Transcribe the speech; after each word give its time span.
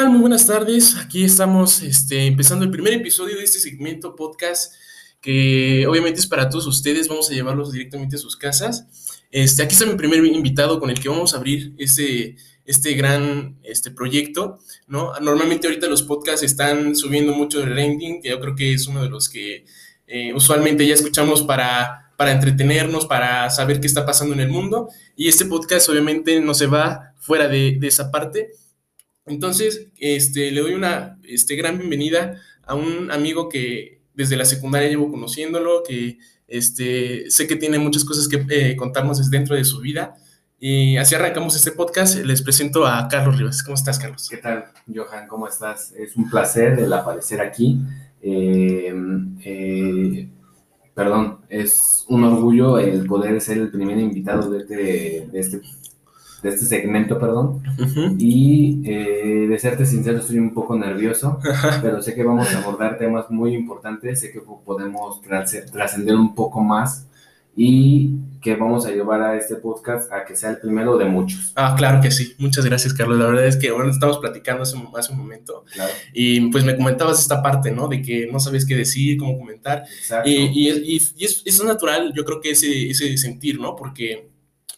tal? 0.00 0.10
Muy 0.10 0.20
buenas 0.20 0.46
tardes. 0.46 0.96
Aquí 0.96 1.24
estamos 1.24 1.82
este, 1.82 2.24
empezando 2.24 2.64
el 2.64 2.70
primer 2.70 2.94
episodio 2.94 3.36
de 3.36 3.44
este 3.44 3.58
segmento 3.58 4.16
podcast 4.16 4.72
que 5.20 5.86
obviamente 5.86 6.20
es 6.20 6.26
para 6.26 6.48
todos 6.48 6.66
ustedes. 6.66 7.06
Vamos 7.06 7.28
a 7.28 7.34
llevarlos 7.34 7.72
directamente 7.72 8.16
a 8.16 8.18
sus 8.18 8.34
casas. 8.34 8.86
Este, 9.30 9.62
aquí 9.62 9.74
está 9.74 9.84
mi 9.84 9.96
primer 9.96 10.24
invitado 10.24 10.80
con 10.80 10.88
el 10.88 10.98
que 10.98 11.10
vamos 11.10 11.34
a 11.34 11.36
abrir 11.36 11.74
este, 11.76 12.36
este 12.64 12.94
gran 12.94 13.58
este 13.62 13.90
proyecto. 13.90 14.58
¿no? 14.86 15.12
Normalmente 15.20 15.66
ahorita 15.66 15.86
los 15.86 16.02
podcasts 16.02 16.44
están 16.44 16.96
subiendo 16.96 17.34
mucho 17.34 17.58
de 17.60 17.66
rating, 17.66 18.22
que 18.22 18.30
yo 18.30 18.40
creo 18.40 18.56
que 18.56 18.72
es 18.72 18.86
uno 18.86 19.02
de 19.02 19.10
los 19.10 19.28
que 19.28 19.66
eh, 20.06 20.32
usualmente 20.32 20.86
ya 20.86 20.94
escuchamos 20.94 21.42
para, 21.42 22.10
para 22.16 22.32
entretenernos, 22.32 23.04
para 23.04 23.50
saber 23.50 23.82
qué 23.82 23.86
está 23.86 24.06
pasando 24.06 24.32
en 24.32 24.40
el 24.40 24.48
mundo. 24.48 24.88
Y 25.14 25.28
este 25.28 25.44
podcast 25.44 25.90
obviamente 25.90 26.40
no 26.40 26.54
se 26.54 26.68
va 26.68 27.12
fuera 27.18 27.48
de, 27.48 27.76
de 27.78 27.86
esa 27.86 28.10
parte. 28.10 28.52
Entonces, 29.26 29.88
este, 29.98 30.50
le 30.50 30.60
doy 30.60 30.74
una 30.74 31.18
este, 31.24 31.56
gran 31.56 31.78
bienvenida 31.78 32.40
a 32.62 32.74
un 32.74 33.10
amigo 33.10 33.48
que 33.48 34.00
desde 34.14 34.36
la 34.36 34.44
secundaria 34.44 34.88
llevo 34.88 35.10
conociéndolo, 35.10 35.82
que 35.86 36.18
este, 36.48 37.30
sé 37.30 37.46
que 37.46 37.56
tiene 37.56 37.78
muchas 37.78 38.04
cosas 38.04 38.28
que 38.28 38.44
eh, 38.48 38.76
contarnos 38.76 39.30
dentro 39.30 39.54
de 39.54 39.64
su 39.64 39.80
vida. 39.80 40.16
Y 40.58 40.98
así 40.98 41.14
arrancamos 41.14 41.56
este 41.56 41.72
podcast. 41.72 42.18
Les 42.18 42.42
presento 42.42 42.86
a 42.86 43.08
Carlos 43.08 43.38
Rivas. 43.38 43.62
¿Cómo 43.62 43.76
estás, 43.76 43.98
Carlos? 43.98 44.28
¿Qué 44.28 44.36
tal, 44.36 44.66
Johan? 44.94 45.26
¿Cómo 45.26 45.48
estás? 45.48 45.92
Es 45.92 46.16
un 46.16 46.28
placer 46.28 46.78
el 46.78 46.92
aparecer 46.92 47.40
aquí. 47.40 47.80
Eh, 48.20 48.92
eh, 49.42 50.28
perdón, 50.92 51.40
es 51.48 52.04
un 52.08 52.24
orgullo 52.24 52.78
el 52.78 53.06
poder 53.06 53.40
ser 53.40 53.56
el 53.56 53.70
primer 53.70 53.98
invitado 53.98 54.50
de 54.50 54.58
este, 54.58 55.28
de 55.32 55.40
este 55.40 55.60
de 56.42 56.48
este 56.48 56.64
segmento, 56.64 57.18
perdón. 57.18 57.62
Y 58.18 58.80
eh, 58.84 59.46
de 59.48 59.58
serte 59.58 59.86
sincero, 59.86 60.18
estoy 60.18 60.38
un 60.38 60.54
poco 60.54 60.76
nervioso, 60.76 61.38
pero 61.82 62.02
sé 62.02 62.14
que 62.14 62.22
vamos 62.22 62.52
a 62.54 62.58
abordar 62.58 62.98
temas 62.98 63.30
muy 63.30 63.54
importantes, 63.54 64.20
sé 64.20 64.30
que 64.30 64.40
podemos 64.40 65.20
trascender 65.20 66.14
un 66.16 66.34
poco 66.34 66.60
más 66.60 67.06
y 67.56 68.12
que 68.40 68.56
vamos 68.56 68.86
a 68.86 68.90
llevar 68.90 69.20
a 69.20 69.36
este 69.36 69.56
podcast 69.56 70.10
a 70.10 70.24
que 70.24 70.34
sea 70.34 70.50
el 70.50 70.58
primero 70.58 70.96
de 70.96 71.04
muchos. 71.04 71.52
Ah, 71.56 71.74
claro 71.76 72.00
que 72.00 72.10
sí. 72.10 72.34
Muchas 72.38 72.64
gracias, 72.64 72.94
Carlos. 72.94 73.18
La 73.18 73.26
verdad 73.26 73.46
es 73.46 73.56
que 73.56 73.70
bueno, 73.70 73.90
estamos 73.90 74.16
platicando 74.18 74.62
hace, 74.62 74.78
hace 74.96 75.12
un 75.12 75.18
momento 75.18 75.64
y 76.14 76.48
pues 76.50 76.64
me 76.64 76.74
comentabas 76.74 77.20
esta 77.20 77.42
parte, 77.42 77.70
¿no? 77.70 77.88
De 77.88 78.00
que 78.00 78.28
no 78.32 78.40
sabes 78.40 78.64
qué 78.64 78.76
decir, 78.76 79.18
cómo 79.18 79.38
comentar. 79.38 79.84
Exacto. 79.98 80.30
Y, 80.30 80.36
y, 80.36 80.70
y, 81.16 81.24
es, 81.24 81.42
es, 81.44 81.62
natural, 81.62 82.12
yo 82.16 82.24
creo 82.24 82.40
que 82.40 82.52
ese, 82.52 82.88
ese 82.88 83.18
sentir, 83.18 83.60
¿no? 83.60 83.76
Porque 83.76 84.29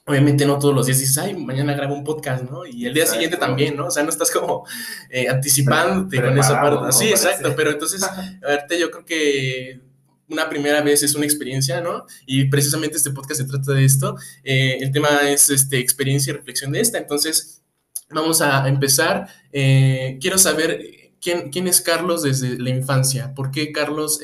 obviamente 0.05 0.45
no 0.47 0.59
todos 0.59 0.75
los 0.75 0.87
días 0.87 0.99
dices, 0.99 1.19
ay, 1.19 1.35
mañana 1.35 1.75
grabo 1.75 1.95
un 1.95 2.05
podcast, 2.05 2.45
¿no? 2.45 2.67
Y 2.67 2.87
el 2.87 2.95
día 2.95 3.07
siguiente 3.07 3.37
también, 3.37 3.77
¿no? 3.77 3.87
O 3.87 3.91
sea, 3.91 4.03
no 4.03 4.11
estás 4.11 4.31
como 4.31 4.67
eh, 5.11 5.29
anticipándote 5.29 6.21
con 6.21 6.39
esa 6.39 6.61
parte. 6.61 6.93
Sí, 6.93 7.09
exacto, 7.09 7.55
pero 7.57 7.71
entonces, 7.71 8.03
a 8.03 8.39
verte, 8.41 8.79
yo 8.79 8.91
creo 8.91 9.05
que 9.05 9.81
una 10.29 10.49
primera 10.49 10.81
vez 10.81 11.03
es 11.03 11.15
una 11.15 11.25
experiencia, 11.25 11.81
¿no? 11.81 12.07
Y 12.27 12.47
precisamente 12.47 12.97
este 12.97 13.11
podcast 13.11 13.43
se 13.43 13.47
trata 13.47 13.73
de 13.73 13.85
esto. 13.85 14.17
Eh, 14.43 14.79
el 14.81 14.91
tema 14.91 15.09
es 15.29 15.51
este, 15.51 15.79
experiencia 15.79 16.33
y 16.33 16.37
reflexión 16.37 16.73
de 16.73 16.81
esta. 16.81 16.99
Entonces, 16.99 17.63
vamos 18.11 18.41
a 18.41 18.67
empezar. 18.69 19.29
Eh, 19.53 20.19
quiero 20.21 20.39
saber 20.39 21.13
quién, 21.21 21.51
quién 21.51 21.69
es 21.69 21.81
Carlos 21.81 22.23
desde 22.23 22.59
la 22.59 22.71
infancia. 22.71 23.35
¿Por 23.35 23.53
qué 23.53 23.71
Carlos 23.71 24.21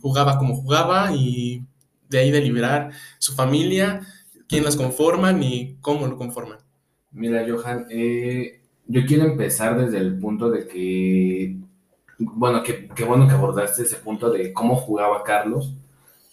jugaba 0.00 0.38
como 0.38 0.56
jugaba 0.56 1.12
y 1.14 1.62
de 2.08 2.20
ahí 2.20 2.30
deliberar 2.30 2.92
su 3.18 3.34
familia? 3.34 4.00
Quién 4.48 4.64
las 4.64 4.76
conforman 4.76 5.42
y 5.42 5.76
cómo 5.80 6.06
lo 6.06 6.16
conforman. 6.16 6.58
Mira, 7.12 7.44
Johan, 7.48 7.86
eh, 7.90 8.60
yo 8.86 9.06
quiero 9.06 9.24
empezar 9.24 9.78
desde 9.80 9.98
el 9.98 10.18
punto 10.18 10.50
de 10.50 10.66
que, 10.66 11.56
bueno, 12.18 12.62
qué 12.62 13.04
bueno 13.04 13.26
que 13.26 13.34
abordaste 13.34 13.82
ese 13.82 13.96
punto 13.96 14.30
de 14.30 14.52
cómo 14.52 14.76
jugaba 14.76 15.22
Carlos, 15.22 15.74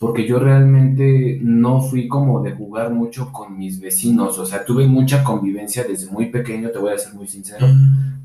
porque 0.01 0.25
yo 0.25 0.39
realmente 0.39 1.37
no 1.43 1.79
fui 1.79 2.07
como 2.07 2.41
de 2.41 2.53
jugar 2.53 2.89
mucho 2.89 3.31
con 3.31 3.55
mis 3.55 3.79
vecinos, 3.79 4.39
o 4.39 4.47
sea, 4.47 4.65
tuve 4.65 4.87
mucha 4.87 5.23
convivencia 5.23 5.83
desde 5.83 6.09
muy 6.11 6.31
pequeño, 6.31 6.71
te 6.71 6.79
voy 6.79 6.91
a 6.91 6.97
ser 6.97 7.13
muy 7.13 7.27
sincero, 7.27 7.67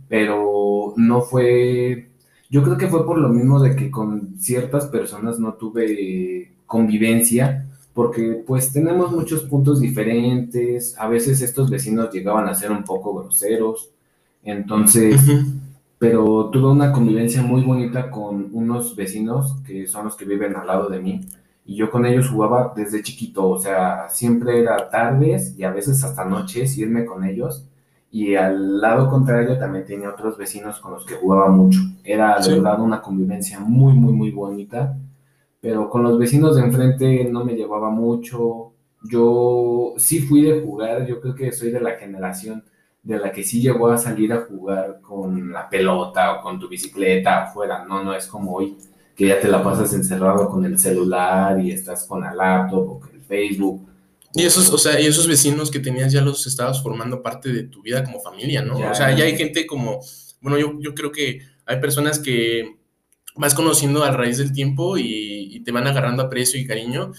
pero 0.08 0.94
no 0.96 1.20
fue, 1.20 2.08
yo 2.48 2.62
creo 2.62 2.78
que 2.78 2.86
fue 2.86 3.04
por 3.04 3.18
lo 3.18 3.28
mismo 3.28 3.60
de 3.60 3.76
que 3.76 3.90
con 3.90 4.38
ciertas 4.38 4.86
personas 4.86 5.38
no 5.38 5.52
tuve 5.52 6.54
convivencia, 6.64 7.66
porque 7.96 8.44
pues 8.46 8.74
tenemos 8.74 9.10
muchos 9.10 9.44
puntos 9.44 9.80
diferentes, 9.80 10.94
a 10.98 11.08
veces 11.08 11.40
estos 11.40 11.70
vecinos 11.70 12.12
llegaban 12.12 12.46
a 12.46 12.54
ser 12.54 12.70
un 12.70 12.84
poco 12.84 13.14
groseros, 13.14 13.88
entonces, 14.44 15.18
pero 15.98 16.50
tuve 16.50 16.72
una 16.72 16.92
convivencia 16.92 17.42
muy 17.42 17.62
bonita 17.62 18.10
con 18.10 18.50
unos 18.52 18.94
vecinos 18.94 19.56
que 19.66 19.86
son 19.86 20.04
los 20.04 20.14
que 20.14 20.26
viven 20.26 20.54
al 20.56 20.66
lado 20.66 20.90
de 20.90 21.00
mí, 21.00 21.22
y 21.64 21.74
yo 21.74 21.90
con 21.90 22.04
ellos 22.04 22.28
jugaba 22.28 22.74
desde 22.76 23.02
chiquito, 23.02 23.48
o 23.48 23.58
sea, 23.58 24.10
siempre 24.10 24.60
era 24.60 24.90
tardes 24.90 25.58
y 25.58 25.64
a 25.64 25.70
veces 25.70 26.04
hasta 26.04 26.26
noches 26.26 26.76
irme 26.76 27.06
con 27.06 27.24
ellos, 27.24 27.64
y 28.10 28.34
al 28.34 28.78
lado 28.78 29.08
contrario 29.08 29.58
también 29.58 29.86
tenía 29.86 30.10
otros 30.10 30.36
vecinos 30.36 30.80
con 30.80 30.92
los 30.92 31.06
que 31.06 31.14
jugaba 31.14 31.48
mucho, 31.48 31.80
era 32.04 32.38
de 32.40 32.56
verdad 32.56 32.78
una 32.78 33.00
convivencia 33.00 33.58
muy, 33.58 33.94
muy, 33.94 34.12
muy 34.12 34.30
bonita 34.32 34.98
pero 35.60 35.88
con 35.88 36.02
los 36.02 36.18
vecinos 36.18 36.56
de 36.56 36.62
enfrente 36.62 37.24
no 37.24 37.44
me 37.44 37.54
llevaba 37.54 37.90
mucho. 37.90 38.72
Yo 39.02 39.94
sí 39.96 40.20
fui 40.20 40.42
de 40.42 40.60
jugar, 40.60 41.06
yo 41.06 41.20
creo 41.20 41.34
que 41.34 41.52
soy 41.52 41.70
de 41.70 41.80
la 41.80 41.92
generación 41.92 42.64
de 43.02 43.18
la 43.18 43.30
que 43.30 43.44
sí 43.44 43.60
llegó 43.60 43.88
a 43.88 43.98
salir 43.98 44.32
a 44.32 44.42
jugar 44.42 45.00
con 45.00 45.52
la 45.52 45.68
pelota 45.68 46.32
o 46.32 46.42
con 46.42 46.58
tu 46.58 46.68
bicicleta 46.68 47.44
afuera, 47.44 47.84
no, 47.84 48.02
no 48.02 48.12
es 48.12 48.26
como 48.26 48.52
hoy, 48.52 48.76
que 49.14 49.28
ya 49.28 49.40
te 49.40 49.46
la 49.46 49.62
pasas 49.62 49.94
encerrado 49.94 50.48
con 50.48 50.64
el 50.64 50.76
celular 50.76 51.60
y 51.60 51.70
estás 51.70 52.04
con 52.04 52.20
la 52.20 52.34
laptop 52.34 52.90
o 52.90 53.00
con 53.00 53.14
el 53.14 53.22
Facebook. 53.22 53.86
Y 54.34 54.44
esos, 54.44 54.70
o 54.72 54.76
sea, 54.76 55.00
y 55.00 55.06
esos 55.06 55.28
vecinos 55.28 55.70
que 55.70 55.78
tenías 55.78 56.12
ya 56.12 56.20
los 56.20 56.46
estabas 56.48 56.82
formando 56.82 57.22
parte 57.22 57.52
de 57.52 57.62
tu 57.62 57.80
vida 57.80 58.04
como 58.04 58.20
familia, 58.20 58.60
¿no? 58.62 58.76
o 58.76 58.94
sea, 58.94 59.14
ya 59.16 59.24
hay 59.24 59.36
gente 59.36 59.66
como, 59.66 60.00
bueno, 60.40 60.58
yo, 60.58 60.74
yo 60.80 60.92
creo 60.92 61.12
que 61.12 61.40
hay 61.64 61.80
personas 61.80 62.18
que 62.18 62.76
vas 63.36 63.54
conociendo 63.54 64.04
a 64.04 64.10
raíz 64.10 64.38
del 64.38 64.52
tiempo 64.52 64.96
y, 64.98 65.62
te 65.64 65.72
van 65.72 65.86
agarrando 65.86 66.22
aprecio 66.22 66.60
y 66.60 66.66
cariño. 66.66 67.12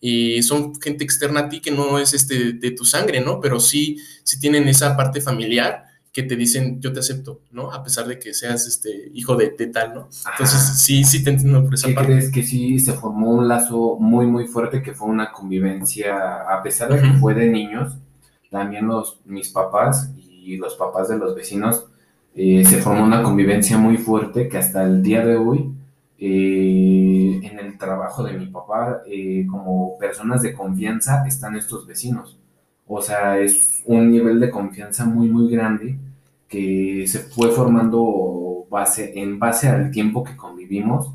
Y 0.00 0.42
son 0.42 0.74
gente 0.80 1.04
externa 1.04 1.40
a 1.40 1.48
ti 1.48 1.60
que 1.60 1.70
no 1.70 1.98
es 1.98 2.12
este, 2.12 2.52
de 2.52 2.70
tu 2.72 2.84
sangre, 2.84 3.20
¿no? 3.20 3.40
Pero 3.40 3.60
sí, 3.60 3.96
sí 4.22 4.38
tienen 4.38 4.68
esa 4.68 4.96
parte 4.96 5.22
familiar 5.22 5.84
que 6.12 6.22
te 6.22 6.36
dicen, 6.36 6.80
yo 6.80 6.92
te 6.92 7.00
acepto, 7.00 7.40
¿no? 7.50 7.72
A 7.72 7.82
pesar 7.82 8.06
de 8.06 8.18
que 8.18 8.34
seas 8.34 8.66
este 8.66 9.10
hijo 9.14 9.36
de, 9.36 9.48
tal, 9.48 9.94
¿no? 9.94 10.08
Entonces, 10.30 10.78
sí, 10.78 11.02
sí 11.02 11.24
te 11.24 11.30
entiendo 11.30 11.64
por 11.64 11.74
esa 11.74 11.88
¿Qué 11.88 11.94
crees 11.94 12.30
que 12.30 12.42
sí 12.42 12.78
se 12.78 12.92
formó 12.92 13.30
un 13.30 13.48
lazo 13.48 13.96
muy, 13.98 14.26
muy 14.26 14.46
fuerte 14.46 14.82
que 14.82 14.92
fue 14.92 15.08
una 15.08 15.32
convivencia, 15.32 16.42
a 16.42 16.62
pesar 16.62 16.92
de 16.92 17.00
que 17.00 17.18
fue 17.18 17.34
de 17.34 17.48
niños, 17.48 17.94
también 18.50 18.86
los, 18.86 19.20
mis 19.24 19.48
papás 19.48 20.12
y 20.16 20.56
los 20.56 20.74
papás 20.74 21.08
de 21.08 21.18
los 21.18 21.34
vecinos 21.34 21.86
eh, 22.36 22.64
se 22.64 22.78
formó 22.78 23.04
una 23.04 23.22
convivencia 23.22 23.78
muy 23.78 23.96
fuerte 23.96 24.48
que 24.48 24.58
hasta 24.58 24.82
el 24.82 25.02
día 25.02 25.24
de 25.24 25.36
hoy, 25.36 25.72
eh, 26.18 27.40
en 27.42 27.58
el 27.60 27.78
trabajo 27.78 28.24
de 28.24 28.32
mi 28.32 28.46
papá, 28.46 29.02
eh, 29.06 29.46
como 29.48 29.96
personas 29.98 30.42
de 30.42 30.52
confianza, 30.52 31.24
están 31.26 31.56
estos 31.56 31.86
vecinos. 31.86 32.36
O 32.86 33.00
sea, 33.00 33.38
es 33.38 33.82
un 33.86 34.10
nivel 34.10 34.40
de 34.40 34.50
confianza 34.50 35.04
muy, 35.04 35.28
muy 35.28 35.48
grande 35.48 35.96
que 36.48 37.04
se 37.06 37.20
fue 37.20 37.50
formando 37.50 38.66
base, 38.68 39.12
en 39.16 39.38
base 39.38 39.68
al 39.68 39.90
tiempo 39.90 40.24
que 40.24 40.36
convivimos. 40.36 41.10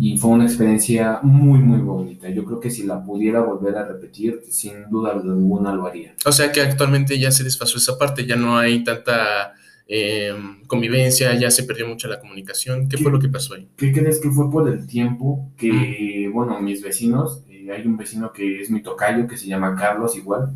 Y 0.00 0.16
fue 0.16 0.30
una 0.30 0.44
experiencia 0.44 1.18
muy, 1.22 1.58
muy 1.58 1.80
bonita. 1.80 2.30
Yo 2.30 2.42
creo 2.46 2.58
que 2.58 2.70
si 2.70 2.84
la 2.84 3.04
pudiera 3.04 3.40
volver 3.40 3.76
a 3.76 3.86
repetir, 3.86 4.40
sin 4.48 4.88
duda 4.88 5.12
alguna 5.12 5.74
lo 5.74 5.86
haría. 5.86 6.14
O 6.24 6.32
sea 6.32 6.50
que 6.52 6.62
actualmente 6.62 7.18
ya 7.18 7.30
se 7.30 7.44
desfasó 7.44 7.76
esa 7.76 7.98
parte, 7.98 8.24
ya 8.24 8.36
no 8.36 8.56
hay 8.56 8.82
tanta 8.82 9.52
eh, 9.90 10.34
convivencia, 10.66 11.34
ya 11.34 11.50
se 11.50 11.64
perdió 11.64 11.88
mucho 11.88 12.08
la 12.08 12.20
comunicación. 12.20 12.88
¿Qué, 12.88 12.98
fue 12.98 13.10
lo 13.10 13.18
que 13.18 13.28
pasó 13.28 13.54
ahí? 13.54 13.68
¿Qué 13.76 13.90
crees 13.90 14.20
que 14.20 14.30
fue 14.30 14.50
por 14.50 14.68
el 14.68 14.86
tiempo 14.86 15.50
que, 15.56 16.30
bueno, 16.32 16.60
mis 16.60 16.82
vecinos, 16.82 17.42
eh, 17.48 17.72
hay 17.72 17.86
un 17.86 17.96
vecino 17.96 18.30
que 18.30 18.60
es 18.60 18.70
mi 18.70 18.82
tocayo, 18.82 19.26
que 19.26 19.38
se 19.38 19.46
llama 19.46 19.74
Carlos 19.74 20.14
igual, 20.14 20.52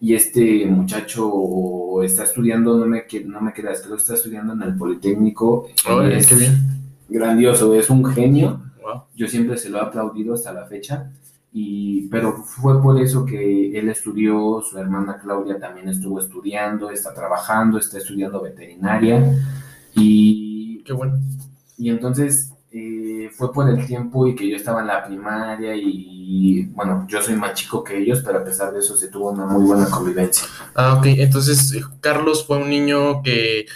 y 0.00 0.14
este 0.14 0.66
muchacho 0.66 2.02
está 2.02 2.24
estudiando, 2.24 2.76
no 2.76 2.86
me, 2.86 3.04
no 3.24 3.40
me 3.40 3.52
quedas, 3.52 3.80
creo 3.82 3.96
que 3.96 4.02
está 4.02 4.14
estudiando 4.14 4.52
en 4.52 4.62
el 4.62 4.76
Politécnico. 4.76 5.68
es 6.10 6.26
qué 6.26 6.34
bien. 6.34 6.74
Grandioso, 7.08 7.74
es 7.74 7.88
un 7.88 8.04
genio. 8.04 8.60
Yo 9.14 9.28
siempre 9.28 9.56
se 9.56 9.70
lo 9.70 9.78
he 9.78 9.80
aplaudido 9.80 10.34
hasta 10.34 10.52
la 10.52 10.66
fecha. 10.66 11.10
Y, 11.56 12.08
pero 12.08 12.32
fue 12.42 12.82
por 12.82 13.00
eso 13.00 13.24
que 13.24 13.78
él 13.78 13.88
estudió, 13.88 14.60
su 14.60 14.76
hermana 14.76 15.20
Claudia 15.22 15.56
también 15.60 15.88
estuvo 15.88 16.18
estudiando, 16.18 16.90
está 16.90 17.14
trabajando, 17.14 17.78
está 17.78 17.98
estudiando 17.98 18.42
veterinaria. 18.42 19.38
Y, 19.94 20.82
Qué 20.84 20.92
bueno. 20.92 21.18
Y 21.78 21.90
entonces 21.90 22.52
eh, 22.70 23.30
fue 23.32 23.52
por 23.52 23.68
el 23.68 23.86
tiempo 23.86 24.26
y 24.26 24.34
que 24.34 24.48
yo 24.48 24.56
estaba 24.56 24.80
en 24.80 24.88
la 24.88 25.04
primaria 25.04 25.74
y, 25.76 26.64
bueno, 26.74 27.06
yo 27.08 27.22
soy 27.22 27.36
más 27.36 27.54
chico 27.54 27.82
que 27.84 27.98
ellos, 27.98 28.22
pero 28.24 28.38
a 28.38 28.44
pesar 28.44 28.72
de 28.72 28.80
eso 28.80 28.96
se 28.96 29.08
tuvo 29.08 29.30
una 29.30 29.46
muy 29.46 29.64
buena 29.64 29.88
convivencia. 29.88 30.46
Ah, 30.74 30.94
ok. 30.94 31.06
Entonces, 31.06 31.72
Carlos 32.00 32.44
fue 32.46 32.58
un 32.58 32.68
niño 32.68 33.22
que 33.22 33.66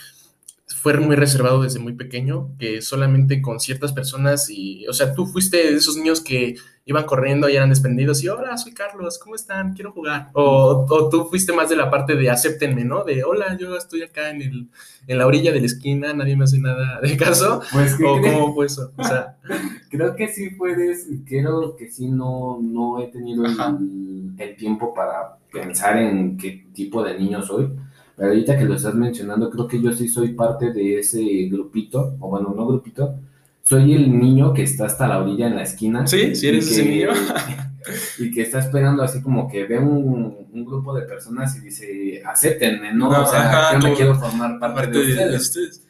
fue 0.80 0.96
muy 0.98 1.16
reservado 1.16 1.62
desde 1.62 1.80
muy 1.80 1.94
pequeño, 1.94 2.50
que 2.58 2.82
solamente 2.82 3.42
con 3.42 3.58
ciertas 3.58 3.92
personas 3.92 4.48
y, 4.48 4.86
o 4.86 4.92
sea, 4.92 5.12
tú 5.12 5.26
fuiste 5.26 5.56
de 5.56 5.74
esos 5.74 5.96
niños 5.96 6.20
que 6.20 6.54
iban 6.84 7.04
corriendo 7.04 7.48
y 7.48 7.56
eran 7.56 7.68
desprendidos 7.68 8.22
y, 8.22 8.28
hola, 8.28 8.56
soy 8.56 8.72
Carlos, 8.72 9.18
¿cómo 9.18 9.34
están? 9.34 9.74
Quiero 9.74 9.92
jugar. 9.92 10.30
O, 10.34 10.86
o, 10.88 11.08
tú 11.08 11.26
fuiste 11.26 11.52
más 11.52 11.68
de 11.68 11.76
la 11.76 11.90
parte 11.90 12.14
de 12.14 12.30
acéptenme, 12.30 12.84
¿no? 12.84 13.02
De, 13.04 13.24
hola, 13.24 13.58
yo 13.58 13.76
estoy 13.76 14.02
acá 14.02 14.30
en, 14.30 14.40
el, 14.40 14.68
en 15.08 15.18
la 15.18 15.26
orilla 15.26 15.52
de 15.52 15.60
la 15.60 15.66
esquina, 15.66 16.14
nadie 16.14 16.36
me 16.36 16.44
hace 16.44 16.58
nada 16.58 17.00
de 17.00 17.16
caso. 17.16 17.60
Pues, 17.72 17.94
¿O 17.94 18.20
cómo 18.20 18.54
fue 18.54 18.66
eso? 18.66 18.92
O 18.96 19.04
sea, 19.04 19.36
creo 19.90 20.14
que 20.14 20.28
sí 20.28 20.50
puedes, 20.50 21.08
creo 21.26 21.76
que 21.76 21.90
sí 21.90 22.06
no, 22.08 22.60
no 22.62 23.02
he 23.02 23.08
tenido 23.08 23.44
el, 23.44 24.34
el 24.38 24.56
tiempo 24.56 24.94
para 24.94 25.38
pensar 25.52 25.98
en 25.98 26.36
qué 26.36 26.66
tipo 26.72 27.02
de 27.02 27.18
niño 27.18 27.42
soy 27.42 27.68
pero 28.18 28.30
ahorita 28.30 28.58
que 28.58 28.64
lo 28.64 28.74
estás 28.74 28.94
mencionando, 28.94 29.48
creo 29.48 29.68
que 29.68 29.80
yo 29.80 29.92
sí 29.92 30.08
soy 30.08 30.32
parte 30.32 30.72
de 30.72 30.98
ese 30.98 31.22
grupito, 31.48 32.16
o 32.18 32.28
bueno, 32.28 32.52
no 32.54 32.66
grupito, 32.66 33.14
soy 33.62 33.94
el 33.94 34.18
niño 34.18 34.52
que 34.52 34.64
está 34.64 34.86
hasta 34.86 35.06
la 35.06 35.20
orilla 35.20 35.46
en 35.46 35.54
la 35.54 35.62
esquina. 35.62 36.04
Sí, 36.04 36.34
sí 36.34 36.48
eres 36.48 36.68
ese 36.68 36.84
niño. 36.84 37.10
y 38.18 38.32
que 38.32 38.42
está 38.42 38.58
esperando 38.58 39.04
así 39.04 39.22
como 39.22 39.48
que 39.48 39.66
ve 39.66 39.78
un, 39.78 40.48
un 40.52 40.64
grupo 40.64 40.92
de 40.94 41.02
personas 41.02 41.56
y 41.56 41.60
dice, 41.60 42.22
acéptenme, 42.26 42.92
¿no? 42.92 43.08
o 43.08 43.26
sea, 43.26 43.78
yo 43.78 43.88
me 43.88 43.94
quiero 43.94 44.16
formar 44.16 44.58
parte, 44.58 44.98
de, 44.98 45.36
ustedes. 45.36 45.86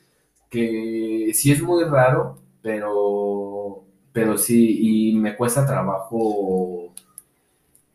Que 0.50 1.30
sí 1.32 1.50
es 1.50 1.62
muy 1.62 1.84
raro, 1.84 2.42
pero, 2.60 3.84
pero 4.12 4.36
sí, 4.36 5.12
y 5.12 5.16
me 5.16 5.34
cuesta 5.34 5.66
trabajo 5.66 6.92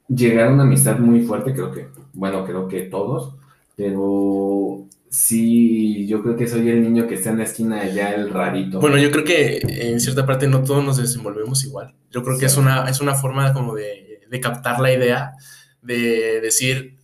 llegar 0.07 0.47
a 0.47 0.53
una 0.53 0.63
amistad 0.63 0.97
muy 0.97 1.21
fuerte, 1.21 1.53
creo 1.53 1.71
que, 1.71 1.88
bueno, 2.13 2.45
creo 2.45 2.68
que 2.68 2.81
todos, 2.81 3.35
pero 3.75 4.87
sí, 5.09 6.07
yo 6.07 6.21
creo 6.21 6.35
que 6.35 6.47
soy 6.47 6.69
el 6.69 6.81
niño 6.81 7.07
que 7.07 7.15
está 7.15 7.29
en 7.29 7.39
la 7.39 7.43
esquina 7.43 7.81
allá, 7.81 8.13
el 8.13 8.29
rarito. 8.29 8.79
Bueno, 8.79 8.97
yo 8.97 9.11
creo 9.11 9.23
que 9.23 9.57
en 9.63 9.99
cierta 9.99 10.25
parte 10.25 10.47
no 10.47 10.63
todos 10.63 10.83
nos 10.83 10.97
desenvolvemos 10.97 11.63
igual. 11.65 11.95
Yo 12.11 12.23
creo 12.23 12.37
que 12.37 12.45
es 12.45 12.57
una, 12.57 12.89
es 12.89 13.01
una 13.01 13.15
forma 13.15 13.53
como 13.53 13.75
de, 13.75 14.21
de 14.29 14.39
captar 14.39 14.79
la 14.79 14.93
idea, 14.93 15.33
de 15.81 16.41
decir, 16.41 16.97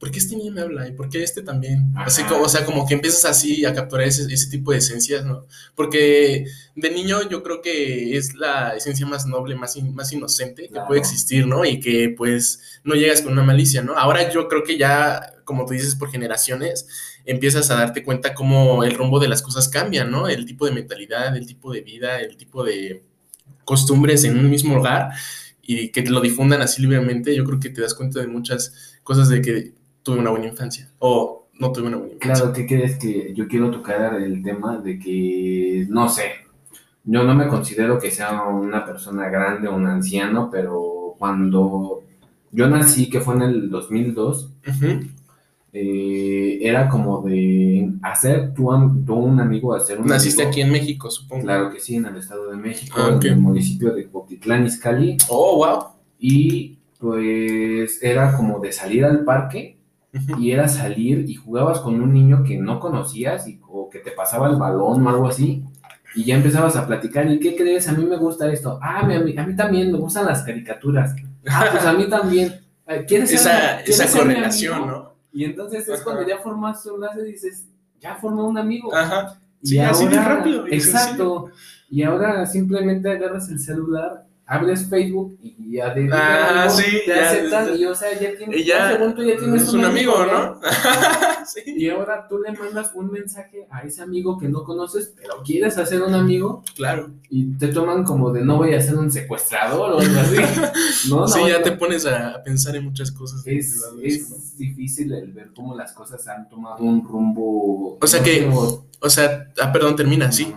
¿por 0.00 0.10
qué 0.10 0.18
este 0.18 0.34
niño 0.34 0.50
me 0.50 0.62
habla? 0.62 0.88
¿Y 0.88 0.92
por 0.92 1.10
qué 1.10 1.22
este 1.22 1.42
también? 1.42 1.92
Así 1.94 2.24
como, 2.24 2.44
o 2.44 2.48
sea, 2.48 2.64
como 2.64 2.88
que 2.88 2.94
empiezas 2.94 3.26
así 3.26 3.66
a 3.66 3.74
capturar 3.74 4.06
ese, 4.06 4.32
ese, 4.32 4.48
tipo 4.48 4.72
de 4.72 4.78
esencias, 4.78 5.26
¿no? 5.26 5.46
Porque 5.74 6.46
de 6.74 6.90
niño 6.90 7.28
yo 7.28 7.42
creo 7.42 7.60
que 7.60 8.16
es 8.16 8.34
la 8.34 8.74
esencia 8.74 9.06
más 9.06 9.26
noble, 9.26 9.56
más, 9.56 9.76
más 9.76 10.10
inocente 10.12 10.70
que 10.72 10.80
puede 10.88 11.00
existir, 11.00 11.46
¿no? 11.46 11.66
Y 11.66 11.80
que 11.80 12.14
pues 12.16 12.80
no 12.82 12.94
llegas 12.94 13.20
con 13.20 13.32
una 13.32 13.42
malicia, 13.42 13.82
¿no? 13.82 13.92
Ahora 13.92 14.32
yo 14.32 14.48
creo 14.48 14.64
que 14.64 14.78
ya, 14.78 15.20
como 15.50 15.66
tú 15.66 15.72
dices, 15.72 15.96
por 15.96 16.12
generaciones, 16.12 16.86
empiezas 17.24 17.72
a 17.72 17.74
darte 17.74 18.04
cuenta 18.04 18.34
cómo 18.34 18.84
el 18.84 18.94
rumbo 18.94 19.18
de 19.18 19.26
las 19.26 19.42
cosas 19.42 19.68
cambia, 19.68 20.04
¿no? 20.04 20.28
El 20.28 20.46
tipo 20.46 20.64
de 20.64 20.70
mentalidad, 20.70 21.36
el 21.36 21.44
tipo 21.44 21.72
de 21.72 21.80
vida, 21.80 22.20
el 22.20 22.36
tipo 22.36 22.62
de 22.62 23.02
costumbres 23.64 24.22
en 24.22 24.38
un 24.38 24.48
mismo 24.48 24.76
lugar 24.76 25.10
y 25.60 25.88
que 25.88 26.02
te 26.02 26.10
lo 26.10 26.20
difundan 26.20 26.62
así 26.62 26.80
libremente, 26.80 27.34
yo 27.34 27.44
creo 27.44 27.58
que 27.58 27.70
te 27.70 27.80
das 27.80 27.94
cuenta 27.94 28.20
de 28.20 28.28
muchas 28.28 28.96
cosas 29.02 29.28
de 29.28 29.42
que 29.42 29.72
tuve 30.04 30.20
una 30.20 30.30
buena 30.30 30.46
infancia 30.46 30.88
o 31.00 31.48
no 31.58 31.72
tuve 31.72 31.88
una 31.88 31.96
buena 31.96 32.14
infancia. 32.14 32.44
Claro, 32.44 32.52
¿qué 32.52 32.66
crees 32.68 32.96
que 32.96 33.34
yo 33.34 33.48
quiero 33.48 33.72
tocar 33.72 34.14
el 34.22 34.40
tema 34.44 34.78
de 34.78 35.00
que, 35.00 35.84
no 35.88 36.08
sé, 36.08 36.30
yo 37.02 37.24
no 37.24 37.34
me 37.34 37.48
considero 37.48 37.98
que 37.98 38.12
sea 38.12 38.44
una 38.44 38.86
persona 38.86 39.28
grande 39.28 39.66
o 39.66 39.74
un 39.74 39.88
anciano, 39.88 40.48
pero 40.48 41.16
cuando 41.18 42.04
yo 42.52 42.68
nací, 42.68 43.08
que 43.08 43.20
fue 43.20 43.34
en 43.36 43.42
el 43.42 43.70
2002, 43.70 44.50
eh, 45.72 46.58
era 46.62 46.88
como 46.88 47.22
de 47.22 47.92
hacer 48.02 48.52
tú, 48.54 48.70
un 48.70 49.40
amigo, 49.40 49.74
hacer 49.74 50.00
un 50.00 50.06
Naciste 50.06 50.42
aquí 50.42 50.60
en 50.60 50.70
México, 50.70 51.10
supongo. 51.10 51.42
Claro 51.42 51.70
que 51.70 51.80
sí, 51.80 51.96
en 51.96 52.06
el 52.06 52.16
Estado 52.16 52.50
de 52.50 52.56
México, 52.56 52.96
ah, 53.00 53.18
en 53.20 53.26
el 53.26 53.38
municipio 53.38 53.94
de 53.94 54.08
Cotitlán, 54.08 54.66
Izcalli. 54.66 55.16
Oh, 55.28 55.56
wow. 55.56 55.84
Y 56.18 56.78
pues 56.98 58.02
era 58.02 58.36
como 58.36 58.58
de 58.58 58.72
salir 58.72 59.04
al 59.04 59.24
parque 59.24 59.78
y 60.38 60.50
era 60.50 60.66
salir 60.68 61.24
y 61.28 61.34
jugabas 61.34 61.80
con 61.80 62.00
un 62.02 62.12
niño 62.12 62.42
que 62.42 62.58
no 62.58 62.80
conocías 62.80 63.46
y, 63.46 63.60
o 63.68 63.88
que 63.88 64.00
te 64.00 64.10
pasaba 64.10 64.50
el 64.50 64.56
balón 64.56 65.06
o 65.06 65.08
algo 65.08 65.28
así 65.28 65.64
y 66.14 66.24
ya 66.24 66.34
empezabas 66.34 66.76
a 66.76 66.86
platicar 66.86 67.30
y 67.30 67.38
¿qué 67.38 67.54
crees? 67.54 67.88
A 67.88 67.92
mí 67.92 68.04
me 68.04 68.16
gusta 68.16 68.50
esto. 68.52 68.78
Ah, 68.82 69.00
a 69.00 69.06
mí, 69.06 69.14
a 69.36 69.46
mí 69.46 69.56
también 69.56 69.92
me 69.92 69.98
gustan 69.98 70.26
las 70.26 70.42
caricaturas. 70.42 71.14
Ah, 71.48 71.68
pues 71.70 71.84
a 71.84 71.92
mí 71.92 72.08
también. 72.08 72.60
¿Quieres 73.06 73.32
esa, 73.32 73.80
esa 73.80 74.18
correlación, 74.18 74.86
¿no? 74.86 75.09
Y 75.32 75.44
entonces 75.44 75.88
es 75.88 76.02
cuando 76.02 76.26
ya 76.26 76.38
formas 76.38 76.84
un 76.86 77.00
lazo 77.00 77.20
y 77.20 77.32
dices, 77.32 77.66
ya 78.00 78.16
formó 78.16 78.46
un 78.46 78.58
amigo. 78.58 78.94
Ajá. 78.94 79.40
Sí, 79.62 79.76
y 79.76 79.78
así 79.78 80.06
de 80.06 80.16
rápido. 80.16 80.66
Exacto. 80.66 81.50
Y 81.90 82.02
ahora 82.02 82.46
simplemente 82.46 83.10
agarras 83.10 83.48
el 83.50 83.58
celular 83.58 84.26
abres 84.50 84.84
Facebook 84.90 85.38
y 85.40 85.76
ya 85.76 85.94
de 85.94 86.10
ah, 86.12 86.68
sí, 86.68 87.02
te 87.06 87.14
ya, 87.14 87.30
aceptan 87.30 87.78
y 87.78 87.84
o 87.84 87.94
sea 87.94 88.12
ya 88.18 88.36
tienes 88.36 88.66
ya, 88.66 88.98
ya 88.98 89.14
tienes 89.14 89.62
es 89.62 89.72
un, 89.72 89.84
amigo, 89.84 90.26
¿no? 90.26 90.60
sí. 91.46 91.60
Y 91.66 91.88
ahora 91.88 92.26
tú 92.28 92.38
le 92.38 92.52
mandas 92.52 92.92
un 92.94 93.10
mensaje 93.10 93.66
a 93.70 93.80
ese 93.80 94.02
amigo 94.02 94.38
que 94.38 94.48
no 94.48 94.64
conoces, 94.64 95.14
pero 95.16 95.42
quieres 95.44 95.78
hacer 95.78 96.02
un 96.02 96.14
amigo, 96.14 96.62
claro. 96.76 97.10
Y 97.28 97.52
te 97.56 97.68
toman 97.68 98.04
como 98.04 98.32
de 98.32 98.44
no 98.44 98.56
voy 98.56 98.74
a 98.74 98.80
ser 98.80 98.96
un 98.96 99.10
secuestrador 99.10 99.92
o 99.92 99.98
algo 99.98 100.20
así. 100.20 100.36
no, 101.10 101.20
no, 101.20 101.28
sí, 101.28 101.40
ya 101.48 101.62
te 101.62 101.72
pones 101.72 102.06
a 102.06 102.42
pensar 102.42 102.76
en 102.76 102.84
muchas 102.84 103.10
cosas. 103.12 103.42
Es, 103.46 103.82
es 104.02 104.56
difícil 104.56 105.12
el 105.12 105.32
ver 105.32 105.52
cómo 105.54 105.74
las 105.74 105.92
cosas 105.92 106.26
han 106.28 106.48
tomado 106.48 106.84
un 106.84 107.04
rumbo. 107.06 107.98
O 108.00 108.06
sea 108.06 108.22
que, 108.22 108.50
o 109.00 109.10
sea, 109.10 109.52
ah, 109.60 109.72
perdón, 109.72 109.96
termina, 109.96 110.30
sí 110.32 110.52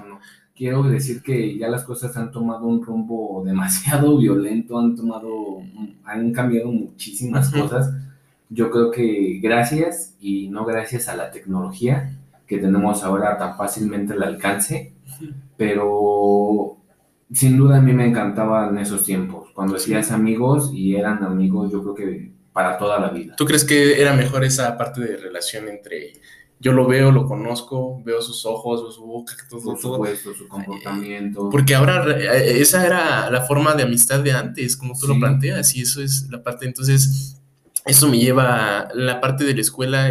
quiero 0.55 0.83
decir 0.83 1.21
que 1.21 1.57
ya 1.57 1.67
las 1.67 1.83
cosas 1.83 2.15
han 2.15 2.31
tomado 2.31 2.67
un 2.67 2.83
rumbo 2.83 3.43
demasiado 3.45 4.17
violento, 4.17 4.79
han 4.79 4.95
tomado, 4.95 5.61
han 6.03 6.31
cambiado 6.31 6.71
muchísimas 6.71 7.49
cosas. 7.49 7.93
Yo 8.53 8.69
creo 8.69 8.91
que 8.91 9.39
gracias 9.41 10.15
y 10.19 10.49
no 10.49 10.65
gracias 10.65 11.09
a 11.09 11.15
la 11.15 11.31
tecnología 11.31 12.19
que 12.47 12.59
tenemos 12.59 13.03
ahora 13.03 13.37
tan 13.37 13.57
fácilmente 13.57 14.13
al 14.13 14.23
alcance, 14.23 14.93
pero 15.57 16.77
sin 17.31 17.57
duda 17.57 17.77
a 17.77 17.81
mí 17.81 17.93
me 17.93 18.05
encantaban 18.05 18.77
esos 18.77 19.05
tiempos, 19.05 19.49
cuando 19.55 19.77
hacías 19.77 20.11
amigos 20.11 20.71
y 20.73 20.95
eran 20.95 21.23
amigos, 21.23 21.71
yo 21.71 21.81
creo 21.81 21.95
que 21.95 22.31
para 22.51 22.77
toda 22.77 22.99
la 22.99 23.09
vida. 23.09 23.35
¿Tú 23.35 23.45
crees 23.45 23.65
que 23.65 23.99
era 23.99 24.13
mejor 24.13 24.43
esa 24.43 24.77
parte 24.77 25.01
de 25.01 25.17
relación 25.17 25.67
entre 25.67 26.13
yo 26.63 26.71
lo 26.71 26.87
veo, 26.87 27.11
lo 27.11 27.25
conozco, 27.25 28.01
veo 28.05 28.21
sus 28.21 28.45
ojos, 28.45 28.95
su 28.95 29.05
boca, 29.05 29.33
todo. 29.49 29.75
supuesto, 29.75 30.33
su 30.33 30.47
comportamiento. 30.47 31.49
Porque 31.49 31.75
ahora 31.75 32.05
eh, 32.17 32.61
esa 32.61 32.85
era 32.85 33.29
la 33.29 33.41
forma 33.41 33.75
de 33.75 33.83
amistad 33.83 34.21
de 34.21 34.31
antes, 34.31 34.77
como 34.77 34.97
tú 34.97 35.07
lo 35.07 35.19
planteas, 35.19 35.75
y 35.75 35.81
eso 35.81 36.01
es 36.01 36.29
la 36.29 36.41
parte, 36.41 36.65
entonces, 36.65 37.42
eso 37.85 38.09
me 38.09 38.19
lleva 38.19 38.79
a 38.79 38.93
la 38.93 39.21
parte 39.21 39.43
de 39.43 39.53
la 39.53 39.61
escuela, 39.61 40.09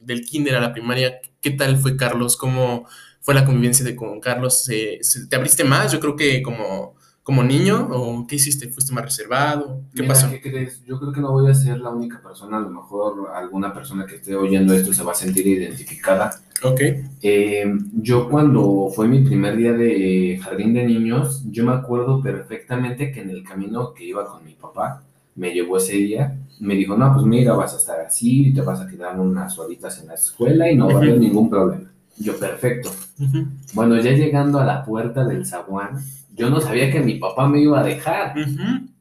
del 0.00 0.24
kinder 0.24 0.56
a 0.56 0.60
la 0.60 0.72
primaria. 0.72 1.20
¿Qué 1.40 1.50
tal 1.50 1.76
fue 1.76 1.96
Carlos? 1.96 2.36
¿Cómo 2.36 2.86
fue 3.20 3.34
la 3.34 3.44
convivencia 3.44 3.84
de 3.84 3.96
con 3.96 4.20
Carlos? 4.20 4.64
¿Te 4.64 5.36
abriste 5.36 5.64
más? 5.64 5.92
Yo 5.92 6.00
creo 6.00 6.16
que 6.16 6.42
como 6.42 6.94
como 7.24 7.42
niño 7.42 7.88
o 7.90 8.26
qué 8.26 8.36
hiciste? 8.36 8.68
¿Fuiste 8.68 8.92
más 8.92 9.04
reservado? 9.04 9.80
¿Qué 9.94 10.04
pasó? 10.04 10.30
¿qué 10.30 10.42
crees? 10.42 10.84
Yo 10.84 11.00
creo 11.00 11.10
que 11.10 11.20
no 11.22 11.32
voy 11.32 11.50
a 11.50 11.54
ser 11.54 11.80
la 11.80 11.88
única 11.88 12.22
persona, 12.22 12.58
a 12.58 12.60
lo 12.60 12.68
mejor 12.68 13.30
alguna 13.34 13.72
persona 13.72 14.04
que 14.04 14.16
esté 14.16 14.36
oyendo 14.36 14.74
esto 14.74 14.92
se 14.92 15.02
va 15.02 15.12
a 15.12 15.14
sentir 15.14 15.46
identificada. 15.46 16.30
Ok. 16.62 16.80
Eh, 17.22 17.64
yo 17.94 18.28
cuando 18.28 18.90
fue 18.94 19.08
mi 19.08 19.24
primer 19.24 19.56
día 19.56 19.72
de 19.72 20.38
jardín 20.42 20.74
de 20.74 20.84
niños, 20.84 21.42
yo 21.46 21.64
me 21.64 21.72
acuerdo 21.72 22.22
perfectamente 22.22 23.10
que 23.10 23.22
en 23.22 23.30
el 23.30 23.42
camino 23.42 23.94
que 23.94 24.04
iba 24.04 24.26
con 24.26 24.44
mi 24.44 24.52
papá, 24.52 25.02
me 25.36 25.52
llevó 25.52 25.78
ese 25.78 25.94
día, 25.94 26.38
me 26.60 26.74
dijo, 26.74 26.96
no, 26.96 27.12
pues 27.12 27.26
mira, 27.26 27.54
vas 27.54 27.74
a 27.74 27.78
estar 27.78 28.00
así, 28.00 28.52
te 28.52 28.60
vas 28.60 28.80
a 28.80 28.86
quedar 28.86 29.18
unas 29.18 29.58
horitas 29.58 30.00
en 30.00 30.08
la 30.08 30.14
escuela 30.14 30.70
y 30.70 30.76
no 30.76 30.86
va 30.86 30.94
a 30.94 30.96
haber 30.98 31.18
ningún 31.18 31.50
problema. 31.50 31.90
Yo, 32.16 32.38
perfecto. 32.38 32.90
Bueno, 33.72 33.96
ya 34.00 34.12
llegando 34.12 34.60
a 34.60 34.64
la 34.64 34.84
puerta 34.84 35.24
del 35.24 35.46
zaguán, 35.46 36.00
yo 36.34 36.48
no 36.50 36.60
sabía 36.60 36.90
que 36.90 37.00
mi 37.00 37.14
papá 37.14 37.48
me 37.48 37.60
iba 37.60 37.80
a 37.80 37.84
dejar. 37.84 38.34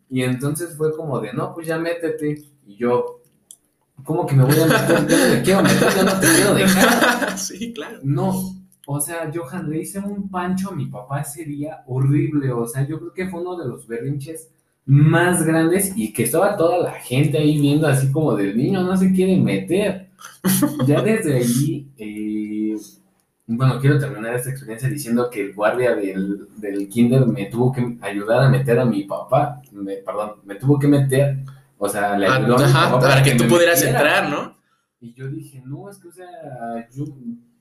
Y 0.10 0.24
entonces 0.24 0.76
fue 0.76 0.96
como 0.96 1.20
de, 1.20 1.34
no, 1.34 1.54
pues 1.54 1.68
ya 1.68 1.78
métete. 1.78 2.44
Y 2.66 2.76
yo, 2.76 3.22
¿cómo 4.04 4.26
que 4.26 4.36
me 4.36 4.46
voy 4.46 4.60
a 4.60 4.66
meter? 4.66 5.08
Yo 5.08 5.18
no 5.18 5.36
me 5.36 5.42
quiero 5.42 5.64
meter, 5.64 5.90
yo 5.96 6.04
no 6.04 6.20
te 6.20 6.28
quiero 6.28 6.56
dejar. 6.56 7.38
sí, 7.38 7.74
claro. 7.74 8.00
No, 8.04 8.34
o 8.86 9.00
sea, 9.00 9.32
Johan, 9.34 9.70
le 9.70 9.82
hice 9.82 10.00
un 10.00 10.30
pancho 10.30 10.70
a 10.70 10.76
mi 10.76 10.88
papá 10.88 11.22
ese 11.22 11.46
día 11.46 11.84
horrible. 11.88 12.52
O 12.52 12.68
sea, 12.68 12.86
yo 12.88 13.00
creo 13.00 13.14
que 13.14 13.28
fue 13.30 13.42
uno 13.42 13.58
de 13.58 13.68
los 13.68 13.88
berrinches 13.88 14.50
más 14.86 15.46
grandes 15.46 15.94
y 15.96 16.12
que 16.12 16.24
estaba 16.24 16.58
toda 16.58 16.80
la 16.80 16.92
gente 16.92 17.38
ahí 17.38 17.60
viendo 17.60 17.88
así 17.88 18.12
como 18.12 18.36
del 18.36 18.58
niño 18.58 18.84
no 18.84 18.98
se 18.98 19.12
quiere 19.12 19.38
meter. 19.38 20.10
ya 20.88 21.02
desde 21.02 21.36
ahí, 21.36 21.88
eh, 21.98 22.76
bueno, 23.48 23.80
quiero 23.80 24.00
terminar 24.00 24.36
esta 24.36 24.50
experiencia 24.50 24.90
diciendo 24.90 25.30
que 25.30 25.42
el 25.42 25.54
guardia 25.54 25.96
del, 25.96 26.48
del 26.58 26.88
kinder 26.90 27.26
me 27.26 27.46
tuvo 27.46 27.72
que 27.72 27.98
ayudar 28.02 28.44
a 28.44 28.50
meter 28.50 28.80
a 28.80 28.86
mi 28.86 29.04
papá, 29.04 29.62
me, 29.72 29.96
perdón, 29.98 30.36
me 30.46 30.56
tuvo 30.56 30.80
que 30.80 30.88
meter, 30.88 31.40
o 31.78 31.88
sea, 31.88 32.18
le 32.18 32.28
ah, 32.28 32.36
ayudó 32.36 32.58
a 32.58 32.68
mi 32.68 32.74
papá 32.74 33.00
para, 33.00 33.24
que, 33.24 33.36
tú 33.36 33.48
pudieras 33.48 33.82
entrar, 33.84 34.30
¿no? 34.30 34.56
Y 35.02 35.14
yo 35.14 35.28
dije, 35.28 35.62
no, 35.66 35.90
es 35.90 35.98
que, 35.98 36.08
o 36.08 36.12
sea, 36.14 36.28
yo, 36.96 37.06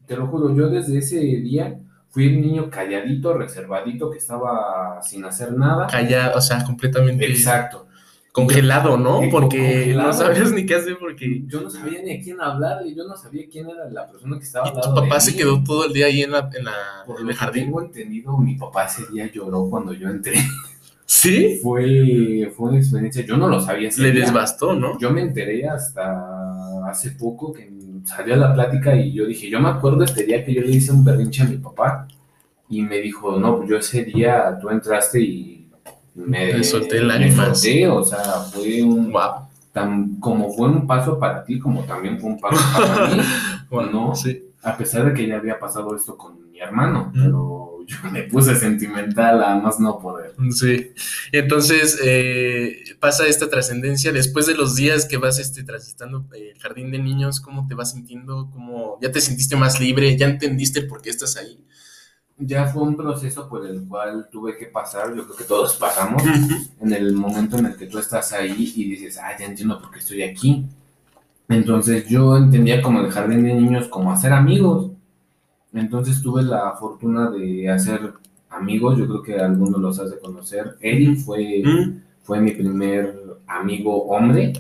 te 0.07 0.17
lo 0.17 0.27
juro, 0.29 0.55
yo 0.55 0.69
desde 0.69 0.99
ese 0.99 1.19
día 1.19 1.81
fui 2.13 2.27
el 2.27 2.43
niño 2.43 2.69
calladito, 2.69 3.33
reservadito, 3.33 4.11
que 4.11 4.19
estaba 4.19 5.01
sin 5.03 5.25
hacer 5.25 5.55
nada. 5.55 5.87
Callado, 5.87 6.39
o 6.39 6.41
sea, 6.43 6.63
completamente. 6.63 7.27
Exacto. 7.27 7.87
Congelado, 8.33 8.97
¿no? 8.97 9.21
Porque 9.31 9.95
no 9.97 10.13
sabías 10.13 10.53
ni 10.53 10.65
qué 10.65 10.75
hacer 10.75 10.99
porque... 10.99 11.43
Yo 11.47 11.61
no 11.61 11.69
sabía 11.69 12.03
ni 12.03 12.13
a 12.19 12.23
quién 12.23 12.41
hablarle, 12.41 12.95
yo 12.95 13.07
no 13.07 13.17
sabía 13.17 13.45
quién 13.51 13.69
era 13.69 13.91
la 13.91 14.11
persona 14.11 14.39
que 14.39 14.45
estaba 14.45 14.69
¿Y 14.69 14.73
tu 14.73 14.95
papá 14.95 15.21
se 15.21 15.37
quedó 15.37 15.63
todo 15.63 15.85
el 15.87 15.93
día 15.93 16.07
ahí 16.07 16.23
en, 16.23 16.31
la, 16.31 16.49
en, 16.55 16.65
la, 16.65 16.73
Por 17.07 17.21
en 17.21 17.29
el 17.29 17.35
jardín? 17.35 17.65
tengo 17.65 17.83
entendido, 17.83 18.39
mi 18.39 18.55
papá 18.55 18.87
ese 18.87 19.03
día 19.13 19.31
lloró 19.31 19.69
cuando 19.69 19.93
yo 19.93 20.09
entré. 20.09 20.35
¿Sí? 21.05 21.61
Fue, 21.63 22.51
fue 22.57 22.71
una 22.71 22.79
experiencia, 22.79 23.23
yo 23.25 23.37
no 23.37 23.49
lo 23.49 23.61
sabía. 23.61 23.91
Le 23.99 24.13
día. 24.13 24.25
desbastó, 24.25 24.75
¿no? 24.75 24.99
Yo 24.99 25.11
me 25.11 25.21
enteré 25.21 25.69
hasta 25.69 26.89
hace 26.89 27.11
poco 27.13 27.53
que 27.53 27.71
salió 28.05 28.37
la 28.37 28.53
plática 28.55 28.95
y 28.97 29.13
yo 29.13 29.27
dije, 29.27 29.49
yo 29.51 29.61
me 29.61 29.69
acuerdo 29.69 30.05
este 30.05 30.25
día 30.25 30.45
que 30.45 30.55
yo 30.55 30.63
le 30.63 30.71
hice 30.71 30.93
un 30.93 31.05
berrinche 31.05 31.43
a 31.43 31.47
mi 31.47 31.57
papá 31.59 32.07
y 32.69 32.83
me 32.83 32.99
dijo, 32.99 33.39
no, 33.39 33.67
yo 33.67 33.77
ese 33.77 34.05
día 34.05 34.59
tú 34.61 34.71
entraste 34.71 35.21
y 35.21 35.69
me, 36.15 36.63
solté 36.65 37.01
me 37.03 37.31
solté, 37.33 37.89
o 37.89 38.03
sea, 38.05 38.19
fue 38.53 38.83
un, 38.83 39.11
Wow. 39.13 39.49
tan, 39.73 40.17
como 40.21 40.53
fue 40.53 40.69
un 40.69 40.87
paso 40.87 41.19
para 41.19 41.45
ti, 41.45 41.59
como 41.59 41.83
también 41.85 42.19
fue 42.21 42.31
un 42.31 42.39
paso 42.41 42.61
para 42.75 43.09
mí, 43.09 43.23
¿no? 43.93 44.15
Sí. 44.15 44.43
A 44.63 44.77
pesar 44.77 45.07
de 45.07 45.15
que 45.15 45.27
ya 45.27 45.37
había 45.39 45.59
pasado 45.59 45.97
esto 45.97 46.17
con 46.17 46.51
mi 46.51 46.61
hermano, 46.61 47.11
Mm. 47.15 47.23
pero 47.25 47.72
yo 47.93 48.11
me 48.11 48.23
puse 48.25 48.57
sentimental 48.57 49.43
a 49.43 49.57
más 49.57 49.79
no 49.81 49.99
poder. 49.99 50.35
Sí. 50.51 50.93
Entonces 51.33 51.99
eh, 52.03 52.97
pasa 53.01 53.27
esta 53.27 53.49
trascendencia 53.49 54.13
después 54.13 54.47
de 54.47 54.55
los 54.55 54.77
días 54.77 55.07
que 55.07 55.17
vas 55.17 55.39
este, 55.39 55.63
transitando 55.65 56.27
el 56.35 56.59
jardín 56.59 56.91
de 56.91 56.99
niños, 56.99 57.41
¿cómo 57.41 57.67
te 57.67 57.75
vas 57.75 57.93
sintiendo? 57.93 58.51
¿Cómo 58.53 58.99
ya 59.01 59.11
te 59.11 59.21
sentiste 59.21 59.57
más 59.57 59.81
libre? 59.81 60.17
¿Ya 60.17 60.27
entendiste 60.27 60.81
el 60.81 60.87
por 60.87 61.03
qué 61.03 61.11
estás 61.11 61.37
ahí? 61.37 61.59
Ya 62.39 62.67
fue 62.67 62.83
un 62.83 62.97
proceso 62.97 63.49
por 63.49 63.67
el 63.67 63.87
cual 63.87 64.29
tuve 64.33 64.57
que 64.57 64.67
pasar, 64.67 65.15
yo 65.15 65.25
creo 65.25 65.37
que 65.37 65.45
todos 65.45 65.77
pasamos, 65.77 66.23
en 66.81 66.93
el 66.93 67.13
momento 67.13 67.59
en 67.59 67.67
el 67.67 67.77
que 67.77 67.87
tú 67.87 67.99
estás 67.99 68.33
ahí 68.33 68.73
y 68.75 68.91
dices, 68.91 69.19
ah, 69.19 69.37
ya 69.39 69.47
entiendo 69.47 69.81
por 69.81 69.91
qué 69.91 69.99
estoy 70.01 70.23
aquí. 70.23 70.67
Entonces 71.49 72.09
yo 72.09 72.37
entendía 72.37 72.83
como 72.83 73.01
el 73.01 73.11
jardín 73.11 73.45
de 73.45 73.55
niños 73.55 73.89
como 73.89 74.11
hacer 74.11 74.33
amigos. 74.33 74.93
Entonces 75.75 76.21
tuve 76.23 76.43
la 76.43 76.73
fortuna 76.79 77.31
de 77.31 77.69
hacer 77.71 78.13
amigos, 78.51 78.99
yo 78.99 79.07
creo 79.07 79.23
que 79.23 79.39
algunos 79.41 79.81
los 79.81 79.99
has 79.99 80.11
de 80.11 80.19
conocer. 80.19 80.77
Eric 80.81 81.19
fue, 81.19 81.63
¿Mm? 81.65 82.01
fue 82.23 82.41
mi 82.41 82.51
primer 82.53 83.15
amigo 83.47 84.05
hombre. 84.09 84.53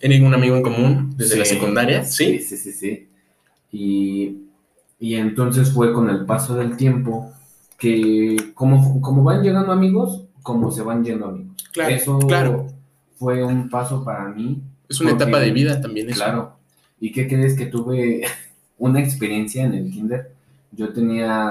¿Eres 0.00 0.20
un 0.20 0.34
amigo 0.34 0.56
en 0.56 0.62
común 0.62 1.14
desde 1.16 1.36
la 1.36 1.44
secundaria? 1.44 2.02
Sí, 2.04 2.38
Sí. 2.38 2.40
sí, 2.40 2.56
sí, 2.56 2.72
sí. 2.72 3.08
Y, 3.72 4.38
y 4.98 5.14
entonces 5.14 5.70
fue 5.72 5.92
con 5.92 6.10
el 6.10 6.24
paso 6.26 6.56
del 6.56 6.76
tiempo 6.76 7.32
que 7.78 8.36
como, 8.54 9.00
como 9.00 9.22
van 9.22 9.42
llegando 9.42 9.72
amigos, 9.72 10.24
como 10.42 10.70
se 10.70 10.82
van 10.82 11.04
yendo 11.04 11.26
amigos. 11.26 11.56
Claro, 11.72 11.94
Eso 11.94 12.18
claro. 12.20 12.66
fue 13.16 13.44
un 13.44 13.68
paso 13.68 14.04
para 14.04 14.28
mí. 14.30 14.60
Es 14.88 15.00
una 15.00 15.10
Porque- 15.10 15.24
etapa 15.24 15.38
de 15.40 15.52
vida 15.52 15.80
también. 15.80 16.08
Eso. 16.10 16.16
Claro. 16.24 16.56
¿Y 16.98 17.12
qué 17.12 17.28
crees 17.28 17.54
que 17.56 17.66
tuve 17.66 18.22
una 18.78 19.00
experiencia 19.00 19.64
en 19.64 19.74
el 19.74 19.90
kinder? 19.90 20.32
Yo 20.72 20.92
tenía, 20.92 21.48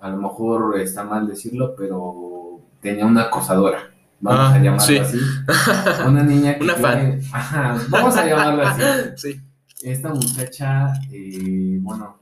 a 0.00 0.08
lo 0.10 0.16
mejor 0.16 0.78
está 0.80 1.04
mal 1.04 1.26
decirlo, 1.26 1.74
pero 1.76 2.60
tenía 2.80 3.04
una 3.06 3.22
acosadora. 3.22 3.78
Vamos 4.20 4.40
Ah, 4.40 4.54
a 4.54 4.58
llamarla 4.58 4.84
sí. 4.86 4.98
así. 4.98 5.18
Una 6.06 6.22
niña 6.22 6.56
que 6.56 6.64
Una 6.64 6.74
fan. 6.74 7.20
Ajá, 7.32 7.78
vamos 7.88 8.16
a 8.16 8.26
llamarla 8.26 8.70
así. 8.70 8.82
Sí. 9.16 9.40
Esta 9.82 10.10
muchacha, 10.10 10.92
eh, 11.10 11.78
bueno, 11.80 12.18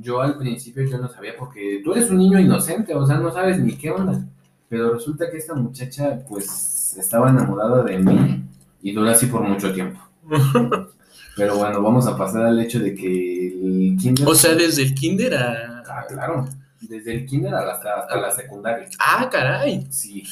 yo 0.00 0.22
al 0.22 0.38
principio 0.38 0.84
yo 0.84 0.96
no 0.98 1.08
sabía 1.08 1.32
porque 1.38 1.82
tú 1.84 1.92
eres 1.92 2.10
un 2.10 2.16
niño 2.18 2.38
inocente, 2.38 2.94
o 2.94 3.06
sea, 3.06 3.18
no 3.18 3.30
sabes 3.32 3.58
ni 3.60 3.76
qué 3.76 3.90
onda. 3.90 4.24
Pero 4.68 4.94
resulta 4.94 5.30
que 5.30 5.36
esta 5.36 5.54
muchacha, 5.54 6.18
pues, 6.28 6.96
estaba 6.98 7.28
enamorada 7.30 7.82
de 7.84 7.98
mí 7.98 8.44
y 8.82 8.92
duró 8.92 9.10
así 9.10 9.26
por 9.26 9.42
mucho 9.42 9.72
tiempo. 9.74 10.00
Pero 11.36 11.56
bueno, 11.58 11.82
vamos 11.82 12.06
a 12.06 12.16
pasar 12.16 12.46
al 12.46 12.58
hecho 12.60 12.80
de 12.80 12.94
que 12.94 13.48
el 13.48 13.96
kinder... 14.00 14.26
O 14.26 14.34
sea, 14.34 14.54
desde 14.54 14.82
el 14.82 14.94
kinder 14.94 15.34
a... 15.34 15.82
Ah, 15.86 16.04
claro, 16.08 16.48
desde 16.80 17.14
el 17.14 17.26
kinder 17.26 17.54
hasta, 17.54 18.00
hasta 18.00 18.16
la 18.16 18.30
secundaria. 18.30 18.88
Ah, 18.98 19.28
caray. 19.30 19.86
Sí. 19.90 20.24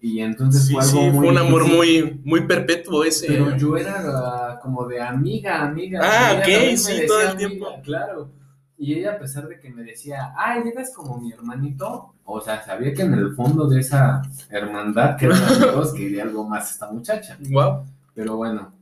Y 0.00 0.20
entonces 0.20 0.66
Sí, 0.66 0.72
fue 0.72 0.82
sí, 0.82 0.98
algo 0.98 1.10
muy 1.12 1.18
fue 1.26 1.28
un 1.28 1.38
amor 1.38 1.64
difícil. 1.64 2.04
muy, 2.04 2.20
muy 2.24 2.46
perpetuo 2.46 3.04
ese. 3.04 3.26
Pero 3.26 3.56
yo 3.56 3.76
era 3.76 4.02
ah, 4.06 4.58
como 4.62 4.86
de 4.86 5.00
amiga, 5.00 5.62
amiga. 5.62 6.00
Ah, 6.02 6.38
ok, 6.38 6.76
sí, 6.76 7.02
todo 7.06 7.20
el 7.20 7.28
amiga, 7.28 7.48
tiempo. 7.48 7.66
Claro. 7.84 8.30
Y 8.78 8.94
ella, 8.94 9.12
a 9.12 9.18
pesar 9.18 9.46
de 9.46 9.60
que 9.60 9.68
me 9.68 9.82
decía, 9.82 10.32
ay, 10.38 10.62
eres 10.72 10.94
como 10.94 11.20
mi 11.20 11.30
hermanito, 11.30 12.14
o 12.24 12.40
sea, 12.40 12.64
sabía 12.64 12.94
que 12.94 13.02
en 13.02 13.12
el 13.12 13.34
fondo 13.34 13.68
de 13.68 13.80
esa 13.80 14.22
hermandad 14.48 15.18
que 15.18 15.26
eran 15.26 15.42
amigos 15.42 15.92
quería 15.92 16.22
algo 16.22 16.48
más 16.48 16.70
esta 16.70 16.90
muchacha. 16.90 17.36
Wow. 17.50 17.84
Pero 18.14 18.36
bueno, 18.36 18.72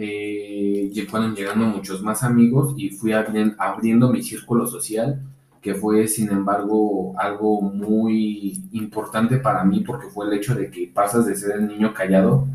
eh, 0.00 1.06
fueron 1.10 1.34
llegando 1.34 1.66
muchos 1.66 2.02
más 2.02 2.22
amigos 2.22 2.74
y 2.76 2.90
fui 2.90 3.10
abri- 3.12 3.54
abriendo 3.58 4.10
mi 4.10 4.22
círculo 4.22 4.66
social, 4.66 5.20
que 5.60 5.74
fue, 5.74 6.06
sin 6.06 6.28
embargo, 6.30 7.14
algo 7.18 7.60
muy 7.60 8.62
importante 8.72 9.38
para 9.38 9.64
mí 9.64 9.80
porque 9.80 10.06
fue 10.08 10.26
el 10.26 10.34
hecho 10.34 10.54
de 10.54 10.70
que 10.70 10.86
pasas 10.92 11.26
de 11.26 11.34
ser 11.34 11.56
el 11.56 11.66
niño 11.66 11.92
callado 11.92 12.46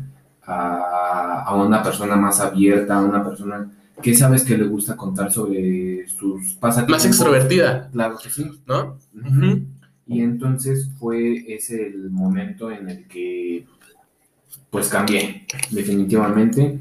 a, 0.42 1.42
a 1.46 1.54
una 1.54 1.82
persona 1.82 2.16
más 2.16 2.40
abierta, 2.40 2.96
a 2.96 3.02
una 3.02 3.22
persona 3.22 3.70
que 4.02 4.14
sabes 4.14 4.42
que 4.44 4.56
le 4.56 4.64
gusta 4.66 4.96
contar 4.96 5.30
sobre 5.30 6.08
sus 6.08 6.54
pasatiempos. 6.54 6.96
Más 6.96 7.04
extrovertida, 7.06 7.88
Claro 7.92 8.16
que 8.22 8.30
sí. 8.30 8.50
¿no? 8.66 8.96
Y 10.06 10.20
entonces 10.20 10.90
fue 10.98 11.44
ese 11.54 11.86
el 11.86 12.10
momento 12.10 12.70
en 12.70 12.88
el 12.90 13.06
que 13.06 13.66
pues 14.70 14.88
cambié, 14.88 15.46
definitivamente. 15.70 16.80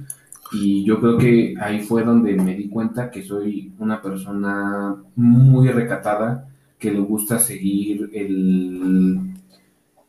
Y 0.54 0.86
yo 0.86 1.00
creo 1.00 1.18
que 1.18 1.56
ahí 1.60 1.82
fue 1.82 2.04
donde 2.04 2.36
me 2.36 2.56
di 2.56 2.70
cuenta 2.70 3.10
que 3.10 3.24
soy 3.24 3.74
una 3.80 4.02
persona 4.02 4.96
muy 5.16 5.68
recatada, 5.70 6.48
que 6.78 6.92
le 6.92 7.00
gusta 7.00 7.40
seguir 7.40 8.10
el, 8.14 9.34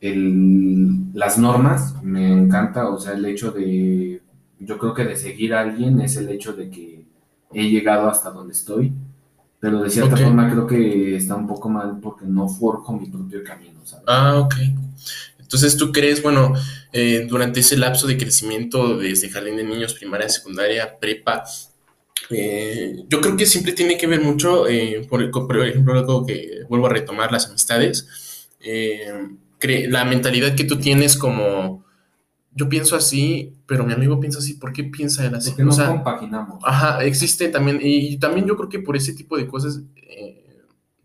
el- 0.01 1.13
las 1.15 1.39
normas. 1.39 1.97
Me 2.03 2.33
encanta, 2.33 2.89
o 2.91 2.99
sea, 2.99 3.15
el 3.15 3.25
hecho 3.27 3.53
de, 3.53 4.23
yo 4.61 4.79
creo 4.79 4.95
que 4.95 5.05
de 5.05 5.17
seguir 5.17 5.55
a 5.55 5.61
alguien 5.61 6.01
es 6.01 6.17
el 6.17 6.29
hecho 6.31 6.53
de 6.55 6.71
que 6.71 7.07
he 7.53 7.71
llegado 7.71 8.09
hasta 8.09 8.31
donde 8.31 8.53
estoy. 8.55 8.93
Pero 9.61 9.83
de 9.83 9.91
cierta 9.91 10.19
forma 10.19 10.51
creo 10.51 10.67
que 10.67 11.17
está 11.17 11.37
un 11.37 11.47
poco 11.47 11.69
mal 11.71 11.99
porque 12.01 12.27
no 12.27 12.49
forjo 12.49 12.95
mi 12.99 13.07
propio 13.09 13.43
camino, 13.45 13.81
¿sabes? 13.85 14.07
Ah, 14.07 14.39
ok. 14.41 14.55
Entonces, 15.45 15.77
¿tú 15.77 15.93
crees, 15.93 16.23
bueno, 16.23 16.55
eh, 16.93 17.27
durante 17.29 17.61
ese 17.61 17.77
lapso 17.77 18.07
de 18.07 18.17
crecimiento 18.17 18.97
desde 18.97 19.29
jardín 19.29 19.57
de 19.57 19.65
niños, 19.65 19.95
primaria, 19.95 20.29
secundaria, 20.29 20.99
prepa, 20.99 21.45
eh, 22.31 23.05
yo 23.09 23.21
creo 23.21 23.37
que 23.37 23.45
siempre 23.45 23.75
tiene 23.75 23.99
que 23.99 24.07
ver 24.07 24.23
mucho, 24.23 24.67
eh, 24.67 25.07
por, 25.09 25.31
por 25.31 25.67
ejemplo, 25.67 25.93
algo 25.93 26.25
que 26.27 26.63
vuelvo 26.69 26.87
a 26.87 26.91
retomar, 26.91 27.31
las 27.31 27.47
amistades, 27.47 28.49
la 29.61 30.05
mentalidad 30.07 30.55
que 30.55 30.65
tú 30.65 30.79
tienes 30.79 31.17
como, 31.19 31.85
yo 32.55 32.69
pienso 32.71 32.97
así, 32.97 33.53
pero 33.67 33.85
mi 33.85 33.93
amigo 33.93 34.19
piensa 34.21 34.39
así, 34.39 34.55
¿por 34.55 34.73
qué 34.73 34.85
piensa 34.85 35.27
él 35.27 35.35
así? 35.35 35.51
Porque 35.51 35.65
no 35.65 35.71
O 35.71 35.75
sea, 35.75 35.89
compaginamos. 35.89 36.59
Ajá, 36.65 37.05
existe 37.05 37.49
también, 37.49 37.81
y, 37.83 38.17
también 38.17 38.47
yo 38.47 38.57
creo 38.57 38.71
que 38.71 38.79
por 38.79 38.97
ese 38.97 39.13
tipo 39.13 39.37
de 39.37 39.47
cosas, 39.47 39.83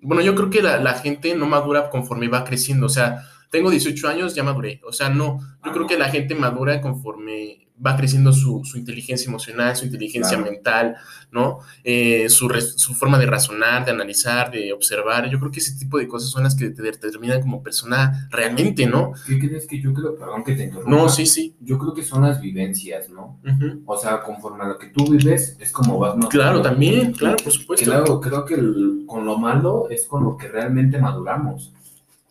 bueno, 0.02 0.22
yo 0.22 0.34
creo 0.34 0.50
que 0.50 0.62
la, 0.62 0.80
la 0.80 0.94
gente 0.94 1.36
no 1.36 1.46
madura 1.46 1.90
conforme 1.90 2.30
va 2.30 2.46
creciendo, 2.46 2.86
o 2.86 2.90
sea, 2.90 3.26
tengo 3.50 3.70
18 3.72 4.08
años, 4.08 4.36
ya 4.36 4.44
maduré, 4.44 4.80
o 4.88 4.92
sea, 4.92 5.10
no, 5.10 5.40
yo 5.40 5.46
Ah, 5.62 5.70
creo 5.72 5.82
no. 5.84 5.88
que 5.88 5.98
la 5.98 6.10
gente 6.10 6.36
madura 6.36 6.82
conforme 6.82 7.66
va 7.86 7.96
creciendo 7.96 8.34
su, 8.34 8.66
su 8.66 8.78
inteligencia 8.78 9.30
emocional, 9.30 9.74
su 9.74 9.86
inteligencia 9.86 10.36
Claro. 10.38 10.52
mental, 10.52 10.96
¿no? 11.32 11.60
Eh, 11.86 12.28
su, 12.28 12.50
su 12.76 12.94
forma 12.94 13.18
de 13.18 13.26
razonar, 13.26 13.86
de 13.86 13.92
analizar, 13.92 14.52
de 14.52 14.74
observar, 14.74 15.30
yo 15.30 15.40
creo 15.40 15.50
que 15.50 15.60
ese 15.62 15.78
tipo 15.80 15.98
de 15.98 16.06
cosas 16.06 16.30
son 16.30 16.44
las 16.44 16.56
que 16.56 16.72
te 16.72 16.82
determinan 16.82 17.40
como 17.40 17.64
persona 17.64 18.28
realmente, 18.32 18.86
¿no? 18.86 19.14
¿Qué 19.26 19.40
crees 19.40 19.66
que 19.66 19.80
yo 19.82 19.94
creo? 19.94 20.18
Perdón 20.18 20.44
que 20.44 20.56
te 20.56 20.66
interrumpa. 20.66 20.92
No, 20.92 21.08
sí, 21.08 21.26
sí. 21.26 21.56
Yo 21.62 21.78
creo 21.80 21.94
que 21.94 22.04
son 22.04 22.24
las 22.24 22.42
vivencias, 22.42 23.08
¿no? 23.10 23.40
O 23.86 23.98
sea, 23.98 24.24
conforme 24.24 24.66
a 24.66 24.68
lo 24.68 24.78
que 24.78 24.88
tú 24.88 25.10
vives, 25.10 25.56
es 25.62 25.72
como 25.72 25.98
vas 26.00 26.18
más. 26.18 26.28
Claro, 26.28 26.62
también, 26.62 27.14
claro, 27.14 27.38
por 27.42 27.54
supuesto. 27.54 27.86
Claro, 27.90 28.20
creo 28.20 28.44
que 28.44 28.56
el- 28.56 29.04
con 29.08 29.24
lo 29.26 29.38
malo 29.38 29.88
es 29.90 30.06
con 30.06 30.26
lo 30.26 30.36
que 30.36 30.50
realmente 30.50 30.98
maduramos. 31.00 31.74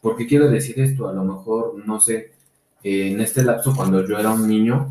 Porque 0.01 0.27
quiero 0.27 0.49
decir 0.49 0.79
esto, 0.81 1.09
a 1.09 1.13
lo 1.13 1.25
mejor, 1.25 1.75
no 1.85 2.01
sé, 2.01 2.33
eh, 2.85 3.13
en 3.13 3.21
este 3.21 3.43
lapso 3.43 3.75
cuando 3.75 4.07
yo 4.07 4.19
era 4.19 4.31
un 4.31 4.47
niño, 4.47 4.89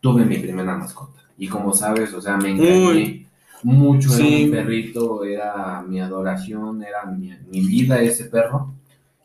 tuve 0.00 0.24
mi 0.24 0.38
primera 0.38 0.76
mascota. 0.76 1.20
Y 1.36 1.48
como 1.48 1.72
sabes, 1.72 2.12
o 2.14 2.20
sea, 2.20 2.36
me 2.36 2.50
encariñé 2.50 2.86
Uy. 2.88 3.26
mucho, 3.62 4.08
era 4.14 4.16
Sí. 4.26 4.44
un 4.44 4.50
perrito, 4.52 5.24
era 5.24 5.82
mi 5.86 6.00
adoración, 6.00 6.82
era 6.82 7.04
mi, 7.06 7.32
mi 7.50 7.60
vida 7.66 8.00
ese 8.00 8.24
perro. 8.26 8.74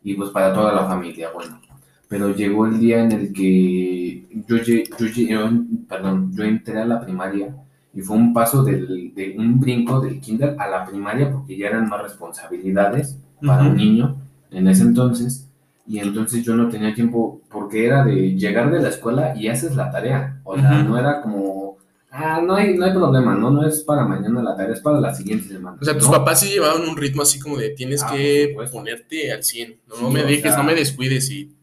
Y 0.03 0.15
pues 0.15 0.31
para 0.31 0.53
toda 0.53 0.73
la 0.73 0.85
familia, 0.87 1.29
bueno. 1.33 1.59
Pero 2.07 2.35
llegó 2.35 2.65
el 2.67 2.79
día 2.79 3.03
en 3.03 3.11
el 3.11 3.33
que 3.33 4.25
yo, 4.47 4.57
yo, 4.57 4.75
yo- 4.97 5.51
perdón, 5.87 6.31
yo 6.35 6.43
entré 6.43 6.79
a 6.79 6.85
la 6.85 6.99
primaria 6.99 7.55
Y 7.95 8.01
fue 8.01 8.17
un 8.17 8.33
paso 8.33 8.63
del, 8.63 9.13
de 9.13 9.35
un 9.37 9.59
brinco 9.59 10.01
del 10.01 10.19
kinder 10.19 10.55
a 10.59 10.67
la 10.67 10.83
primaria 10.83 11.31
porque 11.31 11.55
ya 11.55 11.67
eran 11.67 11.87
más 11.87 12.01
responsabilidades 12.01 13.17
para 13.45 13.63
un 13.63 13.77
niño 13.77 14.17
en 14.53 14.67
ese 14.67 14.83
entonces. 14.83 15.49
Y 15.85 15.99
entonces 15.99 16.43
yo 16.43 16.55
no 16.55 16.69
tenía 16.69 16.93
tiempo 16.93 17.41
porque 17.49 17.85
era 17.85 18.05
de 18.05 18.35
llegar 18.35 18.71
de 18.71 18.81
la 18.81 18.89
escuela 18.89 19.33
y 19.35 19.49
haces 19.49 19.75
la 19.75 19.91
tarea. 19.91 20.39
O 20.45 20.55
sea, 20.55 20.81
no 20.81 20.97
era 20.97 21.21
como, 21.21 21.77
ah, 22.09 22.41
no 22.41 22.55
hay, 22.55 22.77
no 22.77 22.85
hay 22.85 22.93
problema, 22.93 23.35
¿no? 23.35 23.49
No 23.49 23.67
es 23.67 23.81
para 23.81 24.05
mañana 24.05 24.41
la 24.41 24.55
tarea, 24.55 24.73
es 24.73 24.79
para 24.79 25.01
la 25.01 25.13
siguiente 25.13 25.49
semana. 25.49 25.77
O 25.81 25.83
sea, 25.83 25.97
tus 25.97 26.07
papás 26.07 26.39
sí 26.39 26.49
llevaban 26.49 26.87
un 26.87 26.95
ritmo 26.95 27.23
así 27.23 27.37
como 27.37 27.57
de 27.57 27.71
tienes 27.71 28.01
ah, 28.03 28.11
que 28.11 28.55
ponerte 28.71 29.33
al 29.33 29.43
100. 29.43 29.81
No, 30.01 30.09
me 30.09 30.23
dejes, 30.23 30.55
no 30.55 30.63
me 30.63 30.73
descuides 30.73 31.29
y 31.29 31.53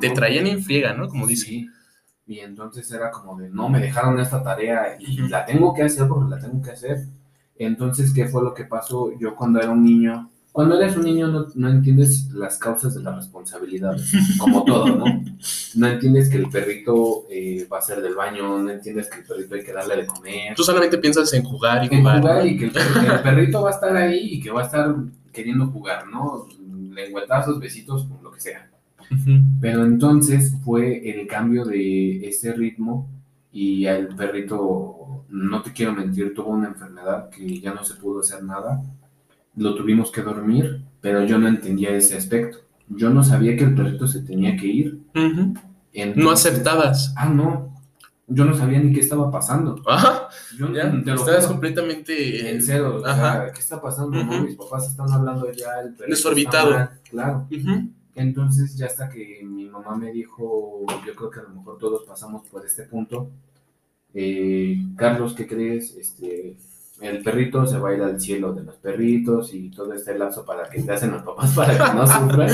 te 0.00 0.10
traían 0.10 0.46
en 0.46 0.62
friega, 0.62 0.92
¿no? 0.92 1.08
Como 1.08 1.26
dice. 1.26 1.66
Y 2.26 2.38
entonces 2.38 2.90
era 2.90 3.10
como 3.10 3.36
de, 3.38 3.48
no, 3.48 3.68
me 3.68 3.80
dejaron 3.80 4.18
esta 4.20 4.42
tarea 4.42 4.96
y 4.98 5.28
la 5.28 5.44
tengo 5.44 5.74
que 5.74 5.82
hacer 5.82 6.06
porque 6.08 6.30
la 6.30 6.38
tengo 6.38 6.62
que 6.62 6.70
hacer. 6.70 7.06
Entonces, 7.56 8.12
¿qué 8.12 8.26
fue 8.26 8.42
lo 8.42 8.54
que 8.54 8.64
pasó? 8.64 9.10
Yo 9.18 9.34
cuando 9.34 9.60
era 9.60 9.70
un 9.70 9.84
niño, 9.84 10.30
cuando 10.52 10.78
eres 10.78 10.96
un 10.96 11.04
niño 11.04 11.28
no, 11.28 11.46
no 11.54 11.68
entiendes 11.70 12.30
las 12.32 12.58
causas 12.58 12.94
de 12.94 13.02
la 13.02 13.16
responsabilidad, 13.16 13.96
como 14.38 14.64
todo, 14.64 14.86
¿no? 14.86 15.04
No 15.74 15.86
entiendes 15.86 16.28
que 16.28 16.36
el 16.36 16.50
perrito 16.50 17.24
eh, 17.30 17.66
va 17.72 17.78
a 17.78 17.82
ser 17.82 18.02
del 18.02 18.14
baño, 18.14 18.58
no 18.62 18.70
entiendes 18.70 19.08
que 19.08 19.20
el 19.20 19.24
perrito 19.24 19.54
hay 19.54 19.64
que 19.64 19.72
darle 19.72 19.96
de 19.96 20.06
comer. 20.06 20.54
Tú 20.54 20.62
solamente 20.62 20.98
piensas 20.98 21.32
en 21.32 21.42
jugar 21.42 21.82
y 21.84 21.94
en 21.94 22.02
jugar. 22.02 22.46
y 22.46 22.58
que 22.58 22.66
el, 22.66 22.72
el, 22.76 23.22
perrito 23.22 23.62
va 23.62 23.70
a 23.70 23.72
estar 23.72 23.96
ahí 23.96 24.34
y 24.34 24.40
que 24.40 24.50
va 24.50 24.60
a 24.60 24.66
estar 24.66 24.94
queriendo 25.32 25.66
jugar, 25.68 26.06
¿no? 26.06 26.46
Lengüetazos, 26.90 27.58
besitos, 27.58 28.06
lo 28.22 28.30
que 28.30 28.40
sea. 28.40 28.70
Pero 29.60 29.84
entonces 29.84 30.54
fue 30.64 31.10
el 31.10 31.26
cambio 31.26 31.64
de 31.64 32.28
ese 32.28 32.52
ritmo 32.52 33.08
y 33.50 33.86
el 33.86 34.08
perrito, 34.08 35.24
no 35.28 35.62
te 35.62 35.72
quiero 35.72 35.92
mentir, 35.92 36.34
tuvo 36.34 36.50
una 36.50 36.68
enfermedad 36.68 37.28
que 37.30 37.60
ya 37.60 37.74
no 37.74 37.84
se 37.84 37.94
pudo 37.94 38.20
hacer 38.20 38.42
nada. 38.42 38.82
Lo 39.56 39.74
tuvimos 39.74 40.10
que 40.10 40.22
dormir, 40.22 40.82
pero 41.00 41.24
yo 41.24 41.38
no 41.38 41.48
entendía 41.48 41.90
ese 41.90 42.16
aspecto. 42.16 42.58
Yo 42.88 43.10
no 43.10 43.22
sabía 43.22 43.56
que 43.56 43.64
el 43.64 43.74
perrito 43.74 44.06
se 44.06 44.22
tenía 44.22 44.56
que 44.56 44.66
ir. 44.66 45.00
no 46.16 46.30
aceptabas. 46.30 47.14
Ah, 47.16 47.28
no. 47.28 47.72
Yo 48.28 48.44
no 48.44 48.56
sabía 48.56 48.78
ni 48.78 48.94
qué 48.94 49.00
estaba 49.00 49.30
pasando. 49.30 49.82
Ajá. 49.86 50.28
Yo 50.58 50.68
estabas 51.14 51.46
completamente 51.46 52.50
en 52.50 52.62
cero. 52.62 53.02
¿Qué 53.54 53.60
está 53.60 53.80
pasando? 53.80 54.24
Mis 54.42 54.56
papás 54.56 54.88
están 54.88 55.10
hablando 55.12 55.50
ya. 55.52 55.80
El 55.82 55.94
perrito 55.94 56.16
Desorbitado. 56.16 56.88
Claro. 57.10 57.46
Entonces 58.14 58.76
ya 58.76 58.86
hasta 58.86 59.08
que 59.08 59.42
mi 59.44 59.68
mamá 59.68 59.96
me 59.96 60.12
dijo, 60.12 60.84
yo 61.06 61.14
creo 61.14 61.30
que 61.30 61.40
a 61.40 61.44
lo 61.44 61.50
mejor 61.50 61.78
todos 61.78 62.04
pasamos 62.04 62.46
por 62.48 62.64
este 62.64 62.82
punto, 62.82 63.30
eh, 64.12 64.76
Carlos, 64.96 65.34
¿qué 65.34 65.46
crees? 65.46 65.96
Este, 65.96 66.58
el 67.02 67.22
perrito 67.22 67.66
se 67.66 67.78
va 67.78 67.90
a 67.90 67.94
ir 67.94 68.02
al 68.02 68.20
cielo 68.20 68.52
de 68.52 68.62
los 68.64 68.76
perritos 68.76 69.52
y 69.54 69.70
todo 69.70 69.92
este 69.92 70.16
lapso 70.16 70.44
para 70.44 70.68
que 70.68 70.82
te 70.82 70.92
hacen 70.92 71.12
los 71.12 71.22
papás 71.22 71.52
para 71.56 71.72
que 71.72 71.94
no 71.94 72.06
sufran. 72.06 72.50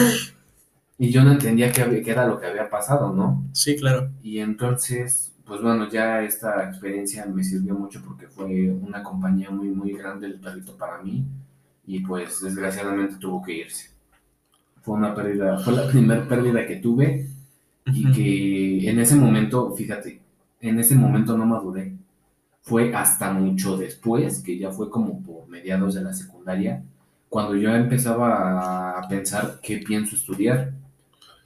Y 0.99 1.11
yo 1.11 1.23
no 1.23 1.33
entendía 1.33 1.71
qué, 1.71 2.03
qué, 2.03 2.11
era 2.11 2.27
lo 2.27 2.41
que 2.41 2.47
había 2.47 2.69
pasado, 2.69 3.13
¿no? 3.13 3.45
Sí, 3.53 3.77
claro. 3.77 4.11
Y 4.23 4.41
entonces, 4.41 5.33
pues 5.45 5.63
bueno, 5.63 5.89
ya 5.89 6.23
esta 6.23 6.69
experiencia 6.69 7.25
me 7.27 7.45
sirvió 7.45 7.75
mucho 7.75 8.03
porque 8.05 8.27
fue 8.27 8.71
una 8.71 9.03
compañía 9.03 9.51
muy, 9.51 9.69
muy 9.69 9.93
grande 9.93 10.27
el 10.27 10.41
perrito 10.41 10.77
para 10.77 11.01
mí 11.03 11.25
y 11.87 12.01
pues 12.01 12.41
desgraciadamente 12.43 13.17
tuvo 13.17 13.43
que 13.43 13.53
irse 13.53 13.99
fue 14.89 14.97
una 14.97 15.15
pérdida, 15.15 15.59
fue 15.59 15.75
la 15.75 15.87
primera 15.91 16.27
pérdida 16.27 16.67
que 16.67 16.77
tuve 16.77 17.29
y 17.85 18.11
que 18.11 18.91
en 18.91 18.99
ese 18.99 19.17
momento, 19.17 19.75
fíjate, 19.75 20.21
en 20.61 20.79
ese 20.79 20.95
momento 20.95 21.37
no 21.37 21.45
maduré. 21.45 21.95
Fue 22.63 22.95
hasta 22.95 23.33
mucho 23.33 23.77
después, 23.77 24.43
que 24.43 24.59
ya 24.59 24.71
fue 24.71 24.91
como 24.91 25.23
por 25.23 25.49
mediados 25.49 25.95
de 25.95 26.03
la 26.03 26.13
secundaria, 26.13 26.83
cuando 27.29 27.57
yo 27.57 27.75
empezaba 27.75 28.99
a 28.99 29.09
pensar 29.09 29.59
qué 29.63 29.79
pienso 29.79 30.17
estudiar. 30.17 30.73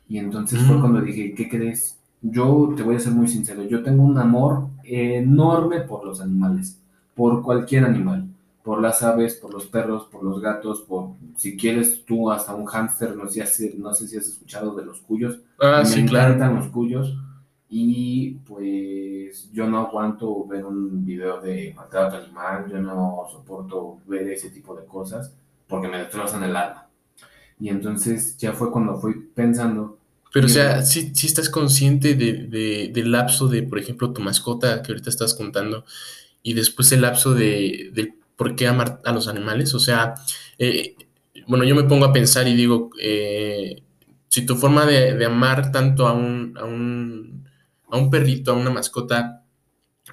Y 0.08 0.18
entonces 0.18 0.60
fue 0.62 0.80
cuando 0.80 1.00
dije, 1.00 1.34
¿qué 1.34 1.48
crees? 1.48 1.98
Yo 2.20 2.74
te 2.76 2.82
voy 2.82 2.96
a 2.96 3.00
ser 3.00 3.12
muy 3.12 3.28
sincero, 3.28 3.62
yo 3.64 3.82
tengo 3.82 4.02
un 4.02 4.18
amor 4.18 4.68
enorme 4.84 5.80
por 5.80 6.04
los 6.04 6.20
animales, 6.20 6.78
por 7.14 7.42
cualquier 7.42 7.84
animal 7.84 8.26
por 8.62 8.80
las 8.80 9.02
aves, 9.02 9.34
por 9.34 9.52
los 9.52 9.66
perros, 9.66 10.04
por 10.10 10.22
los 10.22 10.40
gatos, 10.40 10.82
por 10.82 11.10
si 11.36 11.56
quieres 11.56 12.04
tú 12.04 12.30
hasta 12.30 12.54
un 12.54 12.66
hámster, 12.66 13.16
no 13.16 13.28
sé, 13.28 13.74
no 13.76 13.92
sé 13.92 14.06
si 14.06 14.16
has 14.16 14.26
escuchado 14.26 14.74
de 14.74 14.84
los 14.84 15.00
cuyos. 15.00 15.40
Ah, 15.60 15.82
Me 15.88 16.00
encantan 16.00 16.54
los 16.56 16.68
cuyos. 16.68 17.16
Y 17.74 18.32
pues 18.46 19.50
yo 19.50 19.66
no 19.66 19.78
aguanto 19.78 20.46
ver 20.46 20.66
un 20.66 21.06
video 21.06 21.40
de 21.40 21.72
maltrato 21.74 22.16
animal, 22.16 22.70
yo 22.70 22.78
no 22.78 23.22
soporto 23.32 23.96
ver 24.06 24.28
ese 24.28 24.50
tipo 24.50 24.74
de 24.74 24.84
cosas 24.84 25.32
porque 25.66 25.88
me 25.88 25.96
destrozan 25.96 26.42
el 26.42 26.54
alma. 26.54 26.86
Y 27.58 27.70
entonces 27.70 28.36
ya 28.36 28.52
fue 28.52 28.70
cuando 28.70 29.00
fui 29.00 29.14
pensando. 29.34 29.96
Pero 30.34 30.46
o 30.46 30.50
sea, 30.50 30.82
si 30.82 31.14
¿sí, 31.14 31.26
estás 31.26 31.48
consciente 31.48 32.14
de, 32.14 32.90
del 32.92 33.10
lapso 33.10 33.48
de, 33.48 33.62
por 33.62 33.78
ejemplo, 33.78 34.12
tu 34.12 34.20
mascota 34.20 34.82
que 34.82 34.92
ahorita 34.92 35.08
estás 35.08 35.32
contando 35.32 35.86
y 36.42 36.52
después 36.52 36.92
el 36.92 37.00
lapso 37.00 37.32
de, 37.32 37.90
del 37.94 38.12
¿por 38.36 38.54
qué 38.54 38.66
amar 38.66 39.00
a 39.06 39.12
los 39.12 39.28
animales? 39.28 39.72
O 39.72 39.80
sea, 39.80 40.12
eh, 40.58 40.94
bueno, 41.46 41.64
yo 41.64 41.74
me 41.74 41.84
pongo 41.84 42.04
a 42.04 42.12
pensar 42.12 42.46
y 42.48 42.54
digo, 42.54 42.90
eh, 43.00 43.82
si 44.28 44.44
tu 44.44 44.56
forma 44.56 44.84
de, 44.84 45.24
amar 45.24 45.72
tanto 45.72 46.06
a 46.06 46.12
un, 46.12 46.54
a, 46.60 46.64
un, 46.64 47.48
a 47.92 47.98
un 47.98 48.10
perrito, 48.10 48.50
a 48.50 48.54
una 48.54 48.70
mascota, 48.70 49.44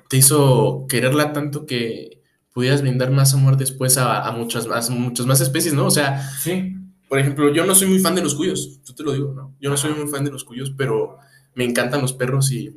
te 0.09 0.17
hizo 0.17 0.85
quererla 0.89 1.33
tanto 1.33 1.65
que 1.65 2.21
pudieras 2.53 2.81
brindar 2.81 3.09
más 3.09 3.33
amor 3.33 3.55
después 3.55 3.97
a, 3.97 4.29
muchas, 4.33 4.67
más, 4.67 4.89
muchas 4.89 5.25
más 5.25 5.39
especies, 5.39 5.73
¿no? 5.73 5.85
O 5.85 5.91
sea, 5.91 6.29
sí. 6.39 6.75
por 7.07 7.19
ejemplo, 7.19 7.53
yo 7.53 7.65
no 7.65 7.73
soy 7.73 7.87
muy 7.87 7.99
fan 7.99 8.15
de 8.15 8.21
los 8.21 8.35
cuyos, 8.35 8.81
yo 8.83 8.93
te 8.93 9.03
lo 9.03 9.13
digo, 9.13 9.33
¿no? 9.33 9.55
Yo 9.61 9.69
no 9.69 9.77
soy 9.77 9.93
muy 9.93 10.07
fan 10.07 10.25
de 10.25 10.31
los 10.31 10.43
cuyos, 10.43 10.73
pero 10.77 11.17
me 11.55 11.63
encantan 11.63 12.01
los 12.01 12.11
perros 12.11 12.51
y 12.51 12.75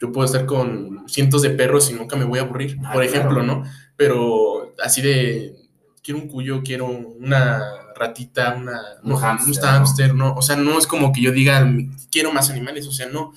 yo 0.00 0.12
puedo 0.12 0.24
estar 0.24 0.46
con 0.46 1.04
cientos 1.08 1.42
de 1.42 1.50
perros 1.50 1.90
y 1.90 1.94
nunca 1.94 2.14
me 2.14 2.24
voy 2.24 2.38
a 2.38 2.42
aburrir, 2.42 2.78
ah, 2.84 2.92
por 2.92 3.02
ejemplo, 3.02 3.42
¿no? 3.42 3.64
Pero 3.96 4.72
así 4.84 5.02
de, 5.02 5.56
quiero 6.00 6.20
un 6.20 6.28
cuyo, 6.28 6.62
quiero 6.62 6.86
una 6.86 7.60
ratita, 7.96 8.54
una, 8.54 8.80
un, 9.02 9.16
hamster, 9.16 10.14
¿no? 10.14 10.34
O 10.34 10.42
sea, 10.42 10.54
no 10.54 10.78
es 10.78 10.86
como 10.86 11.12
que 11.12 11.22
yo 11.22 11.32
diga, 11.32 11.68
quiero 12.12 12.32
más 12.32 12.50
animales, 12.50 12.86
o 12.86 12.92
sea, 12.92 13.08
no. 13.08 13.32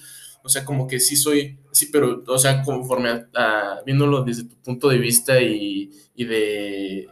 O 0.47 0.49
sea, 0.49 0.63
como 0.63 0.87
que 0.87 1.01
sí 1.01 1.17
soy, 1.17 1.59
sí, 1.73 1.89
pero, 1.91 2.23
o 2.25 2.39
sea, 2.39 2.63
conforme 2.63 3.25
a, 3.35 3.81
viéndolo 3.85 4.23
desde 4.23 4.45
tu 4.45 4.55
punto 4.55 4.87
de 4.87 4.97
vista 4.97 5.41
y, 5.41 5.91
y 6.15 6.23
de, 6.23 7.09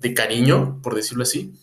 de, 0.00 0.14
cariño, 0.14 0.80
por 0.82 0.96
decirlo 0.96 1.22
así, 1.22 1.54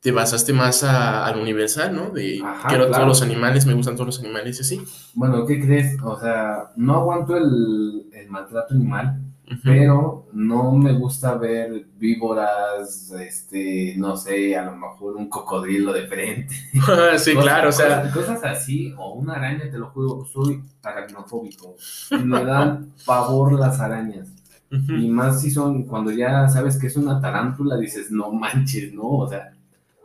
te 0.00 0.12
basaste 0.12 0.52
más 0.52 0.84
al 0.84 1.40
universal, 1.40 1.96
¿no? 1.96 2.10
De 2.10 2.42
quiero 2.68 2.90
todos 2.90 3.06
los 3.06 3.22
animales, 3.22 3.64
me 3.64 3.72
gustan 3.72 3.94
todos 3.94 4.08
los 4.08 4.18
animales 4.18 4.58
y 4.58 4.60
así. 4.60 4.82
Bueno, 5.14 5.46
¿qué 5.46 5.58
crees? 5.58 5.96
O 6.02 6.20
sea, 6.20 6.70
no 6.76 6.96
aguanto 6.96 7.34
el, 7.38 8.10
el 8.12 8.28
maltrato 8.28 8.74
animal, 8.74 9.22
pero 9.64 10.26
no 10.32 10.72
me 10.72 10.92
gusta 10.92 11.36
ver 11.36 11.86
víboras, 11.98 13.10
este, 13.10 13.94
no 13.96 14.16
sé, 14.16 14.56
a 14.56 14.64
lo 14.64 14.76
mejor 14.76 15.16
un 15.16 15.28
cocodrilo 15.28 15.92
de 15.92 16.06
frente. 16.06 16.54
sí, 17.18 17.34
claro, 17.34 17.70
o 17.70 17.72
sea. 17.72 18.10
Cosas, 18.12 18.44
así, 18.44 18.94
o 18.96 19.14
una 19.14 19.34
araña, 19.34 19.70
te 19.70 19.78
lo 19.78 19.90
juro, 19.90 20.24
soy 20.24 20.62
aracnofóbico. 20.82 21.74
Me 22.24 22.44
dan 22.44 22.92
pavor 23.04 23.58
las 23.58 23.80
arañas. 23.80 24.28
Y 24.70 25.08
más 25.08 25.40
si 25.42 25.50
son, 25.50 25.82
cuando 25.82 26.12
ya 26.12 26.48
sabes 26.48 26.78
que 26.78 26.86
es 26.86 26.96
una 26.96 27.20
tarántula, 27.20 27.76
dices, 27.76 28.12
no 28.12 28.30
manches, 28.30 28.94
¿no? 28.94 29.08
O 29.08 29.28
sea, 29.28 29.52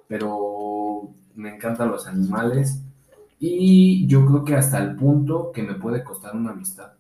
pero 0.08 1.10
me 1.36 1.54
encantan 1.56 1.92
los 1.92 2.08
animales. 2.08 2.82
Y 3.40 4.08
yo 4.08 4.26
creo 4.26 4.44
que 4.44 4.56
hasta 4.56 4.80
el 4.80 4.96
punto 4.96 5.52
que 5.52 5.62
me 5.62 5.76
puede 5.76 6.04
costar 6.04 6.36
una 6.36 6.52
amistad. 6.52 6.94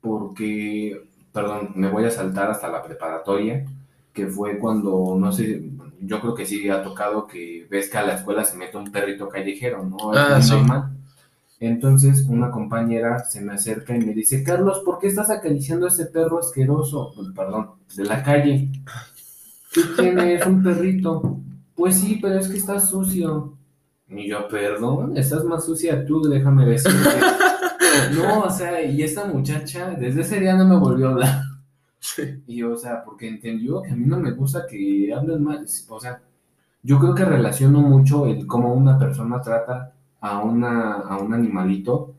Porque 0.00 1.08
perdón, 1.32 1.72
me 1.74 1.88
voy 1.88 2.04
a 2.04 2.10
saltar 2.10 2.50
hasta 2.50 2.68
la 2.68 2.82
preparatoria, 2.82 3.64
que 4.12 4.26
fue 4.26 4.58
cuando, 4.58 5.16
no 5.18 5.32
sé, 5.32 5.62
yo 6.00 6.20
creo 6.20 6.34
que 6.34 6.46
sí 6.46 6.68
ha 6.68 6.82
tocado 6.82 7.26
que 7.26 7.66
ves 7.70 7.88
que 7.88 7.98
a 7.98 8.02
la 8.02 8.14
escuela 8.14 8.44
se 8.44 8.56
mete 8.56 8.76
un 8.76 8.92
perrito 8.92 9.28
callejero, 9.28 9.84
¿no? 9.84 10.12
Ah, 10.12 10.40
sí. 10.42 10.52
normal. 10.52 10.90
Entonces 11.60 12.26
una 12.28 12.50
compañera 12.50 13.20
se 13.24 13.40
me 13.40 13.52
acerca 13.52 13.94
y 13.94 14.00
me 14.00 14.12
dice, 14.12 14.42
Carlos, 14.42 14.82
¿por 14.84 14.98
qué 14.98 15.06
estás 15.06 15.30
acariciando 15.30 15.86
a 15.86 15.90
ese 15.90 16.06
perro 16.06 16.40
asqueroso? 16.40 17.14
Perdón, 17.36 17.70
de 17.96 18.04
la 18.04 18.22
calle. 18.22 18.68
¿Qué 19.72 19.82
tiene? 19.96 20.34
Es 20.34 20.46
un 20.46 20.62
perrito. 20.62 21.38
Pues 21.76 22.00
sí, 22.00 22.18
pero 22.20 22.34
es 22.40 22.48
que 22.48 22.58
está 22.58 22.80
sucio. 22.80 23.56
Y 24.08 24.28
yo, 24.28 24.48
perdón, 24.48 25.16
estás 25.16 25.44
más 25.44 25.64
sucia 25.64 26.04
tú, 26.04 26.22
déjame 26.22 26.66
decirte. 26.66 27.08
No, 28.14 28.42
o 28.42 28.50
sea, 28.50 28.82
y 28.82 29.02
esta 29.02 29.26
muchacha 29.26 29.90
desde 29.90 30.22
ese 30.22 30.40
día 30.40 30.54
no 30.54 30.66
me 30.66 30.76
volvió 30.76 31.08
a 31.08 31.10
hablar. 31.12 31.42
Y, 32.46 32.62
o 32.62 32.76
sea, 32.76 33.04
porque 33.04 33.28
entendió 33.28 33.80
que 33.82 33.90
a 33.90 33.96
mí 33.96 34.04
no 34.06 34.18
me 34.18 34.32
gusta 34.32 34.66
que 34.68 35.12
hablen 35.14 35.44
mal. 35.44 35.66
O 35.88 36.00
sea, 36.00 36.20
yo 36.82 36.98
creo 36.98 37.14
que 37.14 37.24
relaciono 37.24 37.80
mucho 37.80 38.26
el 38.26 38.46
cómo 38.46 38.74
una 38.74 38.98
persona 38.98 39.40
trata 39.40 39.92
a, 40.20 40.40
una, 40.40 40.94
a 40.94 41.18
un 41.18 41.32
animalito 41.32 42.14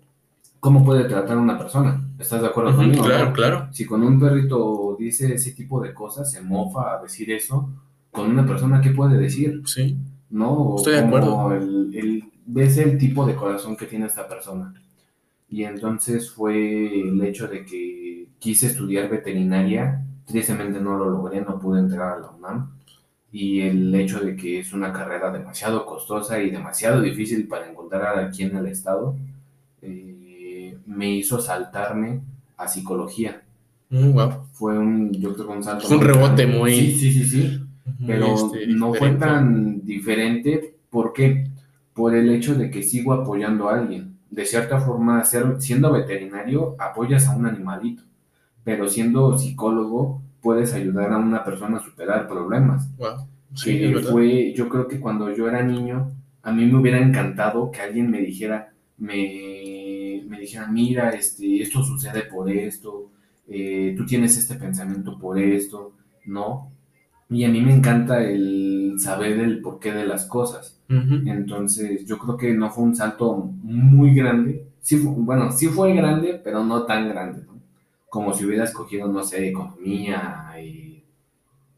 cómo 0.63 0.86
puede 0.86 1.03
tratar 1.03 1.36
a 1.36 1.41
una 1.41 1.57
persona. 1.57 2.01
¿Estás 2.17 2.41
de 2.41 2.47
acuerdo 2.47 2.73
conmigo? 2.73 3.03
Claro, 3.03 3.33
claro. 3.33 3.67
Si 3.71 3.86
con 3.86 4.01
un 4.01 4.17
perrito 4.17 4.95
dice 4.97 5.33
ese 5.33 5.51
tipo 5.51 5.81
de 5.81 5.93
cosas, 5.93 6.31
se 6.31 6.41
mofa 6.41 6.93
a 6.93 7.01
decir 7.01 7.29
eso, 7.31 7.69
con 8.09 8.31
una 8.31 8.45
persona, 8.45 8.79
¿qué 8.79 8.91
puede 8.91 9.17
decir? 9.17 9.62
Sí. 9.65 9.97
¿No? 10.29 10.75
Estoy 10.77 10.93
de 10.93 10.99
acuerdo. 10.99 11.51
El, 11.51 11.91
el, 11.93 12.23
ves 12.45 12.77
el 12.77 12.97
tipo 12.97 13.25
de 13.25 13.36
corazón 13.36 13.75
que 13.75 13.88
tiene 13.88 14.05
esta 14.05 14.25
persona. 14.25 14.73
Y 15.54 15.66
entonces 15.66 16.32
fue 16.32 17.02
el 17.02 17.24
hecho 17.24 17.48
de 17.48 17.63
que 17.63 18.26
quise 18.39 18.66
estudiar 18.66 19.08
veterinaria, 19.08 20.04
tristemente 20.26 20.80
no 20.82 20.98
lo 20.98 21.08
logré, 21.12 21.42
no 21.42 21.60
pude 21.60 21.80
entrar 21.80 22.13
a 22.13 22.20
la 22.22 22.32
UNAM. 22.32 22.72
Y 23.32 23.62
el 23.62 23.94
hecho 23.94 24.20
de 24.20 24.36
que 24.36 24.62
es 24.62 24.74
una 24.74 24.92
carrera 24.92 25.32
demasiado 25.32 25.86
costosa 25.86 26.42
y 26.42 26.50
demasiado 26.50 27.02
difícil 27.02 27.48
para 27.48 27.70
encontrar 27.70 28.18
aquí 28.18 28.42
en 28.42 28.58
el 28.58 28.66
estado, 28.66 29.16
eh, 29.84 30.76
me 30.88 31.12
hizo 31.12 31.39
saltarme 31.39 32.22
a 32.58 32.68
psicología. 32.68 33.44
Mm, 33.92 34.12
wow. 34.12 34.32
Fue 34.54 34.76
un, 34.76 35.12
yo 35.12 35.36
creo 35.36 35.46
que 35.46 35.54
un 35.54 35.63
salto. 35.63 35.88
Fue 35.88 35.98
un 35.98 36.04
rebote 36.04 36.48
muy. 36.48 36.72
Sí, 36.72 36.96
sí, 36.96 37.12
sí, 37.12 37.26
sí. 37.26 37.60
Pero 38.08 38.34
este, 38.34 38.66
no 38.66 38.92
fue 38.92 39.12
tan 39.12 39.86
diferente. 39.86 40.78
¿Por 40.89 41.13
qué? 41.13 41.48
Por 41.94 42.16
el 42.16 42.32
hecho 42.32 42.56
de 42.56 42.72
que 42.72 42.82
sigo 42.82 43.13
apoyando 43.13 43.70
a 43.70 43.76
alguien. 43.76 44.12
De 44.34 44.46
cierta 44.46 44.80
forma, 44.80 45.24
ser, 45.24 45.62
siendo 45.62 45.91
veterinario, 45.91 46.76
apoyas 46.80 47.28
a 47.28 47.36
un 47.36 47.46
animalito. 47.46 48.02
Pero 48.63 48.89
siendo 48.89 49.38
psicólogo, 49.38 50.24
puedes 50.41 50.74
ayudar 50.74 51.13
a 51.13 51.17
una 51.19 51.43
persona 51.43 51.78
a 51.78 51.84
superar 51.84 52.28
problemas. 52.28 52.89
Wow. 52.98 53.28
Sí, 53.54 53.78
que 53.78 53.93
verdad. 53.93 54.12
fue, 54.12 54.54
yo 54.54 54.67
creo 54.69 54.88
que 54.88 55.00
cuando 55.00 55.32
yo 55.32 55.48
era 55.48 55.62
niño, 55.62 56.12
a 56.41 56.52
mí 56.52 56.65
me 56.65 56.80
hubiera 56.80 56.98
encantado 56.98 57.69
que 57.69 57.82
alguien 57.82 58.10
me 58.10 58.22
dijera, 58.22 58.74
me, 58.98 60.24
me 60.28 60.39
dijera, 60.39 60.65
mira, 60.67 61.12
este, 61.12 61.62
esto 61.62 61.84
sucede 61.84 62.24
por 62.24 62.50
esto, 62.50 63.12
eh, 63.48 63.93
tú 63.96 64.04
tienes 64.08 64.36
este 64.38 64.56
pensamiento 64.56 65.19
por 65.19 65.38
esto, 65.38 65.93
¿no? 66.26 66.72
Y 67.34 67.43
a 67.46 67.50
mí 67.50 67.62
me 67.62 67.74
encanta 67.74 68.22
el 68.24 68.96
saber 69.00 69.39
el 69.39 69.62
porqué 69.62 69.91
de 69.91 70.06
las 70.06 70.26
cosas. 70.26 70.78
Entonces, 70.89 72.06
yo 72.06 72.19
creo 72.19 72.38
que 72.38 72.54
no 72.54 72.69
fue 72.69 72.84
un 72.84 72.96
salto 72.96 73.36
muy 73.63 74.13
grande. 74.13 74.67
Sí 74.82 74.98
fue- 74.98 75.13
bueno, 75.15 75.52
sí 75.52 75.67
fue 75.67 75.93
grande, 75.96 76.39
pero 76.43 76.63
no 76.63 76.84
tan 76.86 77.10
grande, 77.10 77.43
¿no? 77.48 77.54
Como 78.10 78.34
si 78.34 78.46
hubiera 78.46 78.65
escogido, 78.65 79.08
no 79.08 79.24
sé, 79.24 79.48
economía 79.50 80.52
y, 80.62 81.04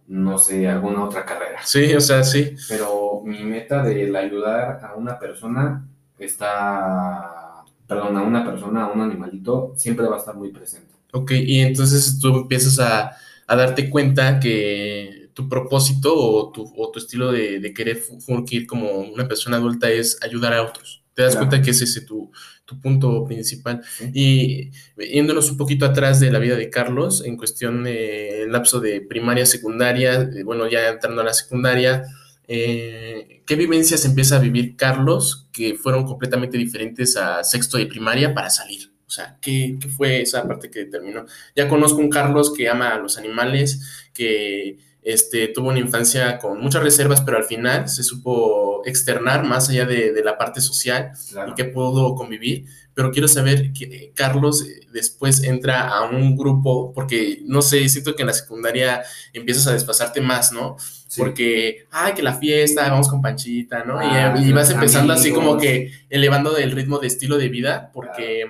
no 0.08 0.38
sé, 0.38 0.68
alguna 0.68 1.04
otra 1.06 1.26
carrera. 1.26 1.60
Sí, 1.64 1.94
o 1.96 2.02
sea, 2.02 2.24
sí. 2.24 2.56
Pero 2.70 3.22
mi 3.24 3.44
meta 3.44 3.84
de 3.84 4.16
ayudar 4.18 4.82
a 4.84 4.96
una 4.96 5.18
persona 5.18 5.88
está, 6.20 7.64
perdón, 7.88 8.18
a 8.18 8.22
una 8.24 8.46
persona, 8.46 8.86
a 8.86 8.92
un 8.92 9.02
animalito, 9.02 9.74
siempre 9.78 10.08
va 10.08 10.16
a 10.16 10.20
estar 10.20 10.36
muy 10.36 10.50
presente. 10.52 10.94
Ok, 11.14 11.32
y 11.32 11.62
entonces 11.62 12.20
tú 12.20 12.36
empiezas 12.40 12.80
a, 12.80 13.12
a 13.48 13.56
darte 13.56 13.90
cuenta 13.90 14.40
que 14.40 15.15
tu 15.36 15.48
propósito 15.48 16.16
o 16.16 16.52
tu, 16.52 16.64
o 16.76 16.90
tu 16.92 16.98
estilo 16.98 17.32
de, 17.32 17.60
de 17.60 17.74
querer 17.76 17.98
fu- 17.98 18.20
fungir 18.20 18.66
como 18.66 19.02
una 19.02 19.28
persona 19.28 19.58
adulta 19.58 19.92
es 19.92 20.18
ayudar 20.24 20.54
a 20.54 20.64
otros. 20.64 21.04
Te 21.14 21.22
das 21.22 21.34
Claro. 21.34 21.48
cuenta 21.50 21.64
que 21.64 21.72
es 21.72 21.82
ese 21.82 22.02
tu, 22.02 22.32
tu 22.66 22.82
punto 22.82 23.24
principal. 23.26 23.82
Sí. 23.98 24.10
Y 24.16 24.72
yéndonos 25.16 25.52
un 25.52 25.58
poquito 25.58 25.86
atrás 25.86 26.20
de 26.20 26.32
la 26.32 26.40
vida 26.40 26.56
de 26.58 26.70
Carlos, 26.72 27.24
en 27.24 27.38
cuestión 27.38 27.84
de 27.84 28.42
el 28.44 28.52
lapso 28.52 28.80
de 28.80 29.02
primaria, 29.02 29.46
secundaria, 29.46 30.22
eh, 30.24 30.44
bueno, 30.44 30.68
ya 30.68 30.90
entrando 30.90 31.22
a 31.22 31.26
la 31.26 31.34
secundaria, 31.34 32.04
eh, 32.48 33.42
¿qué 33.46 33.56
vivencias 33.56 34.06
empieza 34.06 34.38
a 34.38 34.40
vivir 34.40 34.76
Carlos 34.76 35.48
que 35.52 35.76
fueron 35.76 36.06
completamente 36.06 36.58
diferentes 36.58 37.18
a 37.18 37.44
sexto 37.44 37.78
de 37.78 37.86
primaria 37.88 38.34
para 38.34 38.50
salir? 38.50 38.92
O 39.08 39.12
sea, 39.12 39.38
¿qué, 39.42 39.78
qué 39.80 39.88
fue 39.88 40.22
esa 40.22 40.48
parte 40.48 40.70
que 40.70 40.80
determinó? 40.86 41.26
Ya 41.56 41.68
conozco 41.68 42.00
un 42.00 42.10
Carlos 42.10 42.52
que 42.54 42.68
ama 42.68 42.90
a 42.96 43.00
los 43.00 43.18
animales, 43.18 44.08
que 44.14 44.78
este, 45.06 45.48
tuvo 45.50 45.70
una 45.70 45.80
infancia 45.80 46.40
con 46.40 46.60
muchas 46.60 46.84
reservas, 46.84 47.22
pero 47.22 47.38
al 47.38 47.44
final 47.46 47.88
se 47.88 48.04
supo 48.04 48.82
externar 48.86 49.44
más 49.46 49.70
allá 49.70 49.86
de, 49.86 50.12
de 50.12 50.24
la 50.24 50.38
parte 50.38 50.60
social 50.62 51.12
Claro. 51.32 51.52
y 51.52 51.56
que 51.56 51.66
pudo 51.66 52.16
convivir. 52.16 52.66
Pero 52.96 53.12
quiero 53.12 53.28
saber 53.28 53.72
que 53.72 54.12
Carlos 54.16 54.64
eh, 54.66 54.88
después 54.92 55.44
entra 55.44 55.90
a 55.90 56.10
un 56.10 56.36
grupo, 56.36 56.92
porque 56.94 57.40
no 57.46 57.62
sé, 57.62 57.88
siento 57.88 58.16
que 58.16 58.24
en 58.24 58.28
la 58.28 58.34
secundaria 58.34 59.04
empiezas 59.32 59.68
a 59.68 59.74
desfasarte 59.74 60.22
más, 60.22 60.52
¿no? 60.52 60.76
Sí. 60.80 61.20
Porque, 61.22 61.86
ay, 61.92 62.14
que 62.14 62.24
la 62.24 62.34
fiesta, 62.36 62.90
vamos 62.90 63.08
con 63.08 63.22
Panchita, 63.22 63.84
¿no? 63.84 64.02
Y, 64.02 64.08
Ah, 64.08 64.34
y 64.38 64.52
vas 64.54 64.72
empezando 64.72 65.14
así 65.14 65.32
como 65.32 65.58
que 65.58 65.92
elevando 66.10 66.58
el 66.58 66.72
ritmo 66.72 66.98
de 67.00 67.08
estilo 67.08 67.38
de 67.38 67.50
vida, 67.50 67.92
porque 67.94 68.46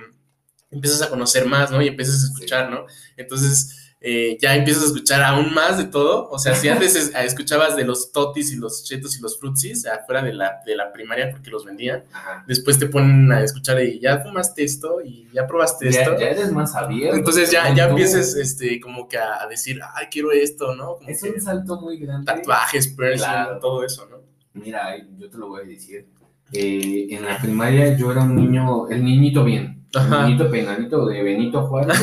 empiezas 0.70 1.02
a 1.02 1.10
conocer 1.10 1.44
más, 1.46 1.70
¿no? 1.70 1.82
Y 1.82 1.88
empiezas 1.88 2.22
a 2.22 2.26
escuchar, 2.32 2.70
¿no? 2.70 2.86
Entonces 3.16 3.85
eh, 4.08 4.38
ya 4.40 4.54
empiezas 4.54 4.84
a 4.84 4.86
escuchar 4.86 5.20
aún 5.22 5.52
más 5.52 5.78
de 5.78 5.84
todo. 5.84 6.28
O 6.30 6.38
sea, 6.38 6.54
si 6.54 6.68
antes 6.68 6.94
es- 6.94 7.12
escuchabas 7.14 7.74
de 7.74 7.84
los 7.84 8.12
totis 8.12 8.52
y 8.52 8.56
los 8.56 8.84
chetos 8.84 9.18
y 9.18 9.20
los 9.20 9.36
frutsis 9.40 9.84
afuera 9.84 10.22
de 10.22 10.32
la, 10.32 10.60
de 10.64 10.76
la 10.76 10.92
primaria 10.92 11.28
porque 11.32 11.50
los 11.50 11.64
vendían, 11.64 12.04
Ajá. 12.12 12.44
después 12.46 12.78
te 12.78 12.86
ponen 12.86 13.32
a 13.32 13.42
escuchar 13.42 13.82
y 13.82 13.98
ya 13.98 14.20
fumaste 14.20 14.62
esto 14.62 15.00
y 15.04 15.28
ya 15.32 15.44
probaste 15.46 15.88
esto. 15.88 16.16
Ya, 16.18 16.28
eres 16.30 16.52
más 16.52 16.76
abierto. 16.76 17.16
Entonces 17.16 17.50
ya, 17.50 17.74
ya 17.74 17.88
empiezas 17.88 18.36
este, 18.36 18.78
como 18.80 19.08
que 19.08 19.18
a, 19.18 19.42
a 19.42 19.46
decir, 19.48 19.80
ay, 19.94 20.06
quiero 20.10 20.30
esto, 20.30 20.74
¿no? 20.76 20.96
Como 20.98 21.08
Es 21.08 21.20
que 21.22 21.30
un 21.30 21.40
salto 21.40 21.80
muy 21.80 21.98
grande. 21.98 22.24
tatuajes, 22.32 22.86
piercing, 22.86 23.18
Claro. 23.26 23.58
todo 23.58 23.82
eso, 23.84 24.06
¿no? 24.06 24.18
Mira, 24.54 24.96
yo 25.18 25.28
te 25.28 25.36
lo 25.36 25.48
voy 25.48 25.62
a 25.62 25.66
decir. 25.66 26.06
Eh, 26.52 27.08
en 27.10 27.24
la 27.24 27.38
primaria 27.38 27.96
yo 27.96 28.12
era 28.12 28.22
un 28.22 28.36
niño, 28.36 28.88
el 28.88 29.04
niñito 29.04 29.44
bien. 29.44 29.84
Ajá. 29.94 30.20
El 30.20 30.26
niñito 30.26 30.50
peinadito 30.50 31.06
de 31.06 31.22
Benito 31.22 31.66
Juárez. 31.66 31.98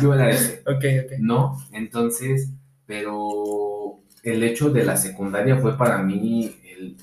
yo 0.00 0.14
era 0.14 0.30
ese. 0.30 0.62
Ok, 0.66 0.84
ok. 1.04 1.18
No, 1.18 1.58
entonces, 1.72 2.50
pero 2.86 3.98
el 4.22 4.42
hecho 4.42 4.70
de 4.70 4.84
la 4.84 4.96
secundaria 4.96 5.56
fue 5.56 5.76
para 5.76 5.98
mí 5.98 6.56
el 6.76 6.96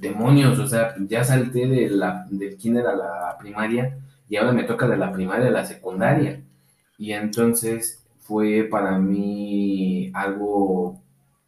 demonios, 0.00 0.58
o 0.58 0.66
sea, 0.66 0.94
ya 0.98 1.24
salté 1.24 1.66
de 1.68 1.88
la 1.88 2.26
del 2.28 2.56
kinder 2.56 2.86
a 2.86 2.96
la 2.96 3.36
primaria 3.38 3.98
y 4.28 4.36
ahora 4.36 4.52
me 4.52 4.64
toca 4.64 4.88
de 4.88 4.96
la 4.96 5.12
primaria 5.12 5.48
a 5.48 5.52
la 5.52 5.64
secundaria. 5.64 6.42
Y 6.98 7.12
entonces 7.12 8.04
fue 8.20 8.64
para 8.64 8.98
mí 8.98 10.10
algo 10.14 11.00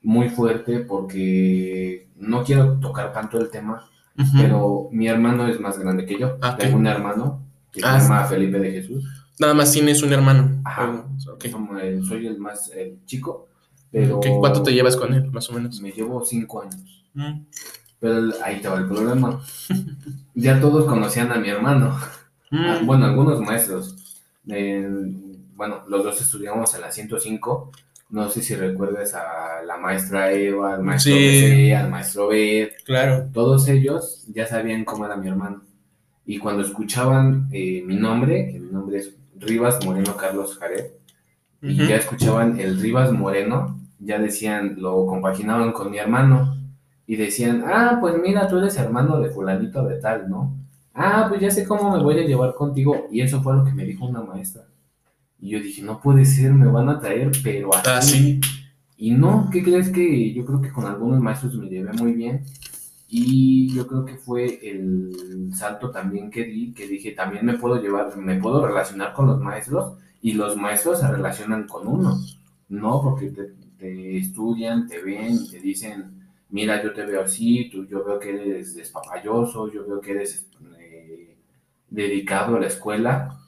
muy 0.02 0.28
fuerte 0.28 0.80
porque 0.80 2.08
no 2.16 2.44
quiero 2.44 2.78
tocar 2.78 3.12
tanto 3.12 3.38
el 3.38 3.50
tema, 3.50 3.88
Pero 4.36 4.88
mi 4.92 5.08
hermano 5.08 5.46
es 5.48 5.58
más 5.60 5.78
grande 5.78 6.06
que 6.06 6.18
yo. 6.18 6.38
Ah. 6.40 6.56
Tengo 6.56 6.76
un 6.76 6.86
hermano 6.86 7.42
que 7.72 7.80
Ah, 7.82 7.98
se 8.00 8.08
llama 8.08 8.24
Felipe 8.24 8.58
de 8.58 8.70
Jesús. 8.72 9.04
Nada 9.40 9.54
más 9.54 9.72
tienes 9.72 10.02
un 10.02 10.12
hermano. 10.12 10.60
Ajá. 10.64 11.04
Ok. 11.32 11.46
Somos 11.50 11.82
el- 11.82 12.04
soy 12.06 12.26
el 12.28 12.38
más 12.38 12.70
el 12.70 12.98
chico, 13.06 13.48
pero 13.90 14.20
¿Cuánto 14.38 14.62
te 14.62 14.72
llevas 14.72 14.96
con 14.96 15.12
él, 15.14 15.30
más 15.32 15.50
o 15.50 15.54
menos? 15.54 15.80
me 15.80 15.90
llevo 15.90 16.24
cinco 16.24 16.62
años. 16.62 17.04
Mm. 17.14 17.40
Pero 17.98 18.18
el- 18.18 18.34
ahí 18.44 18.60
va 18.62 18.78
el 18.78 18.86
problema. 18.86 19.40
ya 20.34 20.60
todos 20.60 20.84
conocían 20.86 21.32
a 21.32 21.36
mi 21.36 21.48
hermano. 21.48 21.96
Ah, 22.52 22.78
Mm. 22.80 22.86
Bueno, 22.86 23.06
algunos 23.06 23.40
maestros. 23.40 23.96
Eh, 24.46 24.88
bueno, 25.56 25.82
los 25.88 26.04
dos 26.04 26.20
estudiamos 26.20 26.72
en 26.74 26.80
la 26.82 26.92
105. 26.92 27.72
No 28.10 28.28
sé 28.28 28.42
si 28.42 28.54
recuerdas 28.54 29.14
a 29.14 29.62
la 29.66 29.76
maestra 29.76 30.30
Eva, 30.32 30.74
al 30.74 30.82
maestro 30.82 31.14
Sí. 31.14 31.70
BC, 31.70 31.74
al 31.76 31.90
maestro 31.90 32.28
Bed. 32.28 32.68
Claro. 32.84 33.28
Todos 33.32 33.66
ellos 33.68 34.24
ya 34.32 34.46
sabían 34.46 34.84
cómo 34.84 35.06
era 35.06 35.16
mi 35.16 35.28
hermano. 35.28 35.62
Y 36.26 36.38
cuando 36.38 36.62
escuchaban 36.62 37.48
eh, 37.52 37.82
mi 37.84 37.96
nombre, 37.96 38.50
que 38.52 38.60
mi 38.60 38.70
nombre 38.70 38.98
es 38.98 39.14
Rivas 39.36 39.84
Moreno 39.84 40.16
Carlos 40.16 40.56
Jared, 40.58 40.86
y 41.60 41.76
ya 41.86 41.96
escuchaban 41.96 42.60
el 42.60 42.78
Rivas 42.78 43.10
Moreno, 43.10 43.80
ya 43.98 44.18
decían, 44.18 44.76
lo 44.78 45.06
compaginaban 45.06 45.72
con 45.72 45.90
mi 45.90 45.96
hermano 45.98 46.56
y 47.06 47.16
decían, 47.16 47.64
ah, 47.66 47.96
pues 48.00 48.16
mira, 48.22 48.46
tú 48.48 48.58
eres 48.58 48.76
hermano 48.76 49.18
de 49.18 49.30
fulanito 49.30 49.82
de 49.84 49.96
tal, 49.98 50.28
¿no? 50.28 50.54
Ah, 50.92 51.26
pues 51.28 51.40
ya 51.40 51.50
sé 51.50 51.66
cómo 51.66 51.96
me 51.96 52.02
voy 52.02 52.18
a 52.18 52.26
llevar 52.26 52.54
contigo. 52.54 53.06
Y 53.10 53.22
eso 53.22 53.42
fue 53.42 53.54
lo 53.54 53.64
que 53.64 53.72
me 53.72 53.84
dijo 53.84 54.04
una 54.06 54.20
maestra. 54.22 54.64
Y 55.44 55.50
yo 55.50 55.60
dije, 55.60 55.82
no 55.82 56.00
puede 56.00 56.24
ser, 56.24 56.54
me 56.54 56.66
van 56.68 56.88
a 56.88 56.98
traer, 56.98 57.30
pero 57.42 57.74
así. 57.74 57.86
Ah, 57.86 58.00
sí. 58.00 58.40
Y 58.96 59.10
no, 59.10 59.50
¿qué 59.52 59.62
crees 59.62 59.90
que 59.90 60.32
yo 60.32 60.42
creo 60.46 60.62
que 60.62 60.72
con 60.72 60.86
algunos 60.86 61.20
maestros 61.20 61.54
me 61.56 61.68
llevé 61.68 61.92
muy 61.92 62.14
bien? 62.14 62.44
Y 63.08 63.68
yo 63.74 63.86
creo 63.86 64.06
que 64.06 64.16
fue 64.16 64.58
el 64.66 65.50
salto 65.52 65.90
también 65.90 66.30
que 66.30 66.44
di, 66.44 66.72
que 66.72 66.88
dije, 66.88 67.10
también 67.10 67.44
me 67.44 67.58
puedo 67.58 67.78
llevar, 67.78 68.16
me 68.16 68.40
puedo 68.40 68.66
relacionar 68.66 69.12
con 69.12 69.26
los 69.26 69.38
maestros 69.38 69.98
y 70.22 70.32
los 70.32 70.56
maestros 70.56 71.00
se 71.00 71.08
relacionan 71.08 71.66
con 71.68 71.86
uno, 71.88 72.18
¿no? 72.70 73.02
Porque 73.02 73.28
te, 73.28 73.52
te 73.76 74.16
estudian, 74.16 74.88
te 74.88 75.02
ven 75.02 75.34
y 75.34 75.50
te 75.50 75.60
dicen, 75.60 76.26
mira, 76.48 76.82
yo 76.82 76.94
te 76.94 77.04
veo 77.04 77.20
así, 77.20 77.68
tú, 77.70 77.84
yo 77.84 78.02
veo 78.02 78.18
que 78.18 78.30
eres 78.30 78.76
despapalloso, 78.76 79.70
yo 79.70 79.86
veo 79.86 80.00
que 80.00 80.12
eres 80.12 80.46
eh, 80.78 81.36
dedicado 81.90 82.56
a 82.56 82.60
la 82.60 82.68
escuela, 82.68 83.43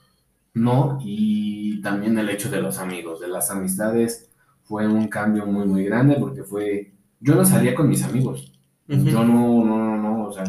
¿no? 0.57 0.99
Y 1.03 1.81
también 1.81 2.17
el 2.17 2.29
hecho 2.29 2.49
de 2.49 2.61
los 2.61 2.79
amigos, 2.79 3.19
de 3.19 3.27
las 3.27 3.51
amistades, 3.51 4.29
fue 4.63 4.87
un 4.87 5.07
cambio 5.07 5.45
muy, 5.45 5.65
muy 5.65 5.85
grande 5.85 6.17
porque 6.19 6.43
fue, 6.43 6.93
yo 7.19 7.35
no 7.35 7.45
salía 7.45 7.75
con 7.75 7.87
mis 7.87 8.03
amigos, 8.03 8.51
yo 8.87 9.23
no, 9.23 9.63
no, 9.63 9.65
no, 9.65 9.97
no, 9.97 10.25
o 10.25 10.33
sea, 10.33 10.43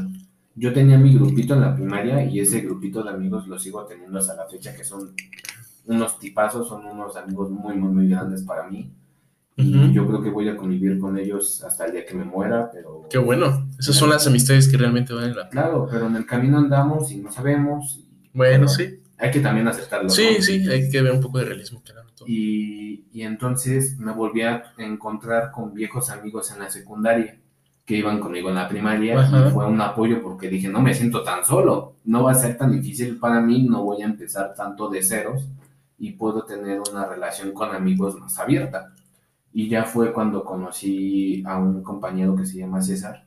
yo 0.54 0.72
tenía 0.72 0.98
mi 0.98 1.14
grupito 1.14 1.54
en 1.54 1.60
la 1.60 1.74
primaria 1.74 2.24
y 2.24 2.40
ese 2.40 2.60
grupito 2.60 3.02
de 3.02 3.10
amigos 3.10 3.46
lo 3.46 3.58
sigo 3.58 3.84
teniendo 3.84 4.18
hasta 4.18 4.34
la 4.34 4.46
fecha, 4.46 4.74
que 4.74 4.84
son 4.84 5.12
unos 5.86 6.18
tipazos, 6.18 6.68
son 6.68 6.84
unos 6.86 7.16
amigos 7.16 7.50
muy, 7.50 7.76
muy, 7.76 7.90
muy 7.90 8.08
grandes 8.08 8.42
para 8.42 8.66
mí. 8.68 8.92
Y 9.60 9.92
yo 9.92 10.06
creo 10.06 10.22
que 10.22 10.30
voy 10.30 10.48
a 10.48 10.56
convivir 10.56 11.00
con 11.00 11.18
ellos 11.18 11.64
hasta 11.64 11.86
el 11.86 11.92
día 11.92 12.06
que 12.06 12.14
me 12.14 12.24
muera, 12.24 12.70
pero... 12.72 13.08
Qué 13.10 13.18
bueno, 13.18 13.68
esas 13.76 13.96
son 13.96 14.08
las 14.10 14.24
amistades 14.28 14.68
que 14.68 14.76
realmente 14.76 15.12
valen 15.12 15.34
la 15.34 15.48
pena. 15.48 15.62
Claro, 15.62 15.88
pero 15.90 16.06
en 16.06 16.14
el 16.14 16.26
camino 16.26 16.58
andamos 16.58 17.10
y 17.10 17.16
no 17.16 17.32
sabemos. 17.32 18.04
bueno, 18.32 18.68
sí. 18.68 19.00
Hay 19.18 19.30
que 19.30 19.40
también 19.40 19.66
aceptarlo. 19.66 20.08
Sí, 20.08 20.40
sí, 20.40 20.68
hay 20.68 20.88
que 20.88 21.02
ver 21.02 21.12
un 21.12 21.20
poco 21.20 21.38
de 21.38 21.46
realismo, 21.46 21.82
claro. 21.82 22.08
Y, 22.26 23.04
y 23.12 23.22
entonces 23.22 23.98
me 23.98 24.12
volví 24.12 24.42
a 24.42 24.72
encontrar 24.76 25.50
con 25.50 25.74
viejos 25.74 26.10
amigos 26.10 26.50
en 26.52 26.60
la 26.60 26.70
secundaria 26.70 27.38
que 27.88 27.96
iban 27.96 28.20
conmigo 28.20 28.50
en 28.50 28.56
la 28.56 28.68
primaria 28.68 29.14
y 29.14 29.50
fue 29.50 29.66
un 29.66 29.80
apoyo 29.80 30.20
porque 30.20 30.50
dije, 30.50 30.68
no 30.68 30.82
me 30.82 30.92
siento 30.92 31.22
tan 31.22 31.42
solo, 31.42 31.94
no 32.04 32.24
va 32.24 32.32
a 32.32 32.34
ser 32.34 32.58
tan 32.58 32.70
difícil 32.70 33.18
para 33.18 33.40
mí, 33.40 33.62
no 33.62 33.82
voy 33.82 34.02
a 34.02 34.04
empezar 34.04 34.52
tanto 34.54 34.90
de 34.90 35.02
ceros 35.02 35.48
y 35.98 36.12
puedo 36.12 36.44
tener 36.44 36.82
una 36.92 37.06
relación 37.06 37.52
con 37.52 37.74
amigos 37.74 38.20
más 38.20 38.38
abierta. 38.38 38.92
Y 39.54 39.70
ya 39.70 39.84
fue 39.84 40.12
cuando 40.12 40.44
conocí 40.44 41.42
a 41.46 41.56
un 41.56 41.82
compañero 41.82 42.36
que 42.36 42.44
se 42.44 42.58
llama 42.58 42.82
César 42.82 43.24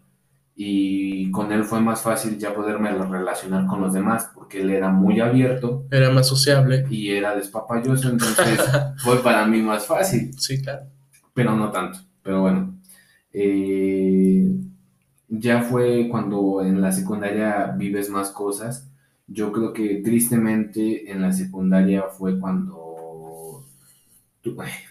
y 0.56 1.32
con 1.32 1.52
él 1.52 1.64
fue 1.64 1.82
más 1.82 2.04
fácil 2.04 2.38
ya 2.38 2.54
poderme 2.54 2.92
relacionar 2.92 3.66
con 3.66 3.82
los 3.82 3.94
demás 3.94 4.30
porque 4.52 4.64
él 4.64 4.72
era 4.72 4.90
muy 4.90 5.20
abierto. 5.22 5.86
Era 5.92 6.12
más 6.12 6.28
sociable. 6.28 6.86
Y 6.90 7.12
era 7.12 7.36
despapalloso, 7.36 8.10
entonces 8.10 8.60
fue 8.98 9.24
para 9.24 9.46
mí 9.48 9.62
más 9.62 9.86
fácil. 9.86 10.34
Sí, 10.38 10.62
claro. 10.62 10.88
Pero 11.34 11.56
no 11.56 11.72
tanto, 11.72 12.00
pero 12.22 12.42
bueno. 12.42 12.76
Eh, 13.32 14.52
ya 15.30 15.62
fue 15.62 16.10
cuando 16.10 16.62
en 16.64 16.82
la 16.82 16.92
secundaria 16.92 17.74
vives 17.78 18.10
más 18.10 18.32
cosas. 18.32 18.92
Yo 19.26 19.54
creo 19.54 19.72
que 19.72 20.02
tristemente 20.04 21.10
en 21.10 21.22
la 21.22 21.32
secundaria 21.32 22.04
fue 22.10 22.38
cuando, 22.38 23.64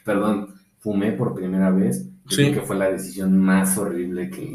perdón, 0.07 0.55
fumé 0.79 1.13
por 1.13 1.35
primera 1.35 1.71
vez. 1.71 2.09
Yo 2.31 2.37
creo 2.37 2.55
que 2.55 2.61
fue 2.63 2.77
la 2.77 2.91
decisión 2.91 3.37
más 3.37 3.77
horrible 3.77 4.31
que, 4.31 4.55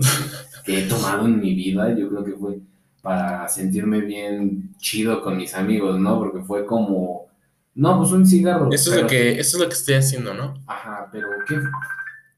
que 0.66 0.80
he 0.80 0.88
tomado 0.88 1.28
en 1.28 1.40
mi 1.40 1.54
vida. 1.54 1.96
Yo 1.96 2.10
creo 2.10 2.24
que 2.24 2.32
fue 2.32 2.60
para 3.06 3.48
sentirme 3.48 4.02
bien 4.02 4.76
chido 4.80 5.22
con 5.22 5.38
mis 5.38 5.54
amigos, 5.54 6.00
¿no? 6.00 6.18
Porque 6.18 6.40
fue 6.40 6.66
como, 6.66 7.28
no, 7.76 8.00
pues 8.00 8.12
un 8.12 8.26
cigarro. 8.26 8.68
Eso 8.72 8.96
es, 8.96 9.04
lo 9.04 9.08
que, 9.08 9.40
eso 9.40 9.58
es 9.58 9.62
lo 9.64 9.70
que 9.70 9.76
estoy 9.76 9.94
haciendo, 9.94 10.34
¿no? 10.34 10.56
Ajá, 10.66 11.08
pero 11.12 11.28
¿qué? 11.48 11.60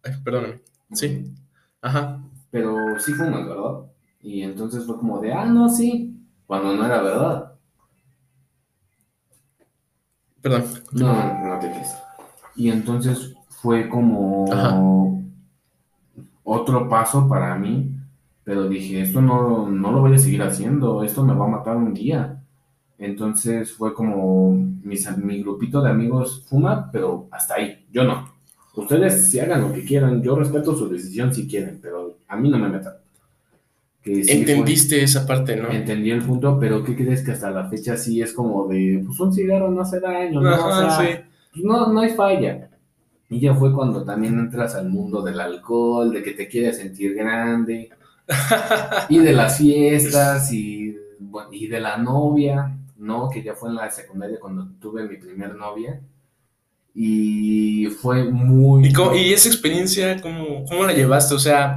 Ay, 0.03 0.11
perdóname. 0.25 0.59
Sí. 0.91 1.33
Ajá. 1.81 2.19
Pero 2.51 2.99
sí 2.99 3.13
fumas, 3.13 3.47
¿verdad? 3.47 3.85
Y 4.21 4.41
entonces 4.41 4.85
fue 4.85 4.97
como 4.97 5.21
de, 5.21 5.31
ah, 5.31 5.45
no, 5.45 5.69
sí, 5.69 6.19
cuando 6.45 6.75
no 6.75 6.85
era 6.85 7.01
verdad. 7.01 7.53
Perdón. 10.41 10.65
No, 10.91 11.47
no 11.47 11.59
te 11.59 11.71
quieres. 11.71 11.95
Y 12.57 12.69
entonces 12.71 13.35
fue 13.47 13.87
como 13.87 15.23
otro 16.43 16.89
paso 16.89 17.29
para 17.29 17.55
mí, 17.55 17.96
pero 18.47 18.69
dije, 18.69 19.01
esto 19.01 19.21
no, 19.21 19.69
no 19.69 19.91
lo 19.91 19.99
voy 19.99 20.13
a 20.13 20.17
seguir 20.17 20.41
haciendo, 20.41 21.03
esto 21.03 21.21
me 21.25 21.33
va 21.33 21.43
a 21.43 21.49
matar 21.49 21.75
un 21.75 21.93
día. 21.93 22.41
Entonces 22.97 23.73
fue 23.73 23.93
como 23.93 24.53
mis, 24.53 25.17
mi 25.17 25.41
grupito 25.41 25.81
de 25.81 25.89
amigos 25.89 26.45
fuma, 26.47 26.89
pero 26.89 27.27
hasta 27.29 27.55
ahí, 27.55 27.85
yo 27.91 28.05
no. 28.05 28.31
Ustedes 28.73 29.29
si 29.29 29.41
hagan 29.41 29.63
lo 29.63 29.73
que 29.73 29.83
quieran, 29.83 30.23
yo 30.23 30.37
respeto 30.37 30.77
su 30.77 30.87
decisión 30.87 31.33
si 31.33 31.45
quieren, 31.45 31.79
pero 31.81 32.19
a 32.25 32.37
mí 32.37 32.49
no 32.49 32.57
me 32.57 32.69
metan. 32.69 32.93
Entendiste 34.05 35.03
esa 35.03 35.27
parte, 35.27 35.57
¿no? 35.57 35.69
Entendí 35.69 36.11
el 36.11 36.21
punto, 36.21 36.57
pero 36.57 36.85
¿qué 36.85 36.95
crees 36.95 37.25
que 37.25 37.33
hasta 37.33 37.51
la 37.51 37.67
fecha 37.67 37.97
sí 37.97 38.21
es 38.21 38.31
como 38.31 38.65
de, 38.69 39.03
pues 39.05 39.19
un 39.19 39.33
cigarro 39.33 39.69
no 39.69 39.81
hace 39.81 39.99
daño, 39.99 40.39
¿no? 40.39 40.49
Pues, 40.95 41.65
no, 41.65 41.91
no 41.91 41.99
hay 41.99 42.11
falla. 42.11 42.69
Y 43.29 43.41
ya 43.41 43.53
fue 43.53 43.73
cuando 43.73 44.05
también 44.05 44.39
entras 44.39 44.73
al 44.75 44.87
mundo 44.87 45.21
del 45.21 45.37
alcohol, 45.41 46.13
de 46.13 46.23
que 46.23 46.31
te 46.31 46.47
quieres 46.47 46.77
sentir 46.77 47.13
grande, 47.13 47.89
y 49.09 49.19
de 49.19 49.33
las 49.33 49.57
fiestas, 49.57 50.51
y, 50.51 50.95
y 51.51 51.67
de 51.67 51.79
la 51.79 51.97
novia, 51.97 52.77
¿no? 52.97 53.29
Que 53.29 53.43
ya 53.43 53.53
fue 53.53 53.69
en 53.69 53.75
la 53.75 53.89
secundaria 53.89 54.39
cuando 54.39 54.67
tuve 54.79 55.07
mi 55.07 55.17
primer 55.17 55.55
novia 55.55 56.01
y 56.99 57.85
fue 58.01 58.23
muy... 58.23 58.91
¿Y, 59.13 59.31
esa 59.31 59.49
experiencia, 59.49 60.19
¿cómo, 60.19 60.65
cómo 60.65 60.83
la 60.83 60.93
llevaste? 60.93 61.35
O 61.35 61.39
sea, 61.39 61.75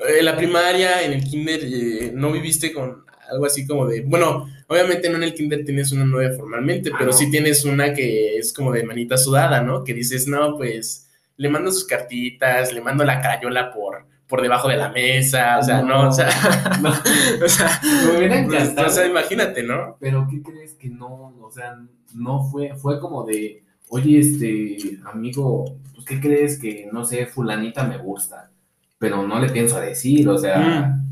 en 0.00 0.24
la 0.24 0.36
primaria, 0.36 1.04
en 1.04 1.12
el 1.12 1.22
kinder, 1.22 1.60
eh, 1.62 2.10
¿no 2.12 2.32
viviste 2.32 2.72
con 2.72 3.04
algo 3.30 3.46
así 3.46 3.68
como 3.68 3.86
de... 3.86 4.00
Bueno, 4.00 4.48
obviamente 4.66 5.08
no 5.08 5.16
en 5.16 5.22
el 5.22 5.34
kinder 5.34 5.64
tienes 5.64 5.92
una 5.92 6.04
novia 6.04 6.32
formalmente, 6.32 6.90
pero 6.98 7.12
sí 7.12 7.30
tienes 7.30 7.64
una 7.64 7.94
que 7.94 8.36
es 8.36 8.52
como 8.52 8.72
de 8.72 8.82
manita 8.82 9.16
sudada, 9.16 9.62
¿no? 9.62 9.84
Que 9.84 9.94
dices, 9.94 10.26
no, 10.26 10.56
pues 10.56 11.08
le 11.36 11.48
mando 11.48 11.70
sus 11.70 11.84
cartitas, 11.84 12.72
le 12.72 12.80
mando 12.80 13.04
la 13.04 13.20
crayola 13.20 13.70
por, 13.70 14.06
por 14.28 14.42
debajo 14.42 14.68
de 14.68 14.76
la 14.76 14.90
mesa, 14.90 15.58
o 15.58 15.62
sea, 15.62 15.82
no, 15.82 16.08
o 16.08 16.12
sea, 16.12 16.28
no, 16.82 16.90
o 16.90 17.48
sea, 17.48 17.80
me 17.82 18.18
hubiera 18.18 18.38
encantado. 18.38 18.88
O 18.88 18.90
sea, 18.90 19.06
imagínate, 19.06 19.62
¿no? 19.62 19.96
Pero 19.98 20.26
¿qué 20.30 20.42
crees 20.42 20.74
que 20.74 20.88
no, 20.88 21.34
o 21.40 21.50
sea, 21.50 21.78
no 22.14 22.44
fue, 22.44 22.74
fue 22.76 23.00
como 23.00 23.24
de 23.24 23.62
oye, 23.88 24.20
este, 24.20 24.98
amigo, 25.04 25.64
pues, 25.94 26.06
¿qué 26.06 26.20
crees 26.20 26.58
que, 26.58 26.88
no 26.92 27.04
sé, 27.04 27.26
fulanita 27.26 27.84
me 27.84 27.98
gusta? 27.98 28.50
Pero 28.98 29.26
no 29.26 29.38
le 29.38 29.48
pienso 29.50 29.76
a 29.76 29.80
decir, 29.80 30.28
o 30.28 30.38
sea, 30.38 30.58
mm. 30.58 31.06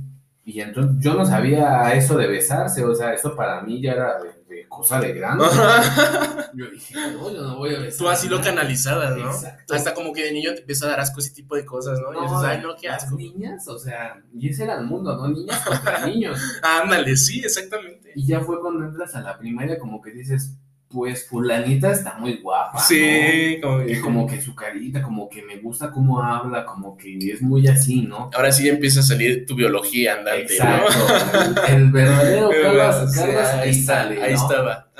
y 0.44 0.60
entonces 0.60 0.96
yo 1.00 1.14
no 1.14 1.24
sabía 1.24 1.94
eso 1.94 2.16
de 2.16 2.26
besarse, 2.26 2.84
o 2.84 2.94
sea, 2.94 3.12
eso 3.14 3.34
para 3.36 3.62
mí 3.62 3.80
ya 3.80 3.92
era 3.92 4.18
de, 4.22 4.30
cosa 4.68 5.00
de 5.00 5.12
grande. 5.12 5.44
yo 6.54 6.70
dije, 6.70 6.94
no, 7.12 7.32
yo 7.32 7.42
no 7.42 7.56
voy 7.56 7.74
a 7.74 7.78
besar. 7.80 7.98
Tú 7.98 8.08
así 8.08 8.28
lo 8.28 8.40
canalizada, 8.40 9.16
¿no? 9.16 9.30
Exacto. 9.30 9.74
Hasta 9.74 9.94
como 9.94 10.12
que 10.12 10.24
de 10.24 10.32
niño 10.32 10.54
te 10.54 10.60
empieza 10.60 10.86
a 10.86 10.90
dar 10.90 11.00
asco 11.00 11.20
ese 11.20 11.34
tipo 11.34 11.56
de 11.56 11.64
cosas, 11.64 11.98
¿no? 12.00 12.12
y 12.12 12.22
dices, 12.22 12.38
ay, 12.44 12.60
no, 12.62 12.76
qué 12.76 12.88
asco. 12.88 13.16
niñas, 13.16 13.66
o 13.68 13.78
sea, 13.78 14.22
y 14.34 14.48
ese 14.48 14.64
era 14.64 14.78
el 14.78 14.86
mundo, 14.86 15.16
¿no? 15.16 15.28
Niñas 15.28 15.64
contra 15.64 16.06
niños. 16.06 16.38
Ándale, 16.62 17.16
sí, 17.16 17.40
exactamente. 17.40 18.12
Y 18.14 18.26
ya 18.26 18.40
fue 18.40 18.60
cuando 18.60 18.84
entras 18.84 19.14
a 19.14 19.20
la 19.20 19.38
primaria 19.38 19.78
como 19.78 20.00
que 20.00 20.10
dices, 20.10 20.56
pues 20.88 21.28
fulanita 21.28 21.90
está 21.90 22.16
muy 22.18 22.38
guapa. 22.38 22.78
Sí, 22.78 23.58
como, 23.62 23.84
que... 23.84 24.00
como 24.00 24.26
que 24.26 24.40
su 24.40 24.54
carita, 24.54 25.02
como 25.02 25.28
que 25.28 25.42
me 25.42 25.56
gusta 25.56 25.90
cómo 25.90 26.22
habla, 26.22 26.64
como 26.64 26.96
que 26.96 27.16
es 27.18 27.42
muy 27.42 27.66
así, 27.66 28.02
¿no? 28.02 28.30
Ahora 28.34 28.52
sí 28.52 28.68
empieza 28.68 29.00
a 29.00 29.02
salir 29.02 29.46
tu 29.46 29.54
biología 29.54 30.14
andante, 30.14 30.54
Exacto. 30.54 31.62
El, 31.68 31.90
verdadero 31.90 32.50
Carlos, 32.50 33.18
ahí, 33.18 33.74
sale. 33.74 34.22
Ahí 34.22 34.34
estaba. 34.34 34.90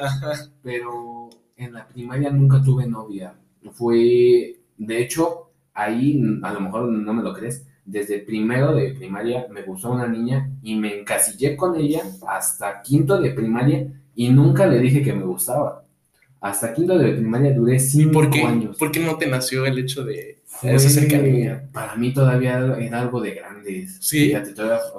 Pero 0.63 1.31
en 1.57 1.73
la 1.73 1.87
primaria 1.87 2.31
nunca 2.31 2.63
tuve 2.63 2.87
novia. 2.87 3.35
Fue, 3.73 4.57
de 4.77 5.03
hecho, 5.03 5.51
ahí, 5.73 6.21
a 6.43 6.53
lo 6.53 6.61
mejor 6.61 6.89
no 6.89 7.15
me 7.15 7.23
lo 7.23 7.33
crees, 7.33 7.67
desde 7.85 8.19
primero 8.19 8.75
de 8.75 8.95
primaria 8.95 9.47
me 9.51 9.63
gustó 9.63 9.93
una 9.93 10.09
niña 10.09 10.51
y 10.63 10.75
me 10.75 10.99
encasillé 11.01 11.57
con 11.57 11.77
ella 11.77 12.03
hasta 12.29 12.83
quinto 12.83 13.21
de 13.21 13.31
primaria 13.31 13.87
y 14.17 14.31
nunca 14.31 14.67
le 14.67 14.79
dije 14.81 15.03
que 15.03 15.13
me 15.13 15.25
gustaba. 15.25 15.85
Hasta 16.41 16.73
quinto 16.73 16.99
de 16.99 17.13
primaria 17.13 17.53
duré 17.53 17.79
cinco 17.79 18.13
¿Por 18.13 18.31
qué? 18.31 18.43
años. 18.43 18.77
¿Por 18.77 18.91
qué 18.91 19.01
no 19.01 19.17
te 19.17 19.27
nació 19.27 19.67
el 19.67 19.79
hecho 19.79 20.05
de 20.05 20.43
esa 20.63 20.89
cercanía? 20.89 21.69
Para 21.73 21.97
mí 21.97 22.13
todavía 22.13 22.77
era 22.79 23.01
algo 23.01 23.21
de 23.21 23.33
grandes. 23.33 23.99
Sí. 24.01 24.33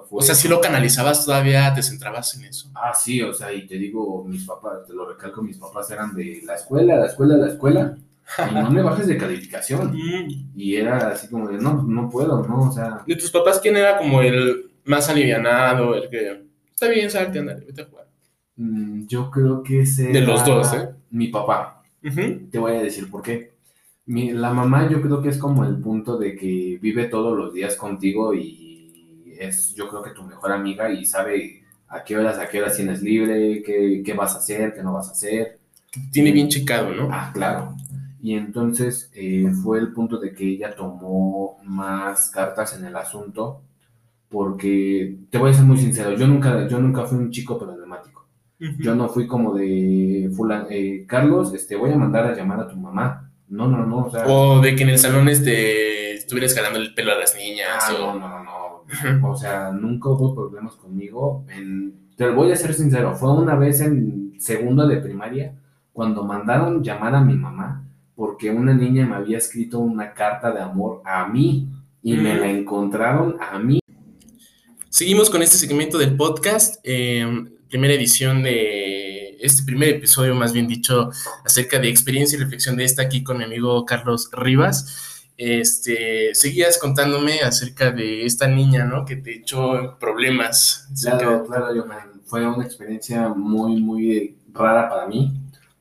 o 0.10 0.22
sea, 0.22 0.36
si 0.36 0.48
lo 0.48 0.62
canalizabas 0.62 1.26
todavía, 1.26 1.74
te 1.74 1.84
centrabas 1.84 2.36
en 2.36 2.46
eso. 2.46 2.70
Ah, 2.76 2.94
sí, 2.94 3.22
o 3.22 3.34
sea, 3.34 3.54
y 3.54 3.66
te 3.66 3.76
digo, 3.76 4.24
mis 4.24 4.46
papás, 4.46 4.86
te 4.88 4.94
lo 4.94 5.10
recalco, 5.10 5.42
mis 5.42 5.58
papás 5.58 5.90
eran 5.92 6.14
de 6.14 6.42
la 6.46 6.56
escuela, 6.56 6.98
la 6.98 7.06
escuela, 7.08 7.38
la 7.38 7.48
escuela. 7.48 7.98
y 8.52 8.54
no 8.54 8.70
me 8.72 8.82
bajes 8.82 9.08
de 9.08 9.18
calificación. 9.18 9.96
Mm. 9.98 10.52
Y 10.56 10.76
era 10.76 11.10
así 11.10 11.28
como 11.28 11.48
de, 11.48 11.58
no, 11.58 11.84
no 11.84 12.10
puedo, 12.10 12.46
¿no? 12.46 12.70
O 12.70 12.72
sea. 12.72 13.04
¿De 13.06 13.16
tus 13.16 13.32
papás 13.32 13.60
quién 13.60 13.78
era 13.78 13.98
como 13.98 14.22
el 14.22 14.72
más 14.86 15.10
alivianado, 15.10 15.96
el 15.96 16.10
que 16.10 16.44
está 16.72 16.88
bien, 16.88 17.10
salte, 17.10 17.40
andale, 17.40 17.66
vete 17.66 17.82
a 17.82 17.86
jugar? 17.86 18.07
Mm, 18.58 19.06
yo 19.08 19.32
creo 19.32 19.64
que 19.64 19.82
es 19.82 19.98
De 19.98 20.22
los 20.22 20.44
dos, 20.46 20.74
¿eh? 20.74 20.90
Mi 21.12 21.28
papá. 21.30 21.84
Te 22.02 22.60
voy 22.60 22.74
a 22.74 22.82
decir 22.82 23.10
por 23.10 23.22
qué. 23.22 23.54
la 24.06 24.54
mamá 24.54 24.90
yo 24.90 25.02
creo 25.02 25.22
que 25.22 25.30
es 25.30 25.38
como 25.38 25.66
el 25.66 25.78
punto 25.78 26.18
de 26.18 26.36
que 26.36 26.80
vive 26.82 27.06
todos 27.06 27.38
los 27.38 27.54
días 27.54 27.76
contigo 27.76 28.34
y 28.34 29.36
es 29.40 29.76
yo 29.76 29.88
creo 29.90 30.02
que 30.02 30.12
tu 30.12 30.24
mejor 30.24 30.52
amiga 30.52 30.92
y 30.92 31.06
sabe 31.06 31.64
a 31.88 32.04
qué 32.04 32.18
horas, 32.18 32.40
a 32.40 32.48
qué 32.48 32.62
horas 32.62 32.76
tienes 32.76 33.02
libre, 33.02 33.62
qué, 33.64 34.02
qué 34.06 34.14
vas 34.14 34.36
a 34.36 34.40
hacer, 34.40 34.74
qué 34.74 34.84
no 34.84 34.94
vas 34.94 35.10
a 35.10 35.12
hacer. 35.12 35.60
Tiene 36.12 36.32
bien 36.32 36.48
checado, 36.48 36.94
¿no? 36.94 37.10
Ah, 37.12 37.32
claro. 37.34 37.76
Y 38.22 38.34
entonces 38.34 39.12
eh, 39.14 39.52
fue 39.64 39.80
el 39.80 39.94
punto 39.94 40.18
de 40.18 40.34
que 40.34 40.46
ella 40.48 40.76
tomó 40.76 41.60
más 41.64 42.30
cartas 42.30 42.76
en 42.78 42.86
el 42.86 42.96
asunto 42.96 43.62
porque, 44.30 45.18
te 45.30 45.38
voy 45.38 45.52
a 45.52 45.54
ser 45.54 45.64
muy 45.64 45.78
sincero, 45.78 46.14
yo 46.16 46.28
nunca, 46.28 46.68
yo 46.68 46.80
nunca 46.80 47.06
fui 47.06 47.18
un 47.18 47.32
chico 47.32 47.58
problemático. 47.58 48.17
Yo 48.60 48.96
no 48.96 49.10
fui 49.10 49.28
como 49.28 49.54
de 49.54 50.32
fulan, 50.36 50.66
eh, 50.70 51.06
Carlos, 51.08 51.54
este, 51.54 51.76
voy 51.76 51.92
a 51.92 51.96
mandar 51.96 52.26
a 52.26 52.36
llamar 52.36 52.60
a 52.62 52.68
tu 52.68 52.76
mamá. 52.76 53.32
No, 53.48 53.68
no, 53.68 53.86
no, 53.86 54.06
o 54.06 54.12
sea. 54.12 54.26
O 54.28 54.60
de 54.62 54.76
que 54.76 54.84
en 54.84 54.90
el 54.90 55.00
salón 55.00 55.30
este 55.30 56.16
estuvieras 56.16 56.56
jalando 56.56 56.80
el 56.80 56.94
pelo 56.94 57.12
a 57.12 57.16
las 57.16 57.36
niñas. 57.36 57.68
Ah, 57.82 57.94
no, 57.98 58.20
no, 58.20 58.44
no. 58.44 59.30
O 59.30 59.38
sea, 59.38 59.72
nunca 59.72 60.10
hubo 60.10 60.34
problemas 60.34 60.74
conmigo. 60.76 61.46
te 62.16 62.26
lo 62.26 62.36
voy 62.36 62.52
a 62.52 62.56
ser 62.56 62.74
sincero, 62.74 63.16
fue 63.16 63.32
una 63.34 63.56
vez 63.56 63.82
en 63.82 64.34
segundo 64.40 64.88
de 64.88 64.98
primaria 64.98 65.56
cuando 65.94 66.24
mandaron 66.24 66.84
llamar 66.84 67.16
a 67.16 67.22
mi 67.22 67.36
mamá 67.36 67.88
porque 68.18 68.50
una 68.50 68.74
niña 68.74 69.06
me 69.06 69.16
había 69.16 69.38
escrito 69.38 69.78
una 69.78 70.12
carta 70.16 70.52
de 70.52 70.60
amor 70.60 71.04
a 71.06 71.28
mí 71.28 71.70
y 72.02 72.18
me 72.18 72.34
la 72.34 72.50
encontraron 72.50 73.38
a 73.40 73.60
mí. 73.60 73.80
Seguimos 74.90 75.30
con 75.30 75.44
este 75.44 75.58
segmento 75.58 76.00
del 76.00 76.18
podcast, 76.18 76.80
em, 76.84 77.48
primera 77.70 77.94
edición 77.94 78.44
de 78.44 79.38
este 79.40 79.64
primer 79.64 79.90
episodio, 79.90 80.34
más 80.36 80.54
bien 80.54 80.68
dicho, 80.68 81.10
acerca 81.46 81.80
de 81.80 81.90
experiencia 81.90 82.38
y 82.38 82.42
reflexión 82.42 82.76
de 82.76 82.86
esta 82.86 83.04
aquí 83.04 83.24
con 83.24 83.38
mi 83.38 83.44
amigo 83.44 83.86
Carlos 83.86 84.30
Rivas. 84.32 85.26
Este, 85.38 86.34
seguías 86.34 86.80
contándome 86.80 87.42
acerca 87.42 87.92
de 87.92 88.26
esta 88.26 88.48
niña, 88.48 88.86
¿no? 88.86 89.06
Que 89.06 89.18
te 89.18 89.36
echó 89.36 89.98
problemas. 90.00 90.88
Claro, 91.00 91.46
claro, 91.46 91.76
yo, 91.76 91.86
fue 92.26 92.46
una 92.48 92.66
experiencia 92.66 93.30
muy, 93.30 93.80
muy 93.80 94.36
rara 94.54 94.90
para 94.90 95.06
mí 95.06 95.32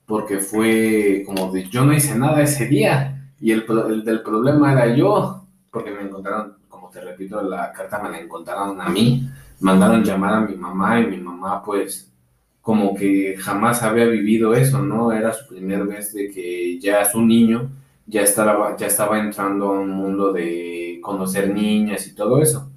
porque 0.06 0.38
fue 0.38 1.24
como 1.26 1.50
de 1.52 1.68
yo 1.68 1.84
no 1.84 1.92
hice 1.92 2.14
nada 2.14 2.40
ese 2.42 2.66
día 2.66 3.32
y 3.40 3.50
el, 3.50 3.66
del 4.04 4.22
problema 4.22 4.72
era 4.72 4.94
yo, 4.94 5.44
porque 5.70 5.90
me 5.90 6.02
encontraron, 6.02 6.56
como 6.68 6.88
te 6.88 7.00
repito, 7.00 7.42
la 7.42 7.72
carta 7.72 7.98
me 8.02 8.10
la 8.10 8.20
encontraron 8.20 8.80
a 8.80 8.88
mí, 8.88 9.28
mandaron 9.60 10.04
llamar 10.04 10.34
a 10.34 10.40
mi 10.40 10.54
mamá 10.56 11.00
y 11.00 11.06
mi 11.06 11.18
mamá 11.18 11.62
pues 11.62 12.12
como 12.60 12.94
que 12.96 13.36
jamás 13.38 13.82
había 13.82 14.06
vivido 14.06 14.54
eso, 14.54 14.82
¿no? 14.82 15.12
Era 15.12 15.32
su 15.32 15.46
primera 15.46 15.84
vez 15.84 16.12
de 16.12 16.30
que 16.30 16.78
ya 16.80 17.04
su 17.04 17.22
niño 17.22 17.70
ya 18.06 18.22
estaba, 18.22 18.76
ya 18.76 18.86
estaba 18.88 19.20
entrando 19.20 19.68
a 19.68 19.80
un 19.80 19.90
mundo 19.90 20.32
de 20.32 20.98
conocer 21.02 21.52
niñas 21.54 22.06
y 22.08 22.14
todo 22.14 22.42
eso. 22.42 22.70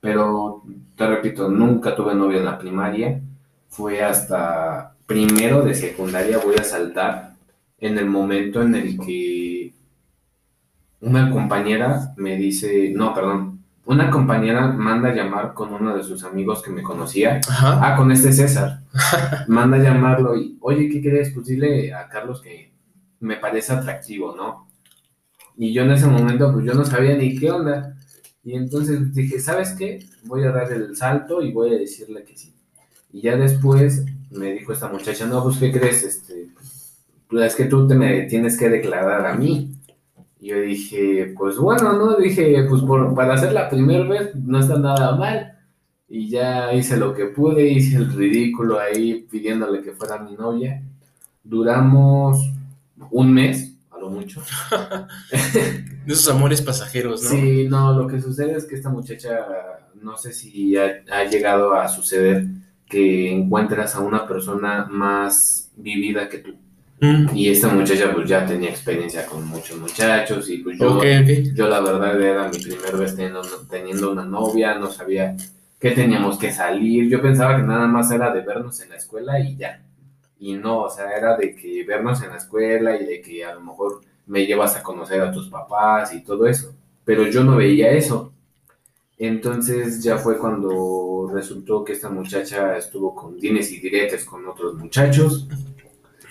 Pero 0.00 0.62
te 0.96 1.06
repito, 1.06 1.48
nunca 1.48 1.96
tuve 1.96 2.14
novia 2.14 2.38
en 2.38 2.44
la 2.44 2.58
primaria, 2.58 3.20
fue 3.68 4.02
hasta 4.02 4.94
primero 5.06 5.62
de 5.62 5.74
secundaria 5.74 6.38
voy 6.38 6.54
a 6.56 6.64
saltar 6.64 7.34
en 7.78 7.98
el 7.98 8.06
momento 8.06 8.62
en 8.62 8.74
el 8.74 8.98
que 8.98 9.72
una 11.00 11.30
compañera 11.30 12.14
me 12.16 12.36
dice, 12.36 12.92
no, 12.94 13.12
perdón, 13.14 13.53
una 13.86 14.10
compañera 14.10 14.68
manda 14.68 15.10
a 15.10 15.14
llamar 15.14 15.52
con 15.52 15.72
uno 15.74 15.96
de 15.96 16.02
sus 16.02 16.24
amigos 16.24 16.62
que 16.62 16.70
me 16.70 16.82
conocía. 16.82 17.40
Ah, 17.48 17.94
con 17.96 18.10
este 18.10 18.32
César. 18.32 18.80
manda 19.48 19.76
a 19.76 19.80
llamarlo 19.80 20.36
y, 20.36 20.56
oye, 20.60 20.88
¿qué 20.88 21.00
quieres? 21.00 21.32
Pues 21.34 21.46
dile 21.46 21.92
a 21.92 22.08
Carlos 22.08 22.40
que 22.40 22.72
me 23.20 23.36
parece 23.36 23.72
atractivo, 23.72 24.34
¿no? 24.34 24.68
Y 25.56 25.72
yo 25.72 25.82
en 25.82 25.92
ese 25.92 26.06
momento, 26.06 26.52
pues 26.52 26.64
yo 26.64 26.74
no 26.74 26.84
sabía 26.84 27.16
ni 27.16 27.38
qué 27.38 27.50
onda. 27.50 27.96
Y 28.42 28.54
entonces 28.54 29.14
dije, 29.14 29.38
¿sabes 29.38 29.74
qué? 29.78 30.06
Voy 30.24 30.44
a 30.44 30.50
dar 30.50 30.72
el 30.72 30.96
salto 30.96 31.42
y 31.42 31.52
voy 31.52 31.74
a 31.74 31.78
decirle 31.78 32.24
que 32.24 32.36
sí. 32.36 32.54
Y 33.12 33.22
ya 33.22 33.36
después 33.36 34.04
me 34.30 34.52
dijo 34.52 34.72
esta 34.72 34.88
muchacha, 34.88 35.26
no, 35.26 35.42
pues, 35.42 35.58
¿qué 35.58 35.70
crees? 35.70 36.02
Este, 36.02 36.48
pues, 37.28 37.44
es 37.44 37.54
que 37.54 37.64
tú 37.66 37.86
te 37.86 37.94
me 37.94 38.22
tienes 38.22 38.58
que 38.58 38.68
declarar 38.68 39.26
a 39.26 39.34
mí. 39.34 39.73
Y 40.44 40.48
yo 40.48 40.60
dije, 40.60 41.32
pues 41.38 41.56
bueno, 41.56 41.94
¿no? 41.94 42.16
Dije, 42.18 42.66
pues 42.68 42.82
por, 42.82 43.14
para 43.14 43.32
hacer 43.32 43.54
la 43.54 43.70
primera 43.70 44.06
vez 44.06 44.34
no 44.34 44.60
está 44.60 44.78
nada 44.78 45.16
mal. 45.16 45.56
Y 46.06 46.28
ya 46.28 46.74
hice 46.74 46.98
lo 46.98 47.14
que 47.14 47.24
pude, 47.24 47.66
hice 47.66 47.96
el 47.96 48.12
ridículo 48.12 48.78
ahí 48.78 49.26
pidiéndole 49.30 49.80
que 49.80 49.92
fuera 49.92 50.18
mi 50.18 50.34
novia. 50.34 50.82
Duramos 51.42 52.46
un 53.10 53.32
mes, 53.32 53.74
a 53.90 53.98
lo 53.98 54.10
mucho. 54.10 54.42
De 55.32 56.12
esos 56.12 56.28
amores 56.28 56.60
pasajeros, 56.60 57.22
¿no? 57.22 57.30
Sí, 57.30 57.66
no, 57.66 57.98
lo 57.98 58.06
que 58.06 58.20
sucede 58.20 58.54
es 58.54 58.66
que 58.66 58.74
esta 58.74 58.90
muchacha, 58.90 59.46
no 60.02 60.18
sé 60.18 60.34
si 60.34 60.76
ha 60.76 61.24
llegado 61.24 61.72
a 61.72 61.88
suceder, 61.88 62.44
que 62.86 63.32
encuentras 63.32 63.94
a 63.94 64.00
una 64.00 64.28
persona 64.28 64.84
más 64.90 65.72
vivida 65.74 66.28
que 66.28 66.36
tú. 66.36 66.63
Y 67.00 67.50
esta 67.50 67.68
muchacha 67.68 68.12
pues 68.14 68.28
ya 68.28 68.46
tenía 68.46 68.70
experiencia 68.70 69.26
con 69.26 69.46
muchos 69.46 69.78
muchachos 69.78 70.48
y 70.48 70.58
pues 70.58 70.78
yo, 70.78 71.02
yo 71.54 71.68
la 71.68 71.80
verdad 71.80 72.20
era 72.20 72.48
mi 72.48 72.58
primer 72.58 72.96
vez 72.96 73.14
teniendo, 73.14 73.42
teniendo 73.68 74.12
una 74.12 74.24
novia, 74.24 74.78
no 74.78 74.90
sabía 74.90 75.36
que 75.78 75.90
teníamos 75.90 76.38
que 76.38 76.50
salir, 76.50 77.10
yo 77.10 77.20
pensaba 77.20 77.56
que 77.56 77.62
nada 77.62 77.86
más 77.86 78.10
era 78.10 78.32
de 78.32 78.40
vernos 78.40 78.80
en 78.80 78.88
la 78.88 78.96
escuela 78.96 79.38
y 79.38 79.56
ya. 79.56 79.82
Y 80.38 80.54
no, 80.54 80.82
o 80.82 80.90
sea, 80.90 81.14
era 81.16 81.36
de 81.36 81.54
que 81.54 81.84
vernos 81.84 82.22
en 82.22 82.30
la 82.30 82.36
escuela 82.36 82.96
y 82.98 83.04
de 83.04 83.20
que 83.20 83.44
a 83.44 83.54
lo 83.54 83.60
mejor 83.60 84.00
me 84.26 84.46
llevas 84.46 84.76
a 84.76 84.82
conocer 84.82 85.20
a 85.20 85.32
tus 85.32 85.48
papás 85.48 86.14
y 86.14 86.22
todo 86.22 86.46
eso. 86.46 86.74
Pero 87.04 87.26
yo 87.26 87.44
no 87.44 87.56
veía 87.56 87.90
eso. 87.90 88.32
Entonces 89.18 90.02
ya 90.02 90.18
fue 90.18 90.38
cuando 90.38 91.30
resultó 91.32 91.84
que 91.84 91.92
esta 91.92 92.08
muchacha 92.08 92.76
estuvo 92.76 93.14
con 93.14 93.38
dines 93.38 93.70
y 93.70 93.80
diretes 93.80 94.24
con 94.24 94.46
otros 94.46 94.74
muchachos. 94.74 95.46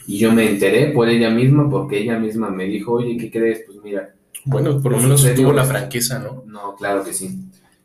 Y 0.07 0.17
yo 0.17 0.31
me 0.31 0.49
enteré 0.49 0.91
por 0.91 1.09
ella 1.09 1.29
misma, 1.29 1.69
porque 1.69 1.99
ella 1.99 2.19
misma 2.19 2.49
me 2.49 2.65
dijo, 2.65 2.93
oye, 2.93 3.17
¿qué 3.17 3.31
crees? 3.31 3.63
Pues 3.65 3.79
mira. 3.83 4.13
Bueno, 4.45 4.81
por 4.81 4.91
lo 4.91 4.99
menos 4.99 5.25
tuvo 5.35 5.53
la 5.53 5.63
franqueza, 5.63 6.19
¿no? 6.19 6.43
No, 6.45 6.75
claro 6.75 7.03
que 7.03 7.13
sí. 7.13 7.39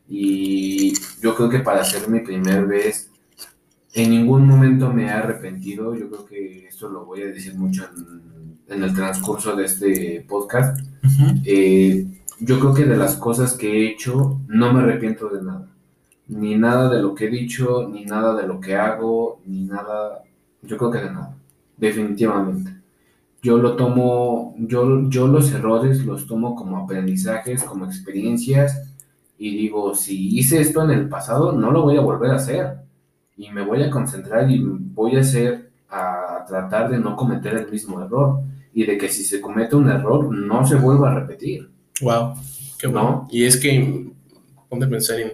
Y 0.09 0.95
yo 1.21 1.35
creo 1.35 1.49
que 1.49 1.61
para 1.61 1.85
ser 1.85 2.09
mi 2.09 2.21
primer 2.21 2.67
vez, 2.67 3.11
en 3.93 4.11
ningún 4.11 4.47
momento 4.47 4.93
me 4.93 5.05
he 5.05 5.11
arrepentido. 5.11 5.95
Yo 5.95 6.09
creo 6.09 6.27
que 6.27 6.67
esto 6.67 6.89
lo 6.89 7.05
voy 7.05 7.23
a 7.23 7.27
decir 7.27 7.55
mucho 7.55 7.89
en, 8.69 8.83
el 8.83 8.95
transcurso 8.95 9.57
de 9.57 9.65
este 9.65 10.27
podcast 10.29 10.79
yo 12.41 12.61
creo 12.61 12.75
que 12.75 12.85
de 12.85 12.97
las 12.97 13.17
cosas 13.17 13.55
que 13.55 13.69
he 13.69 13.91
hecho 13.91 14.41
no 14.47 14.73
me 14.73 14.81
arrepiento 14.81 15.29
de 15.29 15.43
nada. 15.43 15.69
Ni 16.29 16.57
nada 16.57 16.89
de 16.89 17.01
lo 17.01 17.15
que 17.15 17.27
he 17.27 17.31
dicho, 17.31 17.89
ni 17.89 18.05
nada 18.05 18.35
de 18.35 18.47
lo 18.47 18.61
que 18.61 18.77
hago, 18.77 19.41
ni 19.47 19.63
nada, 19.65 20.23
yo 20.63 20.77
creo 20.77 20.91
que 20.91 20.99
de 20.99 21.11
nada, 21.11 21.37
definitivamente. 21.79 22.75
Yo 23.41 23.57
lo 23.57 23.77
tomo, 23.77 24.55
yo, 24.59 25.09
yo 25.09 25.29
los 25.29 25.53
errores 25.53 26.05
los 26.05 26.27
tomo 26.27 26.55
como 26.55 26.77
aprendizajes, 26.77 27.63
como 27.63 27.87
experiencias 27.87 28.89
y 29.39 29.57
digo, 29.57 29.95
si 29.95 30.37
hice 30.37 30.61
esto 30.61 30.83
en 30.83 30.91
el 30.91 31.09
pasado, 31.09 31.53
no 31.53 31.71
lo 31.71 31.83
voy 31.83 31.97
a 31.97 32.01
volver 32.01 32.33
a 32.33 32.37
hacer. 32.37 32.79
Y 33.37 33.51
me 33.51 33.65
voy 33.65 33.85
a 33.85 33.91
concentrar 33.91 34.51
y 34.51 34.61
voy 34.61 35.17
a 35.17 35.21
hacer, 35.21 35.71
a 35.89 36.45
tratar 36.47 36.91
de 36.91 36.99
no 36.99 37.15
cometer 37.15 37.55
el 37.55 37.71
mismo 37.71 38.03
error. 38.03 38.41
Y 38.75 38.85
de 38.85 38.99
que 38.99 39.09
si 39.09 39.23
se 39.23 39.41
comete 39.41 39.77
un 39.77 39.89
error, 39.89 40.35
no 40.35 40.67
se 40.67 40.75
vuelva 40.75 41.13
a 41.13 41.21
repetir. 41.21 41.71
Wow, 42.01 42.35
qué 42.79 42.89
bueno. 42.89 43.29
Y 43.31 43.45
es 43.45 43.57
que, 43.57 44.11
ponte 44.69 44.87
a 44.87 44.91
pensar 44.91 45.21
en 45.21 45.33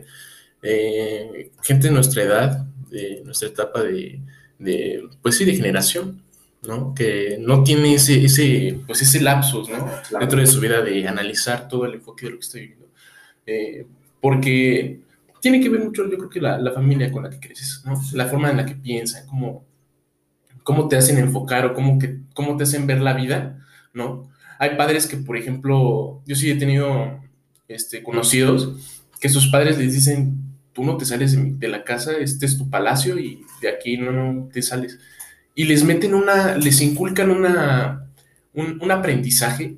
eh, 0.62 1.50
gente 1.62 1.88
de 1.88 1.94
nuestra 1.94 2.22
edad, 2.22 2.66
de 2.90 3.22
nuestra 3.24 3.48
etapa 3.48 3.82
de, 3.82 4.20
pues 5.22 5.38
sí, 5.38 5.46
de 5.46 5.56
generación, 5.56 6.22
¿no? 6.66 6.94
Que 6.94 7.38
no 7.40 7.62
tiene 7.62 7.94
ese, 7.94 8.24
ese, 8.24 8.80
pues 8.86 9.02
ese 9.02 9.20
lapsus, 9.20 9.68
¿no? 9.68 9.88
Dentro 10.18 10.40
de 10.40 10.46
su 10.46 10.60
vida 10.60 10.82
de 10.82 11.06
analizar 11.06 11.68
todo 11.68 11.86
el 11.86 11.94
enfoque 11.94 12.26
de 12.26 12.32
lo 12.32 12.38
que 12.38 12.44
estoy 12.44 12.60
viviendo. 12.62 12.88
Eh, 13.46 13.86
porque 14.20 15.00
tiene 15.40 15.60
que 15.60 15.68
ver 15.68 15.84
mucho, 15.84 16.08
yo 16.08 16.16
creo 16.16 16.30
que 16.30 16.40
la, 16.40 16.72
familia 16.72 17.12
con 17.12 17.24
la 17.24 17.30
que 17.30 17.40
creces, 17.40 17.82
¿no? 17.84 18.00
La 18.14 18.26
forma 18.26 18.50
en 18.50 18.56
la 18.56 18.66
que 18.66 18.74
piensan, 18.74 19.26
cómo, 19.26 19.64
cómo 20.62 20.88
te 20.88 20.96
hacen 20.96 21.18
enfocar 21.18 21.66
o 21.66 21.74
cómo, 21.74 21.98
que, 21.98 22.20
cómo 22.34 22.56
te 22.56 22.64
hacen 22.64 22.86
ver 22.86 23.00
la 23.00 23.12
vida, 23.12 23.64
¿no? 23.92 24.30
Hay 24.58 24.76
padres 24.76 25.06
que, 25.06 25.16
por 25.16 25.36
ejemplo, 25.36 26.22
yo 26.26 26.36
sí 26.36 26.50
he 26.50 26.54
tenido 26.54 27.20
este, 27.68 28.02
conocidos 28.02 29.04
que 29.20 29.28
sus 29.28 29.48
padres 29.48 29.78
les 29.78 29.92
dicen, 29.92 30.36
tú 30.74 30.84
no 30.84 30.96
te 30.96 31.06
sales 31.06 31.34
de, 31.58 31.68
la 31.68 31.84
casa, 31.84 32.12
este 32.18 32.44
es 32.44 32.58
tu 32.58 32.68
palacio 32.68 33.18
y 33.18 33.44
de 33.62 33.68
aquí 33.70 33.96
no, 33.96 34.48
te 34.52 34.60
sales. 34.60 34.98
Y 35.54 35.64
les 35.64 35.84
meten 35.84 36.14
una, 36.14 36.56
les 36.56 36.80
inculcan 36.80 37.30
una, 37.30 38.10
un, 38.54 38.90
aprendizaje 38.90 39.76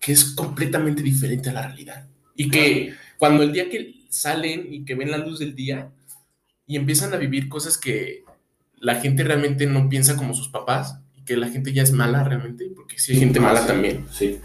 que 0.00 0.12
es 0.12 0.24
completamente 0.24 1.02
diferente 1.02 1.50
a 1.50 1.52
la 1.52 1.66
realidad. 1.66 2.06
Y 2.36 2.50
que 2.50 2.94
cuando 3.18 3.42
el 3.42 3.52
día 3.52 3.70
que 3.70 3.94
salen 4.08 4.72
y 4.72 4.84
que 4.84 4.94
ven 4.94 5.10
la 5.10 5.18
luz 5.18 5.38
del 5.38 5.54
día 5.54 5.90
y 6.66 6.76
empiezan 6.76 7.14
a 7.14 7.16
vivir 7.16 7.48
cosas 7.48 7.78
que 7.78 8.24
la 8.78 8.96
gente 8.96 9.24
realmente 9.24 9.66
no 9.66 9.88
piensa 9.88 10.16
como 10.16 10.34
sus 10.34 10.48
papás, 10.48 10.98
que 11.24 11.36
la 11.36 11.48
gente 11.48 11.72
ya 11.72 11.82
es 11.82 11.92
mala 11.92 12.24
realmente, 12.24 12.70
porque 12.74 12.98
sí 12.98 13.12
hay 13.12 13.20
gente 13.20 13.40
mala 13.40 13.64
también. 13.66 14.06
Sí. 14.10 14.40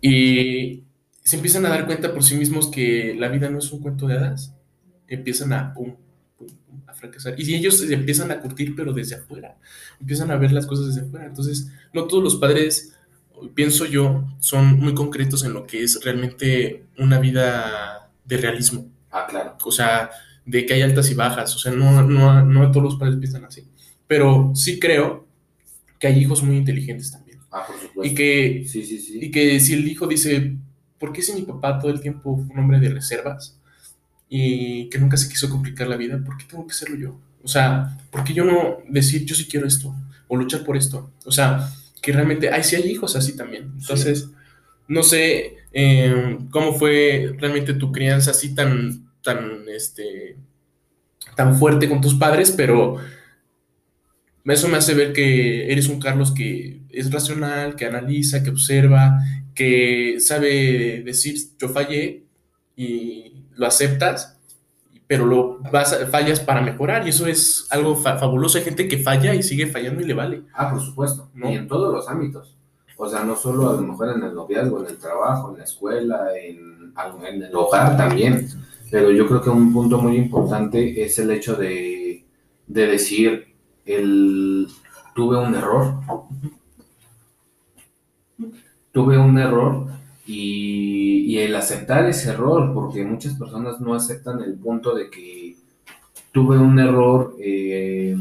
Y 0.00 0.84
se 1.22 1.36
empiezan 1.36 1.64
a 1.64 1.70
dar 1.70 1.86
cuenta 1.86 2.12
por 2.12 2.22
sí 2.22 2.34
mismos 2.36 2.70
que 2.70 3.14
la 3.18 3.28
vida 3.28 3.48
no 3.48 3.58
es 3.58 3.72
un 3.72 3.80
cuento 3.80 4.06
de 4.06 4.18
hadas. 4.18 4.54
Empiezan 5.08 5.52
a, 5.54 5.72
a 5.72 5.78
fracasar. 7.04 7.34
Y 7.38 7.54
ellos 7.54 7.78
se 7.78 7.92
empiezan 7.92 8.30
a 8.30 8.40
curtir, 8.40 8.74
pero 8.74 8.92
desde 8.92 9.16
afuera. 9.16 9.56
Empiezan 10.00 10.30
a 10.30 10.36
ver 10.36 10.52
las 10.52 10.66
cosas 10.66 10.86
desde 10.86 11.06
afuera. 11.06 11.26
Entonces, 11.26 11.70
no 11.92 12.06
todos 12.06 12.22
los 12.22 12.36
padres, 12.36 12.94
pienso 13.54 13.86
yo, 13.86 14.24
son 14.40 14.78
muy 14.78 14.94
concretos 14.94 15.44
en 15.44 15.52
lo 15.52 15.66
que 15.66 15.82
es 15.82 16.02
realmente 16.04 16.86
una 16.98 17.18
vida 17.18 18.10
de 18.24 18.36
realismo. 18.36 18.86
Ah, 19.10 19.26
claro. 19.28 19.56
O 19.64 19.72
sea, 19.72 20.10
de 20.44 20.66
que 20.66 20.74
hay 20.74 20.82
altas 20.82 21.10
y 21.10 21.14
bajas. 21.14 21.54
O 21.54 21.58
sea, 21.58 21.72
no, 21.72 22.02
no, 22.02 22.44
no 22.44 22.70
todos 22.70 22.84
los 22.84 22.96
padres 22.96 23.16
piensan 23.16 23.44
así. 23.44 23.66
Pero 24.06 24.52
sí 24.54 24.78
creo 24.78 25.26
que 25.98 26.06
hay 26.06 26.18
hijos 26.18 26.42
muy 26.42 26.56
inteligentes 26.56 27.10
también. 27.10 27.38
Ah, 27.50 27.64
por 27.66 27.76
supuesto. 27.76 28.12
Y 28.12 28.14
que, 28.14 28.64
sí, 28.66 28.84
sí, 28.84 28.98
sí. 28.98 29.18
y 29.22 29.30
que 29.30 29.60
si 29.60 29.74
el 29.74 29.86
hijo 29.88 30.06
dice, 30.06 30.56
¿por 30.98 31.12
qué 31.12 31.22
si 31.22 31.32
mi 31.32 31.42
papá 31.42 31.78
todo 31.78 31.90
el 31.90 32.00
tiempo 32.00 32.36
fue 32.36 32.54
un 32.54 32.58
hombre 32.58 32.80
de 32.80 32.90
reservas? 32.90 33.58
Y 34.28 34.88
que 34.90 34.98
nunca 34.98 35.16
se 35.16 35.28
quiso 35.28 35.50
complicar 35.50 35.86
la 35.86 35.96
vida, 35.96 36.18
¿por 36.24 36.36
qué 36.36 36.44
tengo 36.44 36.66
que 36.66 36.72
hacerlo 36.72 36.96
yo? 36.96 37.20
O 37.42 37.48
sea, 37.48 37.98
¿por 38.10 38.24
qué 38.24 38.32
yo 38.32 38.44
no 38.44 38.78
decir 38.88 39.24
yo 39.24 39.34
sí 39.34 39.46
quiero 39.46 39.66
esto 39.66 39.94
o 40.28 40.36
luchar 40.36 40.64
por 40.64 40.76
esto? 40.76 41.12
O 41.24 41.30
sea, 41.30 41.68
que 42.00 42.12
realmente, 42.12 42.50
ay, 42.50 42.64
sí 42.64 42.76
hay 42.76 42.90
hijos 42.90 43.16
así 43.16 43.36
también. 43.36 43.72
Entonces, 43.78 44.28
no 44.88 45.02
sé 45.02 45.56
eh, 45.72 46.38
cómo 46.50 46.74
fue 46.74 47.34
realmente 47.38 47.74
tu 47.74 47.92
crianza 47.92 48.30
así 48.30 48.54
tan, 48.54 49.10
tan, 49.22 49.68
este, 49.68 50.36
tan 51.36 51.58
fuerte 51.58 51.88
con 51.88 52.00
tus 52.00 52.14
padres, 52.14 52.50
pero 52.50 52.98
eso 54.44 54.68
me 54.68 54.76
hace 54.76 54.94
ver 54.94 55.12
que 55.12 55.70
eres 55.72 55.88
un 55.88 56.00
Carlos 56.00 56.32
que 56.32 56.80
es 56.90 57.10
racional, 57.10 57.76
que 57.76 57.86
analiza, 57.86 58.42
que 58.42 58.50
observa, 58.50 59.18
que 59.54 60.16
sabe 60.18 61.02
decir 61.02 61.36
yo 61.58 61.68
fallé 61.68 62.23
y 62.76 63.44
lo 63.56 63.66
aceptas, 63.66 64.38
pero 65.06 65.26
lo 65.26 65.58
vas, 65.70 65.96
fallas 66.10 66.40
para 66.40 66.60
mejorar 66.60 67.06
y 67.06 67.10
eso 67.10 67.26
es 67.26 67.66
algo 67.70 67.96
fabuloso. 67.96 68.58
Hay 68.58 68.64
gente 68.64 68.88
que 68.88 68.98
falla 68.98 69.34
y 69.34 69.42
sigue 69.42 69.66
fallando 69.66 70.00
y 70.00 70.06
le 70.06 70.14
vale. 70.14 70.42
Ah, 70.54 70.70
por 70.70 70.80
supuesto. 70.80 71.30
Y 71.34 71.54
en 71.54 71.68
todos 71.68 71.92
los 71.92 72.08
ámbitos. 72.08 72.56
O 72.96 73.08
sea, 73.08 73.24
no 73.24 73.36
solo 73.36 73.70
a 73.70 73.74
lo 73.74 73.82
mejor 73.82 74.10
en 74.16 74.22
el 74.22 74.34
noviazgo, 74.34 74.80
en 74.82 74.90
el 74.90 74.98
trabajo, 74.98 75.50
en 75.50 75.58
la 75.58 75.64
escuela, 75.64 76.28
en, 76.38 76.92
en 77.26 77.42
el 77.42 77.54
hogar 77.54 77.96
también. 77.96 78.48
Pero 78.90 79.10
yo 79.10 79.26
creo 79.26 79.42
que 79.42 79.50
un 79.50 79.72
punto 79.72 79.98
muy 79.98 80.16
importante 80.16 81.02
es 81.04 81.18
el 81.18 81.30
hecho 81.32 81.56
de, 81.56 82.24
de 82.66 82.86
decir, 82.86 83.54
el, 83.84 84.68
tuve 85.14 85.36
un 85.38 85.54
error. 85.54 86.00
Tuve 88.92 89.18
un 89.18 89.38
error 89.38 89.88
y, 90.26 91.24
y, 91.26 91.38
el 91.38 91.54
aceptar 91.54 92.06
ese 92.06 92.30
error, 92.30 92.72
porque 92.72 93.04
muchas 93.04 93.34
personas 93.34 93.80
no 93.80 93.94
aceptan 93.94 94.40
el 94.42 94.54
punto 94.54 94.94
de 94.94 95.10
que 95.10 95.56
tuve 96.32 96.58
un 96.58 96.78
error, 96.78 97.36
eh, 97.38 98.16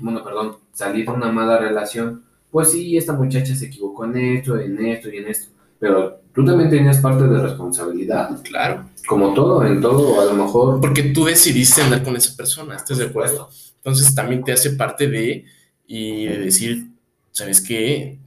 bueno, 0.00 0.24
perdón, 0.24 0.56
salí 0.72 1.02
de 1.02 1.10
una 1.10 1.30
mala 1.30 1.58
relación 1.58 2.22
pues 2.52 2.70
sí, 2.70 2.98
esta 2.98 3.14
muchacha 3.14 3.56
se 3.56 3.66
equivocó 3.66 4.04
en 4.04 4.16
esto, 4.36 4.60
en 4.60 4.84
esto 4.84 5.08
y 5.08 5.16
en 5.16 5.26
esto, 5.26 5.50
pero 5.80 6.20
tú 6.34 6.44
también 6.44 6.68
tenías 6.68 6.98
parte 6.98 7.24
de 7.24 7.40
responsabilidad. 7.40 8.42
Claro. 8.42 8.90
Como 9.08 9.32
todo, 9.32 9.66
en 9.66 9.80
todo, 9.80 10.20
a 10.20 10.26
lo 10.26 10.34
mejor. 10.34 10.78
Porque 10.78 11.02
tú 11.02 11.24
decidiste 11.24 11.80
andar 11.80 12.04
con 12.04 12.14
esa 12.14 12.36
persona, 12.36 12.76
¿estás 12.76 12.98
de 12.98 13.06
acuerdo? 13.06 13.48
Entonces 13.76 14.14
también 14.14 14.44
te 14.44 14.52
hace 14.52 14.72
parte 14.72 15.08
de, 15.08 15.46
y 15.86 16.26
de 16.26 16.38
decir, 16.40 16.88
¿sabes 17.30 17.62
qué? 17.62 18.18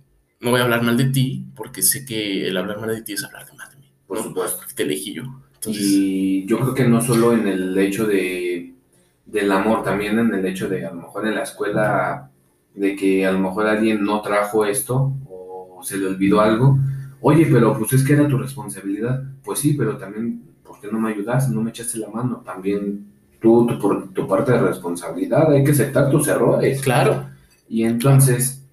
No 0.45 0.51
voy 0.51 0.59
a 0.59 0.63
hablar 0.65 0.83
mal 0.83 0.95
de 0.95 1.05
ti, 1.05 1.43
porque 1.55 1.81
sé 1.81 2.05
que 2.05 2.47
el 2.47 2.55
hablar 2.55 2.79
mal 2.79 2.91
de 2.91 3.01
ti 3.01 3.13
es 3.13 3.23
hablar 3.23 3.47
de 3.47 3.53
mal 3.53 3.67
de 3.71 3.77
mí. 3.77 3.91
Por 4.05 4.21
supuesto. 4.21 4.63
te 4.75 4.83
elegí 4.83 5.11
yo. 5.11 5.23
Y 5.65 6.45
yo 6.45 6.59
creo 6.59 6.75
que 6.75 6.87
no 6.87 7.01
solo 7.01 7.33
en 7.33 7.47
el 7.47 7.75
hecho 7.79 8.05
de, 8.05 8.75
del 9.25 9.51
amor, 9.51 9.81
también 9.81 10.19
en 10.19 10.31
el 10.35 10.45
hecho 10.45 10.69
de, 10.69 10.85
a 10.85 10.91
lo 10.91 11.01
mejor 11.01 11.25
en 11.25 11.33
la 11.33 11.41
escuela 11.41 12.29
de 12.75 12.95
que 12.95 13.25
a 13.25 13.31
lo 13.31 13.39
mejor 13.39 13.65
alguien 13.65 14.03
no 14.03 14.21
trajo 14.21 14.67
esto 14.67 15.13
o 15.27 15.79
se 15.81 15.97
le 15.97 16.05
olvidó 16.05 16.41
algo. 16.41 16.77
Oye, 17.21 17.47
pero 17.51 17.75
pues 17.75 17.93
es 17.93 18.03
que 18.03 18.13
era 18.13 18.27
tu 18.27 18.37
responsabilidad. 18.37 19.23
Pues 19.43 19.57
sí, 19.57 19.73
pero 19.73 19.97
también, 19.97 20.43
¿por 20.63 20.79
qué 20.79 20.89
no 20.91 20.99
me 20.99 21.09
ayudaste? 21.09 21.55
No 21.55 21.63
me 21.63 21.71
echaste 21.71 21.97
la 21.97 22.09
mano. 22.09 22.43
También 22.45 23.03
tú, 23.41 23.65
tu, 23.65 23.79
por 23.79 24.13
tu 24.13 24.27
parte 24.27 24.51
de 24.51 24.59
responsabilidad, 24.59 25.51
hay 25.51 25.63
que 25.63 25.71
aceptar 25.71 26.11
tus 26.11 26.27
errores. 26.27 26.83
Claro. 26.83 27.31
Y 27.67 27.83
entonces, 27.83 28.64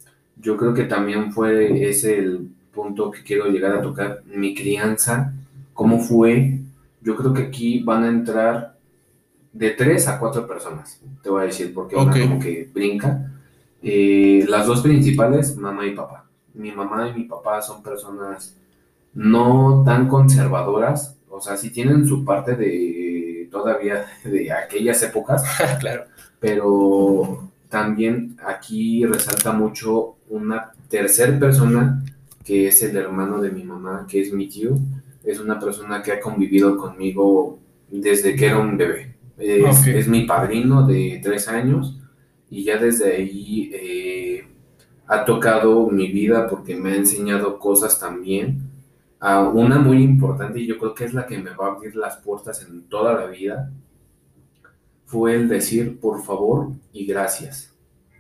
yo 0.43 0.57
creo 0.57 0.75
que 0.75 0.85
también 0.85 1.33
fue 1.33 1.89
ese 1.89 2.19
el 2.19 2.49
punto 2.73 3.11
que 3.11 3.23
quiero 3.23 3.47
llegar 3.47 3.73
a 3.73 3.83
tocar. 3.83 4.23
Mi 4.27 4.55
crianza, 4.55 5.33
¿cómo 5.73 6.01
fue? 6.01 6.59
Yo 7.01 7.17
creo 7.17 7.33
que 7.33 7.43
aquí 7.43 7.83
van 7.83 8.05
a 8.05 8.09
entrar 8.09 8.77
de 9.53 9.71
tres 9.71 10.09
a 10.09 10.19
cuatro 10.19 10.47
personas. 10.47 11.01
Te 11.23 11.31
voy 11.31 11.43
a 11.43 11.47
decir, 11.47 11.73
porque 11.73 11.97
una 11.97 12.13
como 12.13 12.41
que 12.41 12.69
brinca 12.73 13.31
eh, 13.83 14.45
las 14.49 14.67
dos 14.67 14.81
principales, 14.81 15.57
mamá 15.57 15.87
y 15.87 15.95
papá. 15.95 16.27
Mi 16.55 16.73
mamá 16.73 17.09
y 17.09 17.15
mi 17.15 17.25
papá 17.25 17.63
son 17.63 17.83
personas 17.83 18.57
no 19.15 19.83
tan 19.85 20.09
conservadoras, 20.09 21.19
o 21.29 21.41
sea, 21.41 21.57
sí 21.57 21.71
tienen 21.71 22.07
su 22.07 22.25
parte 22.25 22.57
de 22.57 23.49
todavía 23.51 24.07
de 24.25 24.51
aquellas 24.51 25.03
épocas, 25.03 25.45
claro. 25.81 26.05
Pero 26.41 27.52
también 27.73 28.37
aquí 28.47 29.07
resalta 29.07 29.51
mucho 29.51 30.17
una 30.29 30.73
tercera 30.91 31.39
persona 31.39 32.05
que 32.45 32.69
es 32.69 32.83
el 32.83 32.95
hermano 32.99 33.41
de 33.41 33.51
mi 33.51 33.65
mamá, 33.65 34.07
que 34.07 34.21
es 34.21 34.31
mi 34.31 34.47
tío. 34.47 34.77
Es 35.25 35.41
una 35.41 35.59
persona 35.59 36.03
que 36.03 36.13
ha 36.13 36.21
convivido 36.21 36.77
conmigo 36.77 37.59
desde 37.91 38.37
que 38.37 38.45
era 38.45 38.59
un 38.59 38.77
bebé. 38.77 39.17
Es, 39.39 39.87
es 39.87 40.07
mi 40.07 40.25
padrino 40.27 40.87
de 40.87 41.19
tres 41.25 41.49
años 41.49 41.99
y 42.51 42.63
ya 42.63 42.77
desde 42.77 43.17
ahí 43.17 43.71
eh, 43.73 44.45
ha 45.07 45.25
tocado 45.25 45.89
mi 45.89 46.13
vida 46.13 46.47
porque 46.49 46.77
me 46.77 46.93
ha 46.93 46.97
enseñado 46.97 47.59
cosas 47.59 47.99
también. 47.99 48.71
Uh, 49.23 49.49
una 49.59 49.79
muy 49.79 50.03
importante 50.03 50.61
y 50.61 50.67
yo 50.67 50.77
creo 50.77 50.95
que 50.95 51.05
es 51.07 51.15
la 51.15 51.27
que 51.27 51.39
me 51.39 51.55
va 51.55 51.69
a 51.69 51.71
abrir 51.71 51.97
las 51.97 52.19
puertas 52.19 52.67
en 52.69 52.83
toda 52.83 53.15
la 53.15 53.29
vida 53.29 53.73
fue 55.13 55.35
el 55.35 55.47
decir 55.47 56.01
por 56.01 56.25
favor 56.25 56.69
y 56.91 57.05
gracias. 57.05 57.71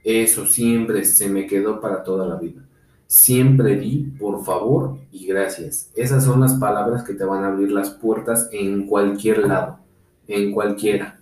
Eso 0.04 0.44
siempre 0.44 1.06
se 1.06 1.26
me 1.30 1.46
quedó 1.46 1.80
para 1.80 2.04
toda 2.04 2.26
la 2.26 2.36
vida. 2.36 2.60
Siempre 3.06 3.76
di 3.76 4.12
por 4.20 4.44
favor 4.44 4.98
y 5.10 5.26
gracias. 5.26 5.90
Esas 5.96 6.22
son 6.22 6.40
las 6.40 6.52
palabras 6.52 7.02
que 7.02 7.14
te 7.14 7.24
van 7.24 7.44
a 7.44 7.48
abrir 7.48 7.72
las 7.72 7.88
puertas 7.88 8.50
en 8.52 8.86
cualquier 8.86 9.38
lado, 9.48 9.78
en 10.28 10.52
cualquiera. 10.52 11.18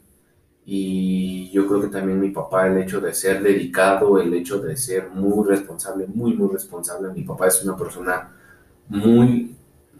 Y 0.66 1.50
yo 1.52 1.68
creo 1.68 1.82
que 1.82 1.86
también 1.86 2.18
mi 2.18 2.30
papá, 2.30 2.66
el 2.66 2.78
hecho 2.78 3.00
de 3.00 3.14
ser 3.14 3.40
dedicado, 3.40 4.20
el 4.20 4.34
hecho 4.34 4.58
de 4.60 4.76
ser 4.76 5.10
muy 5.10 5.46
responsable, 5.46 6.08
muy, 6.08 6.34
muy 6.34 6.48
responsable. 6.52 7.12
Mi 7.12 7.22
papá 7.22 7.46
es 7.46 7.62
una 7.62 7.76
persona 7.76 8.32
muy, 8.88 9.54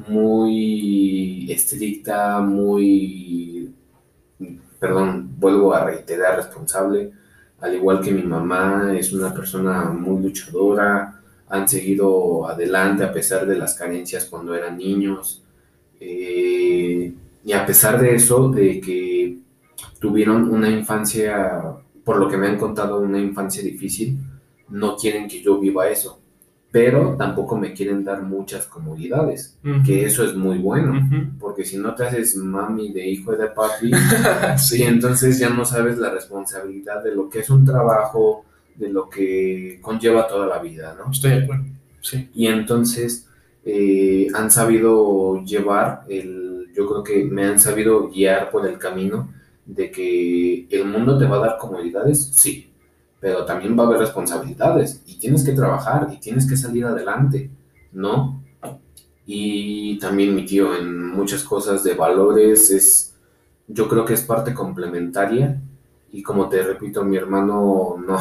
muy 0.09 1.47
estricta, 1.49 2.41
muy, 2.41 3.60
perdón, 4.81 5.35
vuelvo 5.39 5.75
a 5.75 5.85
reiterar, 5.85 6.37
responsable. 6.37 7.13
Al 7.61 7.75
igual 7.75 8.01
que 8.01 8.11
mi 8.11 8.23
mamá, 8.23 8.93
es 8.97 9.13
una 9.13 9.33
persona 9.33 9.85
muy 9.85 10.23
luchadora, 10.23 11.21
han 11.49 11.69
seguido 11.69 12.49
adelante 12.49 13.05
a 13.05 13.13
pesar 13.13 13.47
de 13.47 13.59
las 13.59 13.75
carencias 13.75 14.25
cuando 14.25 14.55
eran 14.55 14.79
niños. 14.79 15.43
Eh, 16.01 17.13
y 17.45 17.53
a 17.53 17.67
pesar 17.67 18.01
de 18.01 18.15
eso, 18.15 18.49
de 18.49 18.81
que 18.81 19.39
tuvieron 19.99 20.49
una 20.49 20.71
infancia, 20.71 21.61
por 22.05 22.17
lo 22.17 22.29
que 22.29 22.39
me 22.39 22.49
han 22.49 22.59
contado, 22.59 23.01
una 23.01 23.21
infancia 23.21 23.63
difícil, 23.63 24.17
no 24.71 24.97
quieren 24.97 25.29
que 25.29 25.43
yo 25.43 25.59
viva 25.59 25.89
eso, 25.89 26.20
pero 26.71 27.17
tampoco 27.17 27.57
me 27.57 27.73
quieren 27.73 28.05
dar 28.05 28.23
muchas 28.23 28.67
comodidades, 28.67 29.59
que 29.85 30.05
eso 30.05 30.25
es 30.25 30.37
muy 30.37 30.59
bueno, 30.59 31.09
porque 31.41 31.65
si 31.65 31.77
no 31.77 31.95
te 31.95 32.05
haces 32.05 32.37
mami 32.37 32.93
de 32.93 33.09
hijo 33.09 33.33
de 33.33 33.49
papi, 33.49 33.91
sí. 34.57 34.83
entonces 34.85 35.39
ya 35.39 35.51
no 35.51 35.65
sabes 35.65 35.99
la 35.99 36.11
responsabilidad 36.11 37.03
de 37.03 37.15
lo 37.15 37.29
que 37.29 37.41
es 37.41 37.51
un 37.51 37.65
trabajo, 37.65 38.45
de 38.77 38.89
lo 38.89 39.09
que 39.09 39.79
conlleva 39.83 40.29
toda 40.29 40.47
la 40.47 40.61
vida, 40.61 40.97
¿no? 40.97 41.11
Estoy 41.11 41.31
de 41.33 41.43
acuerdo, 41.43 41.65
sí. 42.01 42.31
Y 42.35 42.47
entonces 42.47 43.27
eh, 43.65 44.29
han 44.33 44.51
sabido 44.51 45.43
llevar 45.45 46.05
el, 46.09 46.69
yo 46.73 46.87
creo 46.87 47.03
que 47.03 47.25
me 47.25 47.47
han 47.47 47.59
sabido 47.59 48.09
guiar 48.09 48.49
por 48.49 48.67
el 48.67 48.79
camino 48.79 49.33
de 49.67 49.91
que 49.91 50.67
el 50.71 50.85
mundo 50.85 51.19
te 51.19 51.27
va 51.27 51.37
a 51.37 51.49
dar 51.49 51.59
comodidades, 51.59 52.31
sí, 52.33 52.70
pero 53.21 53.45
también 53.45 53.79
va 53.79 53.85
a 53.85 53.87
haber 53.87 53.99
responsabilidades 53.99 55.03
y 55.07 55.19
tienes 55.19 55.45
que 55.45 55.53
trabajar 55.53 56.09
y 56.13 56.19
tienes 56.19 56.49
que 56.49 56.57
salir 56.57 56.87
adelante, 56.87 57.51
¿no? 57.93 58.43
Y 59.27 59.99
también 59.99 60.35
mi 60.35 60.45
tío 60.45 60.75
en 60.75 61.09
muchas 61.09 61.45
cosas 61.45 61.85
de 61.85 61.95
valores 61.95 62.71
es, 62.71 63.15
yo 63.69 63.89
creo 63.89 64.05
que 64.05 64.15
es 64.15 64.23
parte 64.23 64.55
complementaria 64.55 65.61
y 66.11 66.23
como 66.23 66.49
te 66.49 66.63
repito, 66.63 67.05
mi 67.05 67.17
hermano 67.17 67.97
no, 68.05 68.19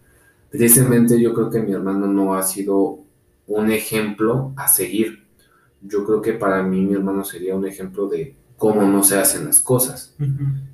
tristemente 0.50 1.20
yo 1.20 1.34
creo 1.34 1.50
que 1.50 1.60
mi 1.60 1.72
hermano 1.72 2.06
no 2.06 2.34
ha 2.34 2.42
sido 2.42 2.98
un 3.46 3.70
ejemplo 3.70 4.52
a 4.56 4.68
seguir. 4.68 5.24
Yo 5.80 6.04
creo 6.04 6.22
que 6.22 6.34
para 6.34 6.62
mí 6.62 6.82
mi 6.82 6.94
hermano 6.94 7.24
sería 7.24 7.56
un 7.56 7.66
ejemplo 7.66 8.06
de 8.06 8.36
cómo 8.56 8.82
no 8.82 9.02
se 9.02 9.18
hacen 9.18 9.46
las 9.46 9.60
cosas. 9.60 10.14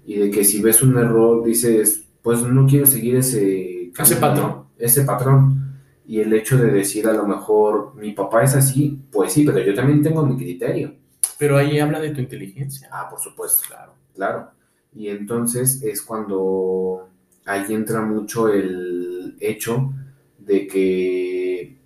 Y 0.04 0.16
de 0.16 0.30
que 0.30 0.44
si 0.44 0.60
ves 0.60 0.82
un 0.82 0.98
error, 0.98 1.42
dices, 1.42 2.07
pues 2.22 2.42
no 2.42 2.66
quiero 2.66 2.86
seguir 2.86 3.16
ese, 3.16 3.90
ese 3.98 4.16
patrón. 4.16 4.64
Ese 4.76 5.02
patrón. 5.02 5.78
Y 6.06 6.20
el 6.20 6.32
hecho 6.32 6.56
de 6.56 6.70
decir 6.70 7.06
a 7.06 7.12
lo 7.12 7.26
mejor, 7.26 7.94
mi 7.94 8.12
papá 8.12 8.42
es 8.42 8.54
así, 8.54 8.98
pues 9.12 9.32
sí, 9.32 9.44
pero 9.44 9.60
yo 9.60 9.74
también 9.74 10.02
tengo 10.02 10.24
mi 10.24 10.36
criterio. 10.36 10.94
Pero 11.38 11.56
ahí 11.56 11.78
habla 11.78 12.00
de 12.00 12.10
tu 12.10 12.20
inteligencia. 12.20 12.88
Ah, 12.90 13.08
por 13.10 13.20
supuesto, 13.20 13.62
claro, 13.68 13.92
claro. 14.14 14.50
Y 14.94 15.08
entonces 15.08 15.82
es 15.82 16.02
cuando 16.02 17.08
ahí 17.44 17.72
entra 17.72 18.00
mucho 18.00 18.48
el 18.48 19.36
hecho 19.40 19.92
de 20.38 20.66
que 20.66 21.76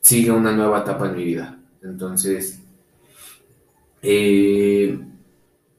sigue 0.00 0.30
una 0.30 0.52
nueva 0.52 0.80
etapa 0.80 1.08
en 1.08 1.16
mi 1.16 1.24
vida. 1.24 1.58
Entonces, 1.82 2.60
eh, 4.02 4.98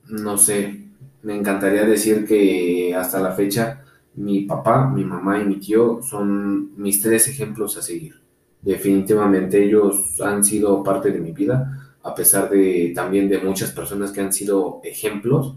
no 0.08 0.38
sé, 0.38 0.81
me 1.24 1.36
encantaría 1.36 1.86
decir 1.86 2.26
que 2.26 2.96
hasta 2.96 3.20
la 3.20 3.32
fecha 3.34 3.84
mi 4.16 4.42
papá, 4.42 4.90
mi 4.90 5.04
mamá 5.06 5.40
y 5.42 5.46
mi 5.46 5.60
tío 5.60 6.02
son 6.02 6.76
mis 6.78 7.02
tres 7.02 7.28
ejemplos 7.28 7.78
a 7.78 7.82
seguir. 7.82 8.16
Definitivamente 8.62 9.64
ellos 9.64 10.20
han 10.22 10.44
sido 10.44 10.84
parte 10.84 11.12
de 11.12 11.20
mi 11.20 11.32
vida, 11.32 11.96
a 12.04 12.14
pesar 12.14 12.50
de 12.50 12.92
también 12.96 13.30
de 13.30 13.40
muchas 13.40 13.72
personas 13.72 14.12
que 14.12 14.22
han 14.22 14.34
sido 14.34 14.82
ejemplos. 14.84 15.56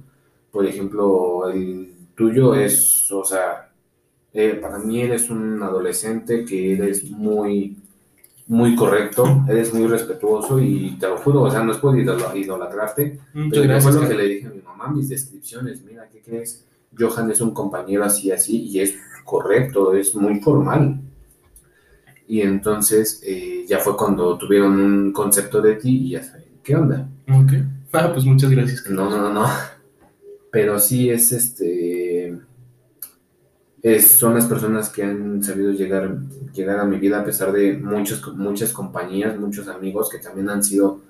Por 0.50 0.66
ejemplo, 0.66 1.48
el 1.50 1.92
tuyo 2.14 2.54
es, 2.54 3.10
o 3.12 3.24
sea, 3.24 3.72
eh, 4.32 4.58
para 4.60 4.78
mí 4.78 5.00
eres 5.02 5.30
un 5.30 5.62
adolescente 5.62 6.44
que 6.44 6.74
eres 6.74 7.04
muy, 7.10 7.76
muy 8.46 8.76
correcto, 8.76 9.44
eres 9.48 9.72
muy 9.72 9.86
respetuoso 9.86 10.60
y 10.60 10.96
te 11.00 11.08
lo 11.08 11.16
juro, 11.18 11.42
o 11.42 11.50
sea, 11.50 11.62
no 11.62 11.72
es 11.72 11.78
por 11.78 11.98
idolatrarte, 11.98 13.18
pero 13.32 13.62
gracias. 13.62 13.94
lo 13.94 14.08
que 14.08 14.14
le 14.14 14.24
dije 14.24 14.46
a 14.46 14.50
mi 14.50 14.60
mamá, 14.60 14.88
mis 14.88 15.08
descripciones, 15.08 15.82
mira, 15.82 16.08
¿qué 16.12 16.20
crees? 16.20 16.64
Johan 16.98 17.30
es 17.30 17.40
un 17.40 17.52
compañero 17.52 18.04
así, 18.04 18.30
así, 18.30 18.64
y 18.64 18.80
es 18.80 18.94
correcto, 19.24 19.94
es 19.94 20.14
muy 20.14 20.40
formal. 20.40 21.00
Y 22.26 22.40
entonces 22.40 23.22
eh, 23.24 23.64
ya 23.68 23.78
fue 23.78 23.96
cuando 23.96 24.38
tuvieron 24.38 24.78
un 24.80 25.12
concepto 25.12 25.60
de 25.60 25.74
ti 25.74 26.06
y 26.06 26.10
ya 26.10 26.22
saben, 26.22 26.44
¿qué 26.62 26.74
onda? 26.74 27.08
Ok. 27.28 27.52
Ah, 27.92 28.10
pues 28.12 28.24
muchas 28.24 28.50
gracias. 28.50 28.88
No, 28.88 29.08
no, 29.08 29.18
no, 29.18 29.32
no. 29.32 29.46
Pero 30.50 30.78
sí 30.78 31.10
es 31.10 31.32
este. 31.32 32.13
Es, 33.84 34.12
son 34.12 34.32
las 34.32 34.46
personas 34.46 34.88
que 34.88 35.02
han 35.02 35.42
sabido 35.42 35.70
llegar, 35.70 36.16
llegar 36.54 36.80
a 36.80 36.86
mi 36.86 36.96
vida 36.96 37.20
a 37.20 37.24
pesar 37.24 37.52
de 37.52 37.76
muchos, 37.76 38.34
muchas 38.34 38.72
compañías, 38.72 39.38
muchos 39.38 39.68
amigos 39.68 40.08
que 40.08 40.16
también 40.16 40.48
han 40.48 40.64
sido, 40.64 41.02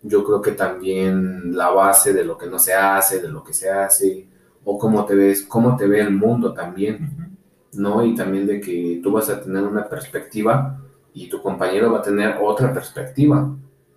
yo 0.00 0.22
creo 0.22 0.40
que 0.40 0.52
también 0.52 1.56
la 1.56 1.70
base 1.70 2.12
de 2.12 2.22
lo 2.22 2.38
que 2.38 2.46
no 2.46 2.60
se 2.60 2.72
hace, 2.72 3.20
de 3.20 3.26
lo 3.26 3.42
que 3.42 3.52
se 3.52 3.68
hace, 3.68 4.28
o 4.62 4.78
cómo 4.78 5.04
te 5.06 5.16
ves, 5.16 5.42
cómo 5.42 5.76
te 5.76 5.88
ve 5.88 6.02
el 6.02 6.12
mundo 6.12 6.54
también, 6.54 7.36
¿no? 7.72 8.04
Y 8.04 8.14
también 8.14 8.46
de 8.46 8.60
que 8.60 9.00
tú 9.02 9.10
vas 9.10 9.28
a 9.28 9.42
tener 9.42 9.64
una 9.64 9.88
perspectiva 9.88 10.80
y 11.12 11.28
tu 11.28 11.42
compañero 11.42 11.90
va 11.90 11.98
a 11.98 12.02
tener 12.02 12.36
otra 12.40 12.72
perspectiva, 12.72 13.56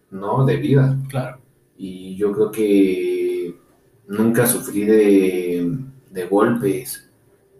¿no? 0.09 0.43
De 0.43 0.57
vida. 0.57 0.97
Claro. 1.07 1.37
Y 1.77 2.15
yo 2.15 2.31
creo 2.31 2.49
que 2.49 3.55
nunca 4.07 4.47
sufrí 4.47 4.85
de, 4.85 5.77
de 6.09 6.25
golpes, 6.25 7.11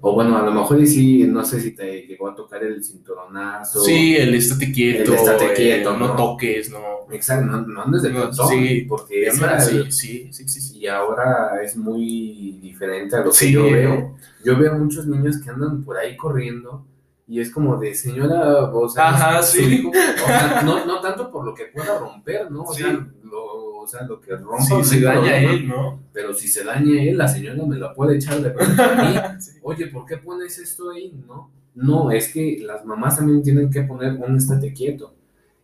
o 0.06 0.12
bueno, 0.12 0.38
a 0.38 0.42
lo 0.42 0.52
mejor 0.52 0.86
sí, 0.86 1.26
no 1.28 1.46
sé 1.46 1.62
si 1.62 1.72
te 1.72 2.02
llegó 2.06 2.28
a 2.28 2.36
tocar 2.36 2.62
el 2.62 2.84
cinturonazo. 2.84 3.86
Sí, 3.86 4.18
el 4.18 4.36
estate 4.36 4.70
quieto. 4.70 5.14
El 5.14 5.18
estate 5.18 5.54
quieto, 5.54 5.96
no, 5.96 6.14
toques, 6.18 6.70
no. 6.70 7.08
Exacto, 7.10 7.46
no, 7.46 7.62
no 7.62 7.84
andes 7.84 8.02
de 8.02 8.12
no, 8.12 8.34
Sí, 8.34 8.86
porque 8.90 9.28
es 9.28 9.40
sí, 9.62 10.30
sí, 10.34 10.34
sí, 10.34 10.50
sí, 10.50 10.80
Y 10.80 10.88
ahora 10.88 11.64
es 11.64 11.78
muy 11.78 12.60
diferente 12.62 13.16
a 13.16 13.22
lo 13.22 13.32
que 13.32 13.50
yo 13.50 13.64
veo. 13.64 14.18
Yo 14.44 14.58
veo 14.58 14.78
muchos 14.78 15.08
niños 15.08 15.38
que 15.38 15.50
andan 15.50 15.86
por 15.86 15.96
ahí 15.96 16.18
corriendo 16.18 16.86
y 17.26 17.40
es 17.40 17.50
como 17.50 17.78
de 17.78 17.96
señora, 17.96 18.74
o 18.74 18.90
sea, 18.90 19.08
Ajá, 19.08 19.42
sí. 19.42 19.90
o 19.90 20.26
sea 20.28 20.64
no, 20.66 20.86
no 20.86 21.00
tanto 21.00 21.32
por 21.32 21.46
lo 21.46 21.56
que 21.56 21.68
pueda 21.68 21.98
romper, 21.98 22.52
¿no? 22.52 22.64
O 22.64 22.74
sea, 22.74 22.92
lo 23.24 23.63
o 23.84 23.88
sea, 23.88 24.04
lo 24.04 24.20
que 24.20 24.36
rompa. 24.36 24.84
Se 24.84 25.00
daña 25.02 25.38
él, 25.38 25.68
¿no? 25.68 26.00
Pero 26.12 26.34
si 26.34 26.48
se 26.48 26.64
daña 26.64 27.02
él, 27.04 27.18
la 27.18 27.28
señora 27.28 27.66
me 27.66 27.78
la 27.78 27.94
puede 27.94 28.16
echar 28.16 28.42
de 28.42 28.52
frente 28.52 28.82
a 28.82 28.96
mí. 28.96 29.38
Oye, 29.62 29.88
¿por 29.88 30.06
qué 30.06 30.18
pones 30.18 30.58
esto 30.58 30.92
ahí? 30.92 31.14
No, 31.28 31.52
no, 31.76 32.12
es 32.12 32.32
que 32.32 32.60
las 32.62 32.86
mamás 32.86 33.18
también 33.18 33.44
tienen 33.44 33.70
que 33.70 33.82
poner 33.84 34.14
un 34.14 34.38
estate 34.38 34.74
quieto. 34.74 35.14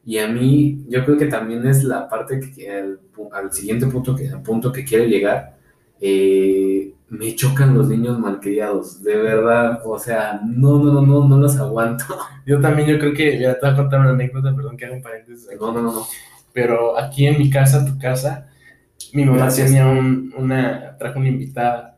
Y 0.06 0.18
a 0.18 0.28
mí, 0.28 0.86
yo 0.90 1.06
creo 1.06 1.18
que 1.18 1.28
también 1.28 1.66
es 1.66 1.84
la 1.84 2.10
parte 2.10 2.40
que, 2.40 2.72
al, 2.72 3.00
al 3.32 3.54
siguiente 3.54 3.88
punto 3.88 4.16
que, 4.16 4.28
al 4.28 4.42
punto 4.42 4.72
que 4.72 4.84
quiero 4.84 5.06
llegar, 5.06 5.58
eh, 6.02 6.94
me 7.10 7.36
chocan 7.36 7.76
los 7.76 7.88
niños 7.88 8.20
malcriados, 8.20 9.04
de 9.04 9.18
verdad, 9.18 9.82
o 9.86 9.98
sea, 9.98 10.42
no, 10.46 10.80
no, 10.80 10.94
no, 10.94 11.02
no, 11.02 11.28
no 11.28 11.38
los 11.38 11.58
aguanto. 11.58 12.06
Yo 12.46 12.60
también, 12.60 12.90
yo 12.90 13.00
creo 13.00 13.14
que, 13.14 13.40
ya 13.40 13.54
te 13.54 13.66
voy 13.66 13.70
a 13.70 13.76
contar 13.76 14.00
una 14.00 14.12
anécdota, 14.12 14.56
perdón 14.56 14.78
que 14.78 14.86
haga 14.86 14.96
un 14.96 15.02
paréntesis. 15.02 15.48
No, 15.60 15.72
no, 15.72 15.82
no, 15.82 15.94
no 15.94 16.06
pero 16.54 16.98
aquí 16.98 17.26
en 17.26 17.38
mi 17.38 17.50
casa, 17.50 17.86
tu 17.86 17.98
casa, 17.98 18.48
mi 19.14 19.26
mamá 19.26 19.50
tenía 19.50 19.88
una, 19.88 20.98
trajo 20.98 21.20
una 21.20 21.30
invitada, 21.30 21.98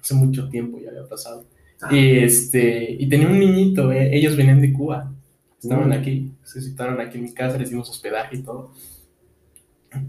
hace 0.00 0.14
mucho 0.14 0.48
tiempo 0.48 0.78
ya 0.78 0.90
había 0.90 1.08
pasado, 1.08 1.44
ah. 1.80 1.94
y 1.94 2.18
este, 2.18 2.96
y 2.98 3.08
tenía 3.08 3.28
un 3.28 3.38
niñito, 3.38 3.92
eh, 3.92 4.16
ellos 4.16 4.36
venían 4.36 4.60
de 4.60 4.72
Cuba, 4.72 5.12
estaban 5.62 5.90
mm. 5.90 5.92
aquí, 5.92 6.32
se 6.42 6.60
citaron 6.60 7.00
aquí 7.00 7.18
en 7.18 7.24
mi 7.24 7.32
casa, 7.32 7.58
les 7.58 7.70
dimos 7.70 7.88
hospedaje 7.88 8.36
y 8.36 8.42
todo. 8.42 8.72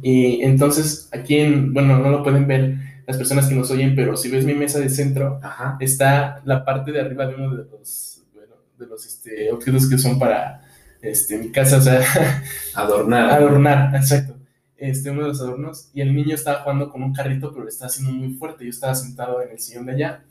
Y 0.02 0.42
entonces 0.42 1.10
aquí 1.12 1.36
en, 1.36 1.74
bueno, 1.74 2.00
no 2.00 2.10
lo 2.10 2.24
pueden 2.24 2.48
ver 2.48 2.78
las 3.06 3.18
personas 3.18 3.48
que 3.48 3.56
nos 3.56 3.70
oyen, 3.70 3.96
pero 3.96 4.16
si 4.16 4.30
ves 4.30 4.46
mi 4.46 4.54
mesa 4.54 4.80
de 4.80 4.90
centro, 4.90 5.40
está 5.80 6.42
la 6.46 6.64
parte 6.64 6.92
de 6.92 7.02
arriba 7.02 7.28
de 7.28 7.36
uno 7.36 7.56
de 7.56 7.66
los, 7.70 8.24
bueno, 8.34 8.56
de 8.78 8.88
los 8.88 9.06
este, 9.06 9.52
objetos 9.52 9.90
que 9.90 9.98
son 9.98 10.18
para 10.18 10.63
este, 11.04 11.38
mi 11.38 11.52
casa, 11.52 11.78
o 11.78 11.82
sea, 11.82 12.02
adornar. 12.76 13.30
Adornar, 13.30 13.96
exacto. 13.96 14.38
Este, 14.78 15.12
uno 15.12 15.24
de 15.24 15.28
los 15.30 15.42
adornos, 15.42 15.90
y 15.94 16.02
el 16.02 16.16
niño 16.16 16.34
estaba 16.34 16.62
jugando 16.62 16.90
con 16.90 17.04
un 17.04 17.14
carrito, 17.14 17.52
pero 17.52 17.66
le 17.66 17.70
estaba 17.70 17.88
haciendo 17.88 18.14
muy 18.14 18.34
fuerte. 18.34 18.64
Yo 18.64 18.70
estaba 18.70 18.96
sentado 18.96 19.42
en 19.42 19.52
el 19.52 19.60
sillón 19.60 19.86
de 19.86 19.94
allá, 19.94 20.24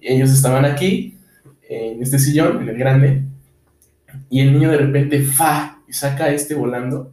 y 0.00 0.12
ellos 0.12 0.30
estaban 0.30 0.64
aquí, 0.64 1.16
en 1.68 2.02
este 2.02 2.18
sillón, 2.18 2.62
en 2.62 2.68
el 2.70 2.78
grande, 2.78 3.22
y 4.30 4.40
el 4.40 4.52
niño 4.52 4.70
de 4.70 4.78
repente, 4.78 5.22
fa, 5.22 5.82
y 5.86 5.92
saca 5.92 6.30
este 6.30 6.54
volando, 6.54 7.12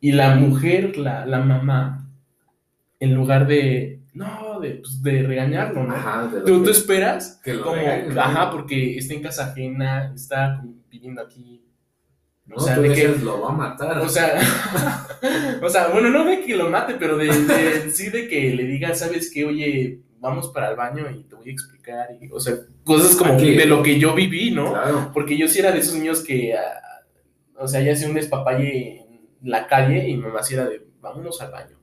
y 0.00 0.12
la 0.12 0.36
mujer, 0.36 0.96
la, 0.96 1.26
la 1.26 1.40
mamá, 1.40 2.06
en 3.00 3.14
lugar 3.14 3.46
de, 3.46 4.00
no, 4.12 4.60
de, 4.60 4.76
pues, 4.76 5.02
de 5.02 5.22
regañarlo, 5.22 5.84
¿no? 5.84 5.94
Ajá, 5.94 6.30
¿Tú, 6.46 6.62
tú 6.62 6.70
esperas 6.70 7.40
que 7.42 7.54
lo 7.54 7.62
como, 7.62 7.80
ajá, 8.20 8.50
porque 8.50 8.96
está 8.98 9.14
en 9.14 9.22
casa 9.22 9.52
ajena, 9.52 10.12
está 10.14 10.62
viviendo 10.90 11.20
aquí 11.20 11.67
o 12.54 12.60
sea, 12.60 12.78
de 12.78 12.92
que 12.92 13.08
lo 13.08 13.42
va 13.42 13.50
a 13.50 13.52
matar. 13.52 13.98
O 13.98 14.08
sea, 14.08 14.40
o 15.62 15.68
sea, 15.68 15.88
bueno, 15.88 16.10
no 16.10 16.24
de 16.24 16.40
que 16.40 16.56
lo 16.56 16.70
mate, 16.70 16.94
pero 16.98 17.16
de, 17.16 17.90
sí 17.90 18.10
de 18.10 18.28
que 18.28 18.54
le 18.54 18.64
diga, 18.64 18.94
¿sabes 18.94 19.30
qué? 19.32 19.44
Oye, 19.44 20.00
vamos 20.18 20.48
para 20.48 20.70
el 20.70 20.76
baño 20.76 21.10
y 21.10 21.24
te 21.24 21.34
voy 21.34 21.48
a 21.48 21.52
explicar. 21.52 22.08
Y, 22.20 22.30
o 22.30 22.40
sea, 22.40 22.54
cosas 22.84 23.14
como 23.16 23.34
de 23.34 23.66
lo 23.66 23.82
que 23.82 23.98
yo 23.98 24.14
viví, 24.14 24.50
¿no? 24.50 24.72
Claro. 24.72 25.10
Porque 25.12 25.36
yo 25.36 25.48
sí 25.48 25.58
era 25.58 25.72
de 25.72 25.80
esos 25.80 25.94
niños 25.94 26.22
que, 26.22 26.54
ah, 26.54 27.04
o 27.56 27.68
sea, 27.68 27.80
ya 27.80 27.92
hacía 27.92 28.08
un 28.08 28.14
despapalle 28.14 29.00
en 29.00 29.50
la 29.50 29.66
calle 29.66 30.08
y 30.08 30.16
mi 30.16 30.22
mamá 30.22 30.42
sí 30.42 30.54
era 30.54 30.66
de, 30.66 30.86
vámonos 31.00 31.40
al 31.42 31.52
baño. 31.52 31.76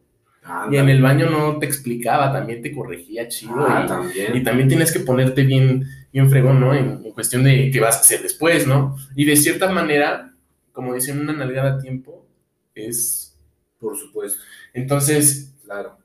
y 0.72 0.78
en 0.78 0.90
el 0.90 1.02
baño 1.02 1.30
no 1.30 1.58
te 1.58 1.66
explicaba, 1.66 2.32
también 2.32 2.62
te 2.62 2.74
corregía 2.74 3.28
chido. 3.28 3.54
Ah, 3.58 3.84
y, 3.84 3.88
también. 3.88 4.36
y 4.36 4.44
también 4.44 4.68
tienes 4.68 4.92
que 4.92 5.00
ponerte 5.00 5.44
bien, 5.44 5.86
bien 6.12 6.30
fregón, 6.30 6.60
¿no? 6.60 6.74
En, 6.74 7.06
en 7.06 7.12
cuestión 7.12 7.44
de 7.44 7.70
qué 7.72 7.80
vas 7.80 7.98
a 7.98 8.00
hacer 8.00 8.22
después, 8.22 8.66
¿no? 8.68 8.96
Y 9.16 9.26
de 9.26 9.36
cierta 9.36 9.70
manera, 9.72 10.35
como 10.76 10.94
dicen, 10.94 11.20
una 11.20 11.34
nalgada 11.34 11.76
a 11.76 11.80
tiempo 11.80 12.28
es... 12.76 13.32
Por 13.80 13.98
supuesto. 13.98 14.40
Entonces, 14.74 15.54
claro. 15.64 15.98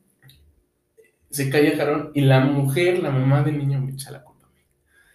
Se 1.31 1.49
calla 1.49 1.77
Jarón 1.77 2.11
y 2.15 2.23
la 2.23 2.41
mujer, 2.41 2.99
la 2.99 3.11
mamá 3.11 3.43
del 3.43 3.59
niño, 3.59 3.81
me 3.81 3.93
echa 3.93 4.11
la 4.11 4.23
culpa 4.23 4.47
a 4.47 4.51
mí. 4.51 4.63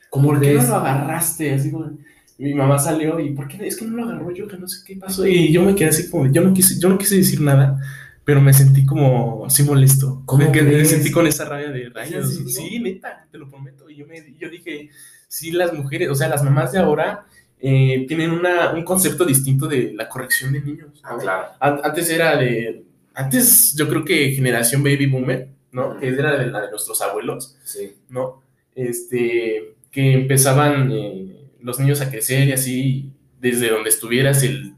¿Cómo 0.10 0.30
¿Por 0.30 0.40
qué 0.40 0.54
no 0.54 0.64
lo 0.64 0.76
agarraste? 0.76 1.54
Así 1.54 1.72
como, 1.72 1.92
mi 2.38 2.54
mamá 2.54 2.80
salió 2.80 3.20
y 3.20 3.32
¿por 3.32 3.48
qué? 3.48 3.68
Es 3.68 3.78
que 3.78 3.86
no 3.86 3.98
lo 3.98 4.06
agarró 4.06 4.32
yo, 4.32 4.48
que 4.48 4.58
no 4.58 4.68
sé 4.68 4.84
qué 4.86 4.96
pasó. 4.96 5.26
Y 5.28 5.52
yo 5.52 5.64
me 5.64 5.76
quedé 5.76 5.90
así 5.90 6.10
como, 6.10 6.32
yo 6.32 6.42
no 6.42 6.54
quise, 6.54 6.80
yo 6.80 6.90
no 6.90 6.98
quise 6.98 7.18
decir 7.18 7.42
nada, 7.42 7.80
pero 8.24 8.42
me 8.42 8.54
sentí 8.54 8.86
como 8.86 9.46
así 9.46 9.64
molesto. 9.64 10.24
¿Cómo 10.26 10.50
me, 10.50 10.62
me 10.62 10.86
sentí 10.86 11.12
con 11.12 11.28
esa 11.28 11.46
rabia 11.46 11.70
de 11.70 11.90
rayos. 11.90 12.34
Sí, 12.48 12.80
neta, 12.80 13.28
te 13.32 13.38
lo 13.38 13.50
prometo. 13.50 13.90
Y 13.90 13.98
yo, 13.98 14.08
me, 14.08 14.34
yo 14.40 14.50
dije, 14.50 14.90
sí, 15.28 15.52
las 15.52 15.74
mujeres, 15.74 16.10
o 16.10 16.16
sea, 16.16 16.30
las 16.30 16.44
mamás 16.44 16.72
de 16.72 16.80
ahora 16.80 17.26
eh, 17.68 18.06
tienen 18.08 18.30
una, 18.30 18.74
un 18.74 18.84
concepto 18.84 19.26
distinto 19.26 19.66
de 19.66 19.92
la 19.94 20.08
corrección 20.08 20.54
de 20.54 20.62
niños. 20.62 21.02
Ah, 21.02 21.18
claro. 21.20 21.48
Antes 21.60 22.12
era 22.12 22.38
de, 22.38 22.84
antes 23.16 23.74
yo 23.76 23.90
creo 23.90 24.06
que 24.06 24.34
generación 24.34 24.84
baby 24.84 25.08
boomer, 25.08 25.50
¿no? 25.72 26.00
Que 26.00 26.10
era 26.10 26.38
de 26.38 26.46
la 26.46 26.62
de 26.62 26.70
nuestros 26.70 27.02
abuelos, 27.02 27.58
sí. 27.64 27.96
¿no? 28.10 28.44
Este, 28.76 29.78
que 29.90 30.14
empezaban 30.14 30.92
eh, 30.92 31.50
los 31.60 31.80
niños 31.80 32.02
a 32.02 32.12
crecer 32.12 32.48
y 32.50 32.52
así, 32.52 33.10
desde 33.40 33.70
donde 33.70 33.90
estuvieras, 33.90 34.44
el 34.44 34.76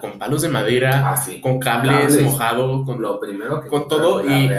con 0.00 0.18
palos 0.18 0.42
de 0.42 0.48
madera, 0.48 1.14
ah, 1.14 1.26
con 1.40 1.60
cables, 1.60 2.20
mojado, 2.20 2.84
con 2.84 3.00
lo 3.00 3.18
primero 3.18 3.66
con 3.68 3.88
todo 3.88 4.24
y, 4.28 4.50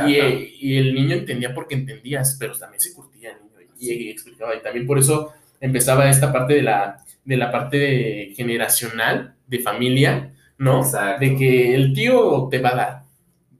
y, 0.59 0.77
el 0.77 0.93
niño 0.93 1.15
entendía 1.15 1.53
porque 1.53 1.75
entendías, 1.75 2.35
pero 2.37 2.57
también 2.57 2.81
se 2.81 2.93
curtía 2.93 3.31
el 3.31 3.37
niño 3.41 3.69
y, 3.77 4.09
explicaba 4.09 4.53
y 4.55 4.61
también 4.61 4.85
por 4.85 4.99
eso 4.99 5.33
empezaba 5.63 6.09
esta 6.09 6.31
parte 6.31 6.53
de 6.55 6.61
la 6.61 7.03
de 7.25 7.37
la 7.37 7.51
parte 7.51 8.33
generacional, 8.35 9.35
de 9.47 9.59
familia, 9.59 10.33
¿no? 10.57 10.83
De 11.19 11.35
que 11.35 11.73
el 11.73 11.93
tío 11.93 12.47
te 12.49 12.59
va 12.59 12.69
a 12.69 12.75
dar, 12.75 13.03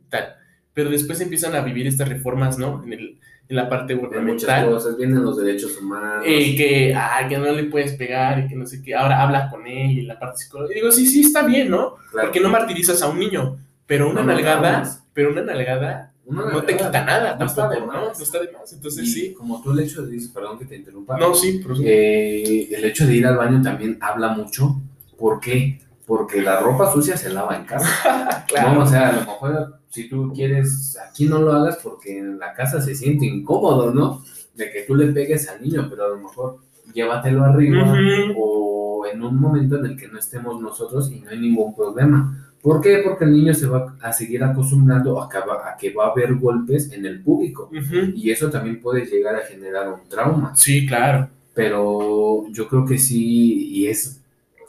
tal. 0.10 0.36
Pero 0.74 0.90
después 0.90 1.22
empiezan 1.22 1.56
a 1.56 1.62
vivir 1.62 1.88
estas 1.88 2.10
reformas, 2.10 2.58
¿no? 2.58 2.84
En, 2.84 2.94
el, 2.94 3.20
en 3.48 3.56
la 3.56 3.70
parte 3.70 3.94
gubernamental. 3.94 4.66
Muchas 4.66 4.84
cosas, 4.84 4.98
vienen 4.98 5.24
los 5.24 5.38
derechos 5.38 5.78
humanos. 5.78 6.26
Eh, 6.28 6.56
que, 6.56 6.94
ah, 6.96 7.26
que 7.28 7.38
no 7.38 7.52
le 7.52 7.64
puedes 7.66 7.94
pegar 7.94 8.40
y 8.40 8.48
que 8.48 8.56
no 8.56 8.66
sé 8.66 8.82
qué. 8.82 8.96
Ahora 8.96 9.22
habla 9.22 9.50
con 9.50 9.66
él 9.66 9.92
y 9.92 10.02
la 10.02 10.20
parte 10.20 10.40
psicológica. 10.40 10.78
Y 10.78 10.82
digo, 10.82 10.92
sí, 10.92 11.08
sí, 11.08 11.22
está 11.22 11.44
bien, 11.44 11.70
¿no? 11.70 11.96
Porque 12.12 12.40
no 12.40 12.50
martirizas 12.50 13.02
a 13.02 13.10
un 13.10 13.20
niño. 13.20 13.58
Pero 13.86 14.10
una 14.10 14.24
nalgada, 14.24 14.84
pero 15.14 15.32
una 15.32 15.44
nalgada 15.44 16.13
no 16.26 16.64
te 16.64 16.78
quita 16.78 17.04
nada 17.04 17.38
tampoco, 17.38 17.86
¿no? 17.86 18.06
No 18.06 18.12
está 18.12 18.40
de 18.40 18.52
más. 18.52 18.72
Entonces, 18.72 19.14
sí. 19.14 19.34
Como 19.34 19.62
tú 19.62 19.72
el 19.72 19.80
hecho 19.80 20.06
de, 20.06 20.20
perdón 20.34 20.58
que 20.58 20.66
te 20.66 20.76
interrumpa. 20.76 21.18
No, 21.18 21.34
sí, 21.34 21.60
pero 21.62 21.76
eh, 21.84 22.70
el 22.72 22.86
hecho 22.86 23.06
de 23.06 23.16
ir 23.16 23.28
al 23.28 23.38
baño 23.38 23.62
también 23.62 23.98
habla 24.02 24.30
mucho. 24.30 24.82
¿Por 25.18 25.40
qué? 25.40 25.82
Porque 26.06 26.42
la 26.42 26.60
ropa 26.60 26.92
sucia 26.92 27.18
se 27.18 27.30
lava 27.30 27.56
en 27.56 27.66
casa. 27.66 28.46
claro. 28.48 28.74
No, 28.74 28.84
o 28.84 28.88
sea, 28.88 29.10
a 29.10 29.12
lo 29.14 29.20
mejor 29.20 29.80
si 29.90 30.10
tú 30.10 30.32
quieres, 30.34 30.98
aquí 31.08 31.28
no 31.28 31.40
lo 31.40 31.54
hagas 31.54 31.78
porque 31.84 32.18
en 32.18 32.40
la 32.40 32.54
casa 32.54 32.82
se 32.82 32.96
siente 32.96 33.26
incómodo, 33.26 33.94
¿no? 33.94 34.24
De 34.56 34.72
que 34.72 34.82
tú 34.82 34.96
le 34.96 35.12
pegues 35.12 35.48
al 35.50 35.62
niño, 35.62 35.88
pero 35.90 36.06
a 36.06 36.10
lo 36.10 36.18
mejor 36.18 36.58
llévatelo 36.94 37.44
arriba 37.44 37.94
o 38.36 39.06
en 39.06 39.22
un 39.22 39.40
momento 39.40 39.78
en 39.78 39.86
el 39.86 39.98
que 39.98 40.08
no 40.08 40.18
estemos 40.18 40.60
nosotros 40.62 41.12
y 41.12 41.20
no 41.20 41.30
hay 41.30 41.40
ningún 41.40 41.76
problema. 41.76 42.53
¿Por 42.64 42.82
qué? 42.82 43.02
Porque 43.04 43.26
el 43.26 43.34
niño 43.34 43.54
se 43.54 43.68
va 43.68 43.96
a 44.02 44.12
seguir 44.12 44.44
acostumbrando 44.44 45.22
a 45.22 45.30
que 45.78 45.94
va, 45.94 46.08
a 46.08 46.10
haber 46.10 46.34
golpes 46.36 46.92
en 46.92 47.06
el 47.06 47.22
público 47.22 47.70
y 48.16 48.32
eso 48.32 48.50
también 48.50 48.82
puede 48.82 49.06
llegar 49.06 49.36
a 49.36 49.42
generar 49.42 49.88
un 49.90 50.08
trauma. 50.10 50.56
Sí, 50.56 50.88
claro. 50.88 51.30
Pero 51.54 52.46
yo 52.52 52.68
creo 52.68 52.86
que 52.86 52.98
sí, 52.98 53.70
y 53.70 53.88
es 53.88 54.24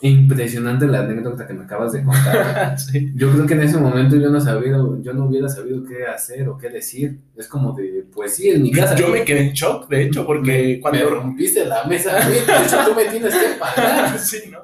Impresionante 0.06 0.86
la 0.86 1.00
anécdota 1.00 1.46
que 1.46 1.54
me 1.54 1.64
acabas 1.64 1.92
de 1.92 2.02
contar. 2.02 2.76
Yo 3.14 3.32
creo 3.32 3.46
que 3.46 3.54
en 3.54 3.62
ese 3.62 3.78
momento 3.78 4.16
yo 4.16 4.28
no 4.28 4.38
sabía, 4.38 4.76
yo 5.00 5.14
no 5.14 5.24
hubiera 5.24 5.48
sabido 5.48 5.82
qué 5.82 6.04
hacer 6.04 6.46
o 6.46 6.58
qué 6.58 6.68
decir. 6.68 7.20
Es 7.34 7.48
como 7.48 7.72
de, 7.72 8.04
pues 8.12 8.34
sí, 8.34 8.50
en 8.50 8.62
mi 8.62 8.70
casa. 8.70 8.94
Yo 8.96 9.08
me 9.08 9.24
quedé 9.24 9.48
en 9.48 9.52
shock, 9.52 9.88
de 9.88 10.02
hecho, 10.02 10.26
porque 10.26 10.78
cuando 10.82 11.08
rompiste 11.08 11.64
la 11.64 11.84
mesa, 11.84 12.16
de 12.28 12.36
hecho 12.38 12.76
tú 12.84 12.94
me 12.94 13.06
tienes 13.06 13.34
que 13.34 13.58
pagar. 13.58 14.18
sí, 14.18 14.42
¿no? 14.50 14.58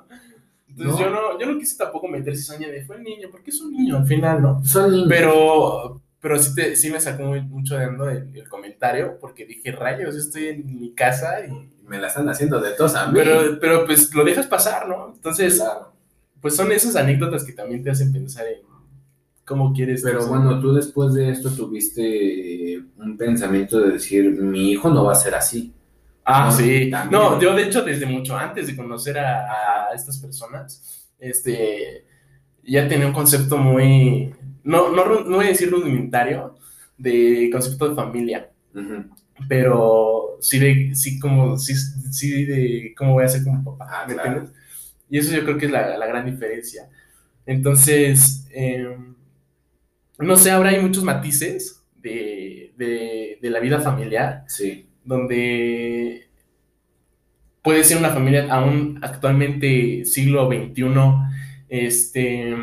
Entonces 0.81 1.07
yo 1.07 1.11
no, 1.11 1.39
yo 1.39 1.47
no 1.47 1.59
quise 1.59 1.77
tampoco 1.77 2.09
meter 2.09 2.37
cizaña 2.37 2.69
de 2.69 2.85
fue 2.85 2.97
el 2.97 3.03
niño, 3.03 3.29
porque 3.31 3.51
es 3.51 3.61
un 3.61 3.73
niño 3.73 3.99
al 3.99 4.07
final, 4.07 4.43
¿no? 4.43 4.65
Son 4.65 4.91
niños. 4.91 5.09
Pero, 5.09 6.01
pero 6.21 6.39
sí, 6.39 6.55
te, 6.55 6.77
sí 6.77 6.91
me 6.91 7.01
sacó 7.01 7.25
mucho 7.25 7.77
de 7.77 7.85
ando 7.85 8.09
el, 8.09 8.35
el 8.35 8.49
comentario, 8.49 9.19
porque 9.21 9.45
dije, 9.47 9.73
rayos, 9.73 10.17
estoy 10.17 10.49
en 10.49 10.81
mi 10.81 10.95
casa 10.95 11.45
y 11.47 11.71
me 11.87 11.99
la 11.99 12.07
están 12.07 12.29
haciendo 12.29 12.61
de 12.61 12.73
tos 12.73 12.95
a 12.95 13.07
mí. 13.07 13.13
Pero, 13.15 13.59
pero 13.61 13.85
pues 13.85 14.15
lo 14.15 14.25
dejas 14.25 14.47
pasar, 14.47 14.89
¿no? 14.89 15.13
Entonces, 15.15 15.63
pues 16.41 16.57
son 16.57 16.73
esas 16.73 16.97
anécdotas 16.97 17.45
que 17.45 17.53
también 17.53 17.83
te 17.83 17.91
hacen 17.91 18.13
pensar 18.13 18.47
en 18.47 18.61
cómo 19.45 19.73
quieres. 19.73 20.03
Pero 20.03 20.27
bueno, 20.27 20.61
tú 20.61 20.73
después 20.73 21.13
de 21.13 21.31
esto 21.31 21.51
tuviste 21.51 22.81
un 22.97 23.19
pensamiento 23.19 23.81
de 23.81 23.93
decir, 23.93 24.31
mi 24.41 24.71
hijo 24.71 24.89
no 24.89 25.05
va 25.05 25.13
a 25.13 25.17
ser 25.17 25.35
así. 25.35 25.75
Ah, 26.33 26.51
sí. 26.51 26.91
No, 27.11 27.41
yo 27.41 27.55
de 27.55 27.65
hecho 27.65 27.83
desde 27.83 28.07
mucho 28.07 28.37
antes 28.37 28.67
de 28.67 28.77
conocer 28.77 29.19
a, 29.19 29.89
estas 29.95 30.19
personas, 30.19 31.09
este, 31.19 32.05
ya 32.63 32.89
tenía 32.89 33.07
un 33.07 33.13
concepto 33.13 33.57
muy, 33.59 34.35
no, 34.65 34.91
no, 34.91 35.05
no 35.25 35.37
voy 35.37 35.47
a 35.47 35.51
decir 35.51 35.71
rudimentario, 35.71 36.57
de 36.97 37.49
concepto 37.53 37.89
de 37.89 37.95
familia 37.95 38.51
pero 39.49 40.39
sí 40.41 40.59
de, 40.59 40.95
sí 40.95 41.19
como, 41.19 41.59
sí, 41.59 41.75
sí 42.11 42.45
de 42.45 42.95
cómo 42.97 43.15
voy 43.15 43.25
a 43.25 43.29
ser 43.29 43.45
como 43.45 43.65
papá, 43.65 44.03
ah, 44.03 44.07
¿me 44.07 44.15
entiendes? 44.15 44.51
Y 45.09 45.19
eso 45.19 45.35
yo 45.35 45.45
creo 45.45 45.59
que 45.59 45.67
es 45.67 45.73
la, 45.73 45.97
la 45.97 46.07
gran 46.07 46.27
diferencia. 46.27 46.89
Entonces, 47.47 48.47
em, 48.51 49.15
no 50.19 50.37
sé, 50.37 50.51
ahora 50.51 50.71
hay 50.71 50.81
muchos 50.81 51.03
matices 51.03 51.83
de, 51.97 52.73
de, 52.77 53.39
de, 53.41 53.51
la 53.51 53.61
vida 53.61 53.81
familiar, 53.81 54.45
sí. 54.47 54.87
Donde 55.11 56.29
puede 57.63 57.85
ser 57.85 57.99
una 57.99 58.11
familia 58.11 58.47
aún 58.51 58.99
actualmente 59.03 60.05
siglo 60.05 60.49
XXI, 60.49 60.85
este 61.69 62.57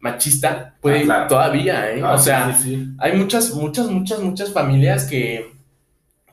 machista, 0.00 0.76
puede 0.80 1.10
ah, 1.10 1.26
todavía, 1.26 1.92
¿eh? 1.92 2.00
Ah, 2.02 2.14
o 2.14 2.18
sea, 2.18 2.56
hay 2.98 3.16
muchas, 3.16 3.54
muchas, 3.54 3.90
muchas, 3.90 4.20
muchas 4.20 4.52
familias 4.52 5.04
que 5.04 5.58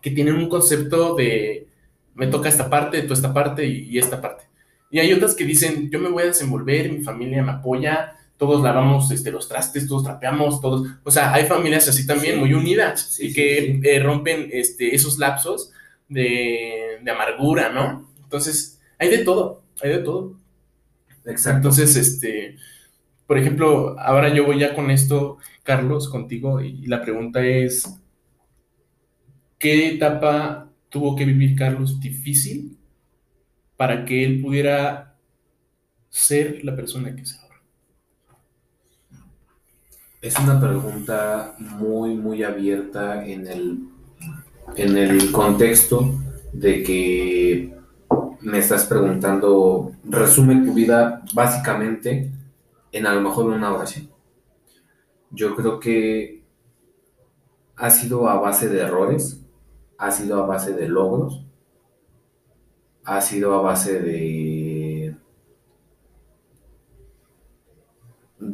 que 0.05 0.11
tienen 0.11 0.35
un 0.35 0.49
concepto 0.49 1.15
de 1.15 1.67
me 2.13 2.27
toca 2.27 2.47
esta 2.47 2.69
parte, 2.69 3.01
tú 3.01 3.13
esta 3.13 3.33
parte 3.33 3.65
y, 3.65 3.97
esta 3.97 4.21
parte. 4.21 4.43
Y 4.91 4.99
hay 4.99 5.11
otras 5.11 5.33
que 5.33 5.45
dicen, 5.45 5.89
yo 5.89 5.97
me 5.97 6.09
voy 6.09 6.21
a 6.21 6.27
desenvolver, 6.27 6.91
mi 6.91 7.01
familia 7.01 7.41
me 7.41 7.53
apoya, 7.53 8.14
todos 8.37 8.61
lavamos 8.63 9.11
este, 9.11 9.31
los 9.31 9.47
trastes, 9.47 9.87
todos 9.87 10.03
trapeamos, 10.03 10.61
todos. 10.61 10.87
O 11.03 11.11
sea, 11.11 11.33
hay 11.33 11.45
familias 11.45 11.87
así 11.87 12.05
también 12.05 12.39
muy 12.39 12.53
unidas 12.53 13.19
y 13.19 13.33
que 13.33 13.79
eh, 13.83 13.99
rompen 13.99 14.49
este, 14.51 14.93
esos 14.95 15.17
lapsos 15.17 15.71
de, 16.09 16.99
de, 17.01 17.11
amargura, 17.11 17.69
¿no? 17.69 18.09
Entonces, 18.23 18.81
hay 18.99 19.09
de 19.09 19.19
todo, 19.19 19.63
hay 19.81 19.91
de 19.91 19.99
todo. 19.99 20.37
Exacto. 21.25 21.57
Entonces, 21.57 21.95
este, 21.95 22.57
por 23.25 23.37
ejemplo, 23.37 23.99
ahora 23.99 24.29
yo 24.33 24.45
voy 24.45 24.59
ya 24.59 24.75
con 24.75 24.91
esto, 24.91 25.37
Carlos, 25.63 26.09
contigo, 26.09 26.61
y 26.61 26.85
la 26.85 27.01
pregunta 27.01 27.45
es, 27.45 27.99
¿Qué 29.65 29.95
etapa 29.95 30.69
tuvo 30.89 31.15
que 31.15 31.25
vivir 31.25 31.55
Carlos 31.55 31.99
difícil 31.99 32.77
para 33.77 34.05
que 34.05 34.23
él 34.23 34.41
pudiera 34.41 35.17
ser 36.09 36.63
la 36.63 36.75
persona 36.75 37.15
que 37.15 37.21
es? 37.21 37.44
Es 40.25 40.39
una 40.39 40.59
pregunta 40.59 41.53
muy, 41.59 42.15
muy 42.15 42.41
abierta 42.41 43.23
en 43.23 43.45
el, 43.45 43.89
en 44.75 44.97
el 44.97 45.31
contexto 45.31 46.15
de 46.51 46.81
que 46.81 47.77
me 48.41 48.57
estás 48.57 48.85
preguntando, 48.85 49.91
resume 50.03 50.65
tu 50.65 50.73
vida 50.73 51.21
básicamente 51.35 52.31
en 52.91 53.05
a 53.05 53.13
lo 53.13 53.21
mejor 53.21 53.45
una 53.51 53.71
oración. 53.71 54.09
Yo 55.29 55.55
creo 55.55 55.79
que 55.79 56.43
ha 57.75 57.91
sido 57.91 58.27
a 58.27 58.39
base 58.39 58.67
de 58.67 58.81
errores, 58.81 59.45
ha 59.99 60.09
sido 60.09 60.41
a 60.41 60.47
base 60.47 60.73
de 60.73 60.87
logros, 60.87 61.45
ha 63.03 63.21
sido 63.21 63.53
a 63.53 63.61
base 63.61 64.01
de, 64.01 64.54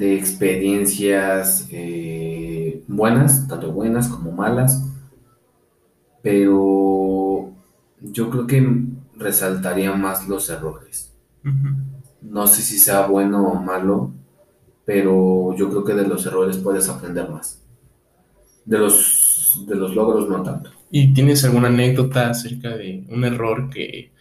de 0.01 0.15
experiencias 0.15 1.67
eh, 1.69 2.83
buenas, 2.87 3.47
tanto 3.47 3.71
buenas 3.71 4.07
como 4.07 4.31
malas, 4.31 4.83
pero 6.23 7.51
yo 8.01 8.31
creo 8.31 8.47
que 8.47 8.83
resaltaría 9.15 9.93
más 9.93 10.27
los 10.27 10.49
errores. 10.49 11.13
No 12.19 12.47
sé 12.47 12.63
si 12.63 12.79
sea 12.79 13.05
bueno 13.05 13.43
o 13.43 13.61
malo, 13.61 14.11
pero 14.85 15.55
yo 15.55 15.69
creo 15.69 15.83
que 15.83 15.93
de 15.93 16.07
los 16.07 16.25
errores 16.25 16.57
puedes 16.57 16.89
aprender 16.89 17.29
más. 17.29 17.61
De 18.65 18.79
los, 18.79 19.63
de 19.67 19.75
los 19.75 19.93
logros 19.93 20.27
no 20.27 20.41
tanto. 20.41 20.71
¿Y 20.89 21.13
tienes 21.13 21.45
alguna 21.45 21.67
anécdota 21.67 22.31
acerca 22.31 22.69
de 22.69 23.05
un 23.07 23.23
error 23.23 23.69
que 23.69 24.11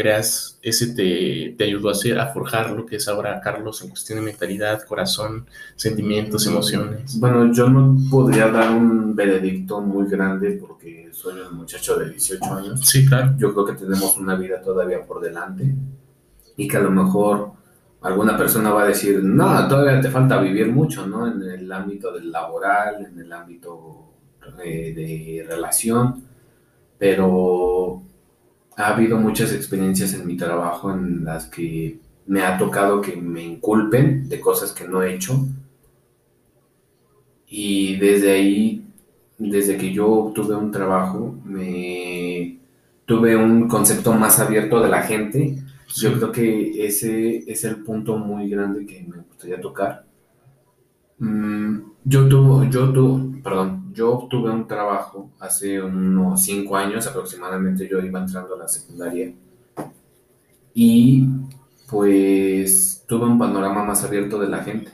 creas 0.00 0.58
ese 0.62 0.94
te, 0.94 1.54
te, 1.58 1.64
ayudó 1.64 1.90
a 1.90 1.92
hacer, 1.92 2.18
a 2.18 2.28
forjar 2.28 2.70
lo 2.70 2.86
que 2.86 2.96
es 2.96 3.06
ahora 3.06 3.38
Carlos 3.42 3.82
en 3.82 3.90
cuestión 3.90 4.18
de 4.18 4.24
mentalidad, 4.24 4.82
corazón, 4.84 5.46
sentimientos, 5.76 6.46
emociones? 6.46 7.20
Bueno, 7.20 7.52
yo 7.52 7.68
no 7.68 7.96
podría 8.10 8.48
dar 8.48 8.70
un 8.70 9.14
veredicto 9.14 9.82
muy 9.82 10.08
grande 10.08 10.52
porque 10.52 11.10
soy 11.12 11.34
un 11.40 11.54
muchacho 11.54 11.98
de 11.98 12.10
18 12.10 12.44
años. 12.54 12.80
Sí, 12.82 13.06
claro. 13.06 13.34
Yo 13.36 13.52
creo 13.52 13.66
que 13.66 13.74
tenemos 13.74 14.16
una 14.16 14.36
vida 14.36 14.62
todavía 14.62 15.04
por 15.04 15.20
delante 15.20 15.74
y 16.56 16.66
que 16.66 16.76
a 16.78 16.80
lo 16.80 16.90
mejor 16.90 17.52
alguna 18.00 18.38
persona 18.38 18.70
va 18.70 18.84
a 18.84 18.86
decir, 18.86 19.22
no, 19.22 19.68
todavía 19.68 20.00
te 20.00 20.08
falta 20.08 20.40
vivir 20.40 20.72
mucho, 20.72 21.06
¿no? 21.06 21.26
En 21.26 21.42
el 21.42 21.70
ámbito 21.70 22.10
del 22.12 22.32
laboral, 22.32 23.04
en 23.04 23.18
el 23.18 23.30
ámbito 23.30 24.14
de, 24.56 25.44
relación, 25.46 26.24
pero 26.98 28.02
ha 28.76 28.94
habido 28.94 29.18
muchas 29.18 29.52
experiencias 29.52 30.14
en 30.14 30.26
mi 30.26 30.36
trabajo 30.36 30.92
en 30.92 31.24
las 31.24 31.46
que 31.46 31.98
me 32.26 32.42
ha 32.42 32.56
tocado 32.58 33.00
que 33.00 33.16
me 33.16 33.42
inculpen 33.42 34.28
de 34.28 34.40
cosas 34.40 34.72
que 34.72 34.86
no 34.86 35.02
he 35.02 35.14
hecho. 35.14 35.46
Y 37.48 37.96
desde 37.96 38.32
ahí, 38.32 38.84
desde 39.38 39.76
que 39.76 39.92
yo 39.92 40.08
obtuve 40.08 40.54
un 40.54 40.70
trabajo, 40.70 41.36
me 41.44 42.58
tuve 43.04 43.36
un 43.36 43.66
concepto 43.68 44.12
más 44.12 44.38
abierto 44.38 44.80
de 44.80 44.88
la 44.88 45.02
gente. 45.02 45.58
Yo 45.96 46.12
creo 46.14 46.30
que 46.30 46.86
ese 46.86 47.38
es 47.50 47.64
el 47.64 47.82
punto 47.82 48.16
muy 48.16 48.48
grande 48.48 48.86
que 48.86 49.02
me 49.02 49.16
gustaría 49.22 49.60
tocar. 49.60 50.04
Mm, 51.18 51.78
yo 52.04 52.28
tuve, 52.28 52.70
yo 52.70 52.92
tuve, 52.92 53.42
perdón, 53.42 53.79
yo 53.92 54.12
obtuve 54.12 54.50
un 54.50 54.66
trabajo 54.66 55.30
hace 55.38 55.80
unos 55.80 56.42
cinco 56.42 56.76
años 56.76 57.06
aproximadamente, 57.06 57.88
yo 57.88 58.00
iba 58.00 58.20
entrando 58.20 58.54
a 58.54 58.58
la 58.58 58.68
secundaria 58.68 59.32
y 60.74 61.26
pues 61.88 63.04
tuve 63.06 63.26
un 63.26 63.38
panorama 63.38 63.84
más 63.84 64.04
abierto 64.04 64.38
de 64.38 64.48
la 64.48 64.62
gente, 64.62 64.92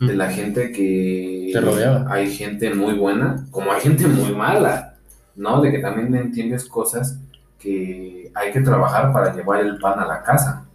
de 0.00 0.16
la 0.16 0.30
gente 0.30 0.72
que 0.72 1.50
te 1.52 1.60
rodeaba. 1.60 2.06
Hay 2.10 2.30
gente 2.30 2.72
muy 2.74 2.94
buena, 2.94 3.46
como 3.50 3.72
hay 3.72 3.80
gente 3.80 4.06
muy 4.06 4.32
mala, 4.32 4.96
¿no? 5.34 5.60
De 5.60 5.70
que 5.70 5.78
también 5.78 6.14
entiendes 6.14 6.64
cosas 6.64 7.20
que 7.58 8.30
hay 8.34 8.52
que 8.52 8.60
trabajar 8.60 9.12
para 9.12 9.34
llevar 9.34 9.60
el 9.60 9.78
pan 9.78 9.98
a 10.00 10.06
la 10.06 10.22
casa, 10.22 10.66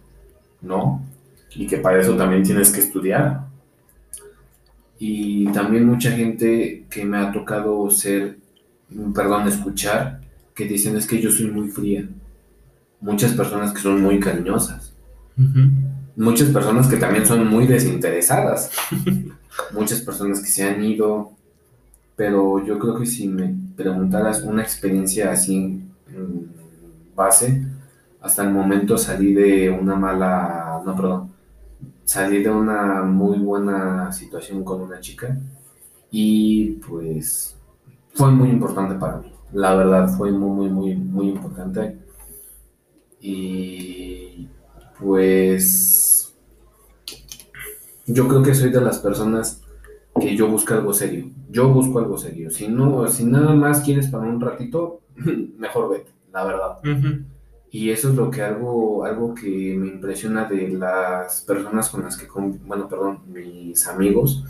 ¿no? 0.60 1.02
Y 1.54 1.66
que 1.66 1.78
para 1.78 2.00
eso 2.00 2.16
también 2.16 2.42
tienes 2.44 2.70
que 2.70 2.80
estudiar 2.80 3.41
Y 5.04 5.46
también 5.46 5.84
mucha 5.84 6.12
gente 6.12 6.86
que 6.88 7.04
me 7.04 7.18
ha 7.18 7.32
tocado 7.32 7.90
ser, 7.90 8.38
perdón, 9.12 9.48
escuchar, 9.48 10.20
que 10.54 10.64
dicen 10.64 10.96
es 10.96 11.08
que 11.08 11.20
yo 11.20 11.28
soy 11.32 11.50
muy 11.50 11.70
fría. 11.70 12.08
Muchas 13.00 13.32
personas 13.32 13.72
que 13.72 13.80
son 13.80 14.00
muy 14.00 14.20
cariñosas. 14.20 14.92
Muchas 16.14 16.50
personas 16.50 16.86
que 16.86 16.98
también 16.98 17.26
son 17.26 17.48
muy 17.48 17.66
desinteresadas. 17.66 18.70
Muchas 19.72 20.00
personas 20.02 20.38
que 20.38 20.46
se 20.46 20.62
han 20.62 20.84
ido. 20.84 21.32
Pero 22.14 22.64
yo 22.64 22.78
creo 22.78 22.96
que 22.96 23.06
si 23.06 23.26
me 23.26 23.52
preguntaras 23.76 24.44
una 24.44 24.62
experiencia 24.62 25.32
así 25.32 25.82
en 26.14 26.48
base, 27.16 27.60
hasta 28.20 28.44
el 28.44 28.50
momento 28.50 28.96
salí 28.96 29.34
de 29.34 29.68
una 29.68 29.96
mala, 29.96 30.80
no, 30.86 30.94
perdón, 30.94 31.31
salí 32.12 32.42
de 32.42 32.50
una 32.50 33.04
muy 33.04 33.38
buena 33.38 34.12
situación 34.12 34.62
con 34.64 34.82
una 34.82 35.00
chica 35.00 35.34
y 36.10 36.72
pues 36.86 37.56
fue 38.12 38.30
muy 38.30 38.50
importante 38.50 38.96
para 38.96 39.16
mí. 39.16 39.32
La 39.54 39.74
verdad 39.74 40.14
fue 40.14 40.30
muy, 40.30 40.68
muy, 40.68 40.68
muy, 40.68 40.94
muy 40.94 41.28
importante. 41.30 41.96
Y 43.18 44.46
pues 45.00 46.34
yo 48.04 48.28
creo 48.28 48.42
que 48.42 48.54
soy 48.54 48.70
de 48.70 48.82
las 48.82 48.98
personas 48.98 49.62
que 50.20 50.36
yo 50.36 50.48
busco 50.48 50.74
algo 50.74 50.92
serio. 50.92 51.30
Yo 51.48 51.70
busco 51.70 51.98
algo 51.98 52.18
serio. 52.18 52.50
Si 52.50 52.68
no, 52.68 53.08
si 53.08 53.24
nada 53.24 53.54
más 53.54 53.80
quieres 53.80 54.08
para 54.08 54.24
un 54.24 54.38
ratito, 54.38 55.00
mejor 55.56 55.88
vete, 55.88 56.10
la 56.30 56.44
verdad. 56.44 56.78
Y 57.74 57.88
eso 57.88 58.10
es 58.10 58.16
lo 58.16 58.30
que 58.30 58.42
algo, 58.42 59.02
algo 59.06 59.34
que 59.34 59.74
me 59.78 59.88
impresiona 59.88 60.44
de 60.44 60.68
las 60.68 61.40
personas 61.40 61.88
con 61.88 62.02
las 62.02 62.18
que, 62.18 62.28
bueno, 62.30 62.86
perdón, 62.86 63.20
mis 63.32 63.88
amigos, 63.88 64.44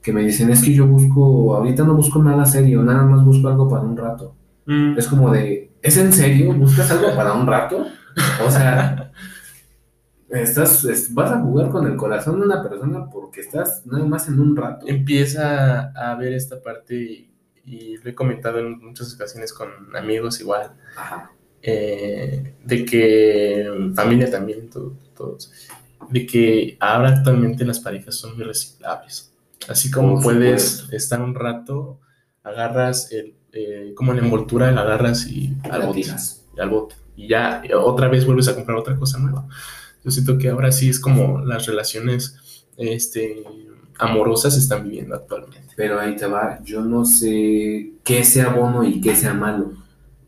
que 0.00 0.10
me 0.10 0.22
dicen, 0.22 0.48
es 0.48 0.64
que 0.64 0.72
yo 0.72 0.86
busco, 0.86 1.54
ahorita 1.54 1.84
no 1.84 1.94
busco 1.94 2.22
nada 2.22 2.46
serio, 2.46 2.82
nada 2.82 3.02
más 3.02 3.22
busco 3.26 3.48
algo 3.48 3.68
para 3.68 3.82
un 3.82 3.94
rato. 3.94 4.34
Mm. 4.64 4.96
Es 4.96 5.06
como 5.06 5.30
de, 5.30 5.70
¿es 5.82 5.98
en 5.98 6.14
serio? 6.14 6.54
¿Buscas 6.54 6.90
algo 6.90 7.14
para 7.14 7.34
un 7.34 7.46
rato? 7.46 7.84
O 8.42 8.50
sea, 8.50 9.12
estás, 10.30 11.12
vas 11.12 11.30
a 11.30 11.42
jugar 11.42 11.68
con 11.68 11.86
el 11.86 11.96
corazón 11.96 12.40
de 12.40 12.46
una 12.46 12.62
persona 12.62 13.04
porque 13.10 13.42
estás 13.42 13.82
nada 13.84 14.06
más 14.06 14.28
en 14.28 14.40
un 14.40 14.56
rato. 14.56 14.86
Empieza 14.88 15.92
a 15.94 16.14
ver 16.14 16.32
esta 16.32 16.62
parte 16.62 17.28
y, 17.66 17.98
lo 17.98 18.08
he 18.08 18.14
comentado 18.14 18.60
en 18.60 18.78
muchas 18.78 19.14
ocasiones 19.14 19.52
con 19.52 19.68
amigos 19.94 20.40
igual. 20.40 20.72
Ajá 20.96 21.32
eh, 21.62 22.54
de 22.64 22.84
que 22.84 23.92
familia 23.94 24.30
también, 24.30 24.68
todos, 24.68 25.52
de 26.10 26.26
que 26.26 26.76
ahora 26.80 27.10
actualmente 27.10 27.64
las 27.64 27.80
parejas 27.80 28.16
son 28.16 28.36
muy 28.36 28.44
reciclables. 28.44 29.32
Así 29.68 29.90
como 29.90 30.20
puedes 30.20 30.88
estar 30.90 31.20
un 31.20 31.34
rato, 31.34 32.00
agarras 32.42 33.12
el, 33.12 33.34
eh, 33.52 33.92
como 33.94 34.12
la 34.12 34.20
envoltura, 34.20 34.72
la 34.72 34.80
agarras 34.80 35.26
y 35.26 35.56
al 35.70 35.86
bote, 35.86 36.00
y 36.00 36.60
al 36.60 36.70
bote. 36.70 36.96
Y 37.16 37.28
ya 37.28 37.62
otra 37.80 38.08
vez 38.08 38.26
vuelves 38.26 38.48
a 38.48 38.54
comprar 38.54 38.76
otra 38.78 38.96
cosa 38.96 39.18
nueva. 39.18 39.46
Yo 40.04 40.10
siento 40.10 40.38
que 40.38 40.48
ahora 40.48 40.72
sí 40.72 40.88
es 40.88 40.98
como 40.98 41.40
las 41.44 41.66
relaciones 41.66 42.66
este, 42.76 43.44
amorosas 43.98 44.56
están 44.56 44.84
viviendo 44.84 45.14
actualmente. 45.14 45.74
Pero 45.76 46.00
ahí 46.00 46.16
te 46.16 46.26
va, 46.26 46.60
yo 46.64 46.82
no 46.82 47.04
sé 47.04 47.92
qué 48.02 48.24
sea 48.24 48.48
bueno 48.48 48.82
y 48.84 49.00
qué 49.00 49.14
sea 49.14 49.34
malo. 49.34 49.72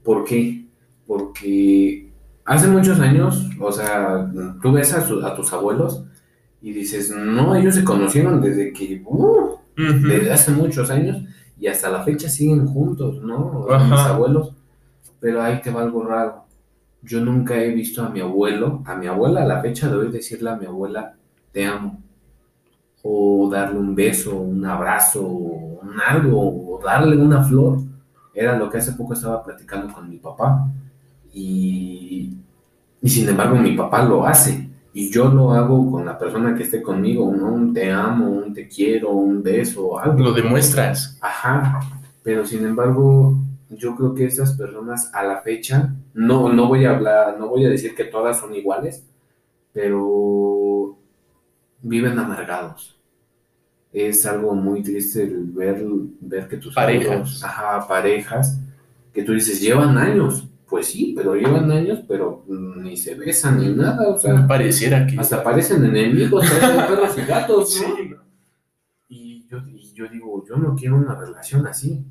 ¿Por 0.02 0.24
qué? 0.24 0.63
Porque 1.06 2.12
hace 2.44 2.68
muchos 2.68 3.00
años, 3.00 3.48
o 3.60 3.72
sea, 3.72 4.30
tú 4.60 4.72
ves 4.72 4.92
a, 4.94 5.34
tus 5.34 5.52
abuelos 5.52 6.04
y 6.60 6.72
dices, 6.72 7.14
no, 7.16 7.54
ellos 7.54 7.74
se 7.74 7.84
conocieron 7.84 8.40
desde 8.40 8.72
que, 8.72 9.02
uh, 9.04 9.58
desde 9.76 10.32
hace 10.32 10.52
muchos 10.52 10.90
años 10.90 11.22
y 11.58 11.66
hasta 11.66 11.90
la 11.90 12.02
fecha 12.02 12.28
siguen 12.28 12.66
juntos, 12.66 13.22
¿no? 13.22 13.66
Mis 13.68 14.00
abuelos, 14.00 14.54
pero 15.20 15.42
ahí 15.42 15.60
te 15.60 15.70
va 15.70 15.82
algo 15.82 16.04
raro. 16.04 16.44
Yo 17.02 17.20
nunca 17.20 17.56
he 17.56 17.70
visto 17.70 18.02
a 18.02 18.08
mi 18.08 18.20
abuelo, 18.20 18.82
a 18.86 18.94
mi 18.94 19.06
abuela 19.06 19.42
a 19.42 19.46
la 19.46 19.60
fecha 19.60 19.88
de 19.88 19.96
hoy 19.96 20.10
decirle 20.10 20.50
a 20.50 20.56
mi 20.56 20.66
abuela, 20.66 21.14
te 21.52 21.66
amo. 21.66 22.00
O 23.02 23.50
darle 23.50 23.78
un 23.78 23.94
beso, 23.94 24.34
un 24.36 24.64
abrazo, 24.64 25.20
un 25.26 26.00
algo, 26.00 26.76
o 26.76 26.80
darle 26.82 27.18
una 27.18 27.44
flor. 27.44 27.80
Era 28.32 28.56
lo 28.56 28.70
que 28.70 28.78
hace 28.78 28.92
poco 28.92 29.12
estaba 29.12 29.44
platicando 29.44 29.92
con 29.92 30.08
mi 30.08 30.16
papá 30.16 30.66
y, 31.34 32.36
sin 33.02 33.28
embargo 33.28 33.56
mi 33.56 33.76
papá 33.76 34.04
lo 34.04 34.24
hace 34.24 34.70
y 34.94 35.10
yo 35.10 35.28
lo 35.28 35.52
hago 35.52 35.90
con 35.90 36.06
la 36.06 36.16
persona 36.16 36.54
que 36.54 36.62
esté 36.62 36.80
conmigo, 36.80 37.34
¿no? 37.36 37.52
Un 37.52 37.74
te 37.74 37.90
amo, 37.90 38.28
un 38.28 38.54
te 38.54 38.68
quiero, 38.68 39.10
un 39.10 39.42
beso, 39.42 39.98
algo. 39.98 40.22
Lo 40.22 40.32
demuestras. 40.32 41.18
Ajá, 41.20 41.80
pero 42.22 42.46
sin 42.46 42.64
embargo 42.64 43.36
yo 43.70 43.96
creo 43.96 44.14
que 44.14 44.26
esas 44.26 44.52
personas 44.52 45.10
a 45.12 45.24
la 45.24 45.40
fecha, 45.40 45.94
no, 46.14 46.52
no 46.52 46.68
voy 46.68 46.84
a 46.84 46.90
hablar, 46.90 47.36
no 47.38 47.48
voy 47.48 47.64
a 47.64 47.68
decir 47.68 47.94
que 47.96 48.04
todas 48.04 48.38
son 48.38 48.54
iguales, 48.54 49.04
pero 49.72 50.96
viven 51.82 52.18
amargados. 52.18 52.96
Es 53.92 54.26
algo 54.26 54.54
muy 54.54 54.82
triste 54.82 55.24
el 55.24 55.44
ver, 55.44 55.84
ver 56.20 56.48
que 56.48 56.56
tus 56.56 56.74
parejas, 56.74 57.42
ajá, 57.44 57.86
parejas, 57.86 58.58
que 59.12 59.22
tú 59.22 59.32
dices, 59.32 59.60
llevan 59.60 59.98
años, 59.98 60.48
pues 60.74 60.88
sí, 60.88 61.12
pero 61.16 61.36
llevan 61.36 61.70
años, 61.70 62.00
pero 62.08 62.44
ni 62.48 62.96
se 62.96 63.14
besan 63.14 63.60
ni 63.60 63.68
nada, 63.68 64.08
o 64.08 64.18
sea. 64.18 64.44
Pareciera 64.44 65.06
que. 65.06 65.16
Hasta 65.16 65.40
parecen 65.40 65.84
enemigos, 65.84 66.44
parecen 66.50 66.76
perros 66.88 67.16
y 67.16 67.20
gatos, 67.20 67.80
¿no? 67.80 67.96
Sí. 67.96 68.14
Y 69.06 69.46
yo, 69.46 69.58
yo 69.94 70.08
digo, 70.08 70.44
yo 70.44 70.56
no 70.56 70.74
quiero 70.74 70.96
una 70.96 71.14
relación 71.14 71.64
así. 71.68 72.04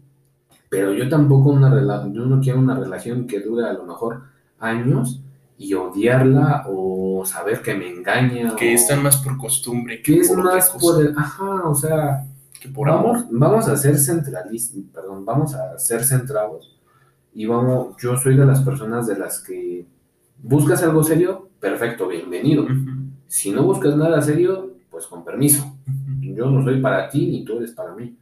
Pero 0.69 0.93
yo 0.93 1.09
tampoco 1.09 1.49
una 1.49 1.69
relación, 1.69 2.13
yo 2.13 2.25
no 2.25 2.39
quiero 2.39 2.59
una 2.59 2.73
relación 2.79 3.27
que 3.27 3.41
dure 3.41 3.67
a 3.67 3.73
lo 3.73 3.83
mejor 3.83 4.21
años 4.59 5.21
y 5.57 5.73
odiarla 5.73 6.63
o 6.69 7.25
saber 7.25 7.61
que 7.61 7.73
me 7.73 7.89
engaña. 7.89 8.55
Que 8.55 8.75
están 8.75 9.03
más 9.03 9.17
por 9.17 9.37
costumbre. 9.37 10.01
Que, 10.01 10.19
es 10.19 10.31
más 10.31 10.69
por 10.69 11.05
el, 11.05 11.13
ajá, 11.17 11.67
o 11.67 11.75
sea, 11.75 12.25
que 12.61 12.69
por 12.69 12.89
amor. 12.89 13.25
Vamos 13.29 13.67
a 13.67 13.75
ser 13.75 13.97
centralistas, 13.97 14.81
perdón, 14.93 15.25
vamos 15.25 15.53
a 15.53 15.77
ser 15.77 16.05
centrados 16.05 16.72
y 17.35 17.45
vamos, 17.45 17.95
yo 18.01 18.15
soy 18.17 18.35
de 18.35 18.45
las 18.45 18.61
personas 18.61 19.07
de 19.07 19.17
las 19.17 19.41
que 19.41 19.85
buscas 20.41 20.83
algo 20.83 21.03
serio, 21.03 21.49
perfecto, 21.59 22.07
bienvenido. 22.07 22.67
Si 23.27 23.51
no 23.51 23.63
buscas 23.63 23.95
nada 23.95 24.21
serio, 24.21 24.73
pues 24.91 25.07
con 25.07 25.23
permiso. 25.23 25.75
Yo 26.19 26.49
no 26.51 26.63
soy 26.63 26.79
para 26.81 27.09
ti 27.09 27.25
ni 27.27 27.43
tú 27.43 27.57
eres 27.57 27.71
para 27.71 27.95
mí. 27.95 28.15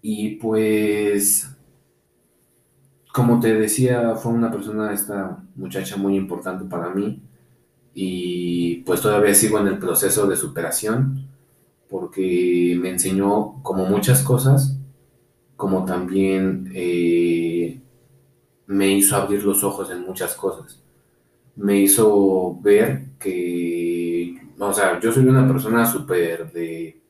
Y 0.00 0.36
pues, 0.36 1.50
como 3.12 3.40
te 3.40 3.54
decía, 3.54 4.14
fue 4.14 4.32
una 4.32 4.50
persona, 4.50 4.92
esta 4.92 5.42
muchacha 5.54 5.96
muy 5.96 6.16
importante 6.16 6.64
para 6.64 6.90
mí. 6.90 7.22
Y 7.94 8.76
pues 8.86 9.02
todavía 9.02 9.34
sigo 9.34 9.58
en 9.58 9.68
el 9.68 9.78
proceso 9.78 10.26
de 10.26 10.36
superación 10.36 11.28
porque 11.88 12.76
me 12.80 12.90
enseñó 12.90 13.62
como 13.62 13.84
muchas 13.84 14.22
cosas 14.22 14.78
como 15.64 15.86
también 15.86 16.70
eh, 16.74 17.80
me 18.66 18.92
hizo 18.92 19.16
abrir 19.16 19.42
los 19.44 19.64
ojos 19.64 19.90
en 19.90 20.02
muchas 20.02 20.34
cosas. 20.34 20.78
Me 21.56 21.80
hizo 21.80 22.60
ver 22.60 23.06
que, 23.18 24.42
o 24.58 24.72
sea, 24.74 25.00
yo 25.00 25.10
soy 25.10 25.26
una 25.26 25.48
persona 25.48 25.86
súper 25.86 26.52
de, 26.52 27.00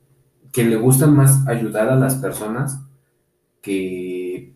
que 0.53 0.63
le 0.63 0.77
gusta 0.77 1.09
más 1.09 1.45
ayudar 1.49 1.89
a 1.89 1.97
las 1.97 2.15
personas 2.15 2.81
que, 3.61 4.53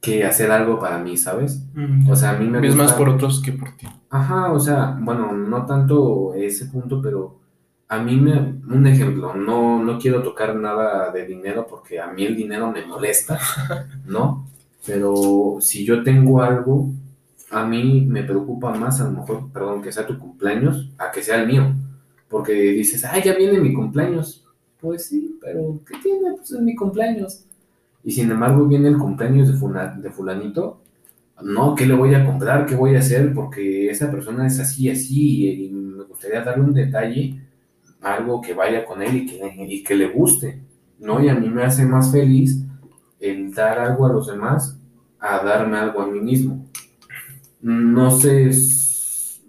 que 0.00 0.24
hacer 0.24 0.50
algo 0.50 0.78
para 0.78 0.96
mí, 0.96 1.18
¿sabes? 1.18 1.66
O 2.08 2.16
sea, 2.16 2.30
a 2.30 2.38
mí 2.38 2.46
me... 2.46 2.66
Es 2.66 2.74
más 2.74 2.94
por 2.94 3.10
otros 3.10 3.42
que 3.42 3.52
por 3.52 3.76
ti. 3.76 3.86
Ajá, 4.08 4.52
o 4.52 4.58
sea, 4.58 4.96
bueno, 5.02 5.34
no 5.34 5.66
tanto 5.66 6.32
ese 6.32 6.64
punto, 6.64 7.02
pero 7.02 7.40
a 7.88 7.98
mí 7.98 8.16
me, 8.16 8.32
un 8.32 8.86
ejemplo, 8.86 9.34
no, 9.34 9.82
no 9.82 9.98
quiero 9.98 10.22
tocar 10.22 10.56
nada 10.56 11.10
de 11.12 11.26
dinero 11.26 11.66
porque 11.68 12.00
a 12.00 12.08
mí 12.08 12.24
el 12.24 12.36
dinero 12.36 12.70
me 12.70 12.84
molesta, 12.84 13.38
¿no? 14.06 14.48
Pero 14.86 15.58
si 15.60 15.84
yo 15.84 16.02
tengo 16.02 16.42
algo, 16.42 16.90
a 17.50 17.64
mí 17.64 18.04
me 18.06 18.22
preocupa 18.22 18.74
más 18.74 19.00
a 19.00 19.04
lo 19.04 19.12
mejor, 19.12 19.50
perdón, 19.52 19.82
que 19.82 19.92
sea 19.92 20.06
tu 20.06 20.18
cumpleaños, 20.18 20.90
a 20.98 21.10
que 21.10 21.22
sea 21.22 21.40
el 21.40 21.46
mío. 21.46 21.74
Porque 22.28 22.52
dices, 22.52 23.04
ah, 23.04 23.18
ya 23.22 23.34
viene 23.34 23.60
mi 23.60 23.72
cumpleaños. 23.72 24.44
Pues 24.80 25.06
sí, 25.06 25.38
pero 25.40 25.80
¿qué 25.86 25.94
tiene? 26.02 26.32
Pues 26.36 26.50
es 26.50 26.60
mi 26.60 26.74
cumpleaños. 26.74 27.44
Y 28.02 28.12
sin 28.12 28.30
embargo 28.30 28.66
viene 28.66 28.88
el 28.88 28.98
cumpleaños 28.98 29.48
de, 29.48 30.02
de 30.02 30.10
fulanito. 30.10 30.80
No, 31.42 31.74
¿qué 31.74 31.86
le 31.86 31.94
voy 31.94 32.14
a 32.14 32.24
comprar? 32.24 32.66
¿Qué 32.66 32.76
voy 32.76 32.94
a 32.96 32.98
hacer? 32.98 33.32
Porque 33.32 33.88
esa 33.88 34.10
persona 34.10 34.46
es 34.46 34.60
así, 34.60 34.90
así, 34.90 35.48
y 35.48 35.70
me 35.70 36.04
gustaría 36.04 36.42
darle 36.42 36.64
un 36.64 36.74
detalle 36.74 37.43
algo 38.04 38.40
que 38.40 38.54
vaya 38.54 38.84
con 38.84 39.02
él 39.02 39.16
y 39.16 39.26
que, 39.26 39.82
que 39.82 39.94
le 39.94 40.08
guste, 40.08 40.60
¿no? 40.98 41.22
Y 41.22 41.28
a 41.28 41.34
mí 41.34 41.48
me 41.48 41.64
hace 41.64 41.84
más 41.84 42.12
feliz 42.12 42.62
el 43.18 43.52
dar 43.52 43.78
algo 43.78 44.06
a 44.06 44.12
los 44.12 44.26
demás 44.26 44.78
a 45.18 45.38
darme 45.38 45.78
algo 45.78 46.02
a 46.02 46.06
mí 46.06 46.20
mismo. 46.20 46.68
No 47.62 48.10
sé, 48.10 48.50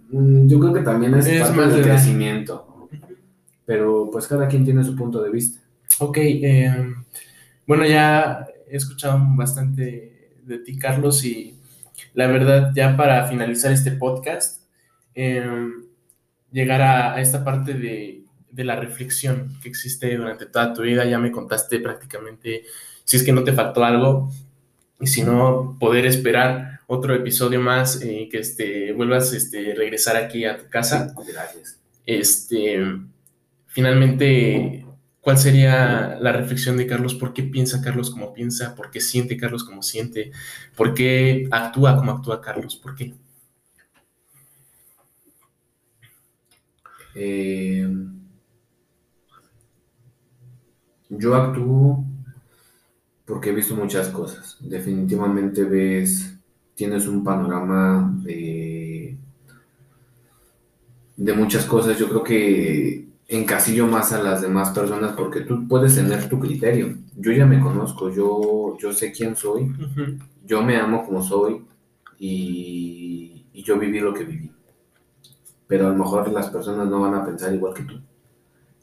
yo 0.09 0.59
creo 0.59 0.73
que 0.73 0.81
también 0.81 1.15
es, 1.15 1.27
parte 1.49 1.67
del 1.67 1.83
crecimiento. 1.83 2.87
pero 3.65 4.09
pues 4.11 4.27
cada 4.27 4.47
quien 4.47 4.63
tiene 4.63 4.83
su 4.83 4.95
punto 4.95 5.21
de 5.21 5.31
vista. 5.31 5.59
Ok, 5.99 6.17
em, 6.21 7.03
bueno, 7.67 7.85
ya 7.85 8.45
he 8.69 8.77
escuchado 8.77 9.19
bastante 9.35 10.31
de 10.43 10.59
ti, 10.59 10.77
Carlos, 10.77 11.25
y 11.25 11.59
la 12.13 12.27
verdad, 12.27 12.71
ya 12.73 12.95
para 12.95 13.27
finalizar 13.27 13.71
este 13.71 13.91
podcast, 13.91 14.63
em, 15.13 15.85
llegar 16.51 16.81
a, 16.81 17.21
esta 17.21 17.43
parte 17.43 17.73
de, 17.73 18.24
de, 18.55 18.63
la 18.63 18.75
reflexión 18.75 19.57
que 19.61 19.69
existe 19.69 20.15
durante 20.15 20.45
toda 20.45 20.73
tu 20.73 20.81
vida, 20.81 21.05
ya 21.05 21.19
me 21.19 21.31
contaste 21.31 21.79
prácticamente, 21.79 22.63
si 23.03 23.17
es 23.17 23.23
que 23.23 23.31
no 23.31 23.43
te 23.43 23.53
faltó 23.53 23.83
algo, 23.83 24.31
y 24.99 25.07
si 25.07 25.23
no, 25.23 25.77
poder 25.79 26.05
esperar 26.05 26.79
otro 26.87 27.13
episodio 27.13 27.59
más 27.59 28.01
y 28.03 28.09
eh, 28.09 28.29
que 28.29 28.39
este, 28.39 28.93
vuelvas 28.93 29.33
a 29.33 29.37
este, 29.37 29.73
regresar 29.75 30.15
aquí 30.15 30.45
a 30.45 30.57
tu 30.57 30.69
casa. 30.69 31.13
Gracias. 31.27 31.79
Este, 32.05 32.79
finalmente, 33.67 34.85
¿cuál 35.19 35.37
sería 35.37 36.17
la 36.21 36.31
reflexión 36.31 36.77
de 36.77 36.87
Carlos? 36.87 37.15
¿Por 37.15 37.33
qué 37.33 37.43
piensa 37.43 37.81
Carlos 37.81 38.11
como 38.11 38.33
piensa? 38.33 38.75
¿Por 38.75 38.91
qué 38.91 39.01
siente 39.01 39.37
Carlos 39.37 39.63
como 39.63 39.81
siente? 39.81 40.31
¿Por 40.75 40.93
qué 40.93 41.47
actúa 41.51 41.97
como 41.97 42.11
actúa 42.11 42.41
Carlos? 42.41 42.75
¿Por 42.75 42.95
qué? 42.95 43.13
Eh, 47.15 47.87
yo 51.09 51.35
actúo 51.35 52.05
porque 53.25 53.49
he 53.49 53.53
visto 53.53 53.75
muchas 53.75 54.09
cosas. 54.09 54.57
Definitivamente 54.59 55.63
ves, 55.63 56.37
tienes 56.75 57.07
un 57.07 57.23
panorama 57.23 58.11
de, 58.23 59.17
de 61.17 61.33
muchas 61.33 61.65
cosas. 61.65 61.97
Yo 61.97 62.09
creo 62.09 62.23
que 62.23 63.07
encasillo 63.27 63.87
más 63.87 64.11
a 64.13 64.21
las 64.21 64.41
demás 64.41 64.69
personas 64.71 65.13
porque 65.13 65.41
tú 65.41 65.67
puedes 65.67 65.95
tener 65.95 66.29
tu 66.29 66.39
criterio. 66.39 66.95
Yo 67.15 67.31
ya 67.31 67.45
me 67.45 67.59
conozco, 67.59 68.09
yo, 68.09 68.77
yo 68.79 68.93
sé 68.93 69.11
quién 69.11 69.35
soy, 69.35 69.71
yo 70.45 70.63
me 70.63 70.77
amo 70.77 71.05
como 71.05 71.23
soy 71.23 71.65
y, 72.19 73.45
y 73.53 73.63
yo 73.63 73.79
viví 73.79 73.99
lo 73.99 74.13
que 74.13 74.23
viví. 74.25 74.51
Pero 75.67 75.85
a 75.85 75.89
lo 75.91 75.95
mejor 75.97 76.31
las 76.31 76.49
personas 76.49 76.87
no 76.87 77.01
van 77.01 77.13
a 77.13 77.23
pensar 77.23 77.53
igual 77.53 77.75
que 77.75 77.83
tú. 77.83 78.01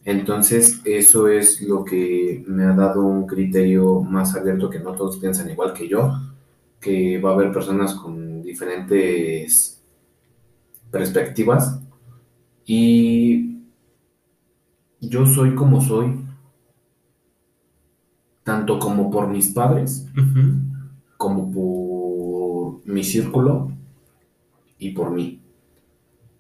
Entonces, 0.04 0.80
eso 0.84 1.28
es 1.28 1.60
lo 1.62 1.84
que 1.84 2.44
me 2.48 2.64
ha 2.64 2.74
dado 2.74 3.02
un 3.02 3.26
criterio 3.26 4.00
más 4.00 4.34
abierto, 4.34 4.68
que 4.68 4.80
no 4.80 4.92
todos 4.92 5.18
piensan 5.18 5.50
igual 5.50 5.72
que 5.74 5.88
yo, 5.88 6.12
que 6.80 7.20
va 7.20 7.30
a 7.30 7.34
haber 7.34 7.52
personas 7.52 7.94
con 7.94 8.42
diferentes 8.42 9.80
perspectivas. 10.90 11.80
Y 12.66 13.60
yo 15.00 15.24
soy 15.26 15.54
como 15.54 15.80
soy, 15.80 16.24
tanto 18.42 18.80
como 18.80 19.08
por 19.08 19.28
mis 19.28 19.48
padres, 19.48 20.06
como 21.16 21.50
por 21.52 22.86
mi 22.86 23.04
círculo 23.04 23.70
y 24.78 24.90
por 24.90 25.12
mí. 25.12 25.40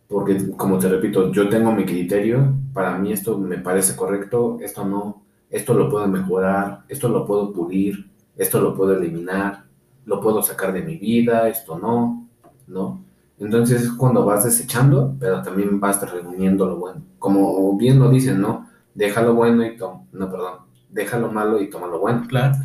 Porque 0.08 0.50
como 0.56 0.78
te 0.78 0.88
repito, 0.88 1.30
yo 1.32 1.48
tengo 1.48 1.72
mi 1.72 1.84
criterio, 1.84 2.54
para 2.72 2.98
mí 2.98 3.12
esto 3.12 3.38
me 3.38 3.58
parece 3.58 3.96
correcto, 3.96 4.58
esto 4.60 4.84
no, 4.84 5.22
esto 5.50 5.74
lo 5.74 5.88
puedo 5.88 6.06
mejorar, 6.08 6.84
esto 6.88 7.08
lo 7.08 7.26
puedo 7.26 7.52
pulir, 7.52 8.10
esto 8.36 8.60
lo 8.60 8.74
puedo 8.74 8.96
eliminar, 8.96 9.64
lo 10.04 10.20
puedo 10.20 10.42
sacar 10.42 10.72
de 10.72 10.82
mi 10.82 10.96
vida, 10.96 11.48
esto 11.48 11.78
no, 11.78 12.28
¿no? 12.66 13.04
Entonces 13.38 13.82
es 13.82 13.92
cuando 13.92 14.24
vas 14.24 14.44
desechando, 14.44 15.14
pero 15.18 15.42
también 15.42 15.80
vas 15.80 16.00
reuniendo 16.10 16.66
lo 16.66 16.76
bueno. 16.76 17.02
Como 17.18 17.76
bien 17.76 17.98
lo 17.98 18.08
dicen, 18.08 18.40
¿no? 18.40 18.68
Deja 18.94 19.22
lo 19.22 19.34
bueno 19.34 19.64
y 19.66 19.76
toma, 19.76 20.04
no, 20.12 20.30
perdón, 20.30 20.60
deja 20.90 21.18
lo 21.18 21.30
malo 21.30 21.60
y 21.60 21.68
toma 21.68 21.86
lo 21.86 21.98
bueno. 21.98 22.24
Claro. 22.28 22.56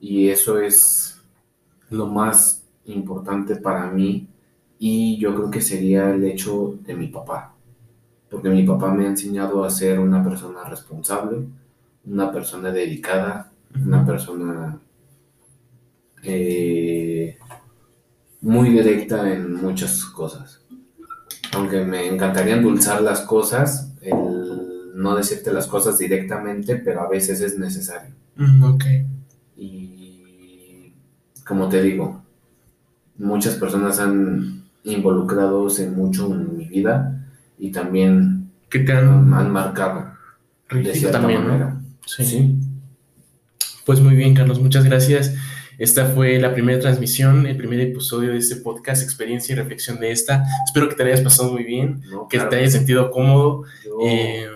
Y 0.00 0.28
eso 0.28 0.58
es 0.58 1.20
lo 1.90 2.06
más 2.06 2.66
importante 2.84 3.56
para 3.56 3.90
mí 3.90 4.28
y 4.78 5.18
yo 5.18 5.34
creo 5.34 5.50
que 5.50 5.60
sería 5.60 6.10
el 6.10 6.24
hecho 6.24 6.78
de 6.82 6.94
mi 6.94 7.08
papá, 7.08 7.54
porque 8.30 8.48
mi 8.48 8.62
papá 8.64 8.92
me 8.92 9.04
ha 9.04 9.08
enseñado 9.08 9.64
a 9.64 9.70
ser 9.70 9.98
una 9.98 10.22
persona 10.22 10.64
responsable, 10.64 11.46
una 12.04 12.32
persona 12.32 12.70
dedicada, 12.70 13.50
una 13.84 14.06
persona 14.06 14.78
eh, 16.22 17.36
muy 18.40 18.70
directa 18.70 19.32
en 19.32 19.54
muchas 19.54 20.04
cosas. 20.04 20.60
Aunque 21.52 21.84
me 21.84 22.06
encantaría 22.06 22.54
endulzar 22.54 23.02
las 23.02 23.22
cosas, 23.22 23.92
el 24.00 24.92
no 24.94 25.16
decirte 25.16 25.52
las 25.52 25.66
cosas 25.66 25.98
directamente, 25.98 26.76
pero 26.76 27.00
a 27.00 27.08
veces 27.08 27.40
es 27.40 27.58
necesario. 27.58 28.14
ok. 28.62 28.84
Y 29.56 30.92
como 31.46 31.68
te 31.68 31.82
digo, 31.82 32.22
muchas 33.18 33.56
personas 33.56 33.98
han 33.98 34.60
involucrados 34.84 35.78
en 35.80 35.96
mucho 35.96 36.26
en 36.32 36.56
mi 36.56 36.64
vida 36.66 37.19
y 37.60 37.70
también 37.70 38.50
que 38.68 38.80
te 38.80 38.92
han, 38.92 39.28
marcado 39.28 40.12
de 40.70 40.94
cierta 40.94 41.18
también, 41.18 41.46
manera. 41.46 41.80
Sí. 42.06 42.56
Pues 43.84 44.00
muy 44.00 44.16
bien, 44.16 44.34
Carlos, 44.34 44.60
muchas 44.60 44.84
gracias. 44.84 45.34
Esta 45.78 46.06
fue 46.06 46.38
la 46.38 46.52
primera 46.52 46.80
transmisión, 46.80 47.46
el 47.46 47.56
primer 47.56 47.80
episodio 47.80 48.30
de 48.30 48.38
este 48.38 48.56
podcast, 48.56 49.02
experiencia 49.02 49.52
y 49.52 49.56
reflexión 49.56 49.98
de 49.98 50.12
esta. 50.12 50.44
Espero 50.64 50.88
que 50.88 50.94
te 50.94 51.02
hayas 51.02 51.20
pasado 51.20 51.52
muy 51.52 51.64
bien, 51.64 52.02
que 52.28 52.38
te 52.38 52.56
hayas 52.56 52.72
sentido 52.72 53.10
cómodo. 53.10 53.64
Eh, 54.06 54.46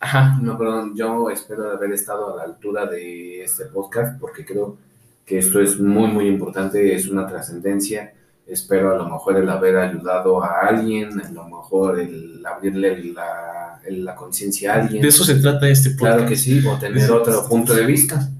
ajá. 0.00 0.38
No, 0.42 0.58
perdón, 0.58 0.94
yo 0.94 1.30
espero 1.30 1.70
haber 1.70 1.92
estado 1.92 2.34
a 2.34 2.36
la 2.36 2.42
altura 2.44 2.86
de 2.86 3.42
este 3.42 3.66
podcast 3.66 4.20
porque 4.20 4.44
creo 4.44 4.76
que 5.24 5.38
esto 5.38 5.60
es 5.60 5.78
muy, 5.80 6.08
muy 6.08 6.28
importante, 6.28 6.94
es 6.94 7.08
una 7.08 7.26
trascendencia 7.26 8.12
espero 8.52 8.94
a 8.94 8.98
lo 8.98 9.08
mejor 9.08 9.36
el 9.36 9.48
haber 9.48 9.76
ayudado 9.76 10.42
a 10.42 10.60
alguien, 10.60 11.20
a 11.20 11.30
lo 11.30 11.44
mejor 11.44 11.98
el 12.00 12.44
abrirle 12.44 13.02
la, 13.12 13.80
la 13.88 14.14
conciencia 14.14 14.72
a 14.72 14.82
alguien. 14.82 15.02
De 15.02 15.08
eso 15.08 15.24
se 15.24 15.36
trata 15.36 15.68
este 15.68 15.90
podcast. 15.90 16.16
Claro 16.16 16.28
que 16.28 16.36
sí, 16.36 16.66
o 16.66 16.78
tener 16.78 17.10
otro 17.10 17.48
punto 17.48 17.74
de 17.74 17.86
vista. 17.86 18.30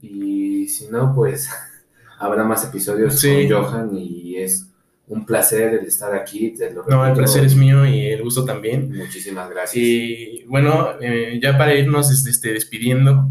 Y 0.00 0.66
si 0.68 0.88
no, 0.88 1.14
pues 1.14 1.48
habrá 2.18 2.44
más 2.44 2.64
episodios 2.64 3.20
con 3.20 3.50
Johan 3.50 3.90
y 3.94 4.36
es 4.36 4.66
un 5.10 5.26
placer 5.26 5.74
el 5.74 5.86
estar 5.86 6.14
aquí. 6.14 6.54
no, 6.88 7.04
el 7.04 7.14
placer 7.14 7.44
es 7.44 7.56
mío 7.56 7.84
y 7.84 8.06
el 8.06 8.22
gusto 8.22 8.44
también. 8.44 8.96
Muchísimas 8.96 9.50
gracias. 9.50 9.76
Y 9.76 10.44
bueno, 10.46 10.90
eh, 11.00 11.38
ya 11.42 11.58
para 11.58 11.74
irnos 11.74 12.10
este, 12.26 12.52
despidiendo, 12.52 13.28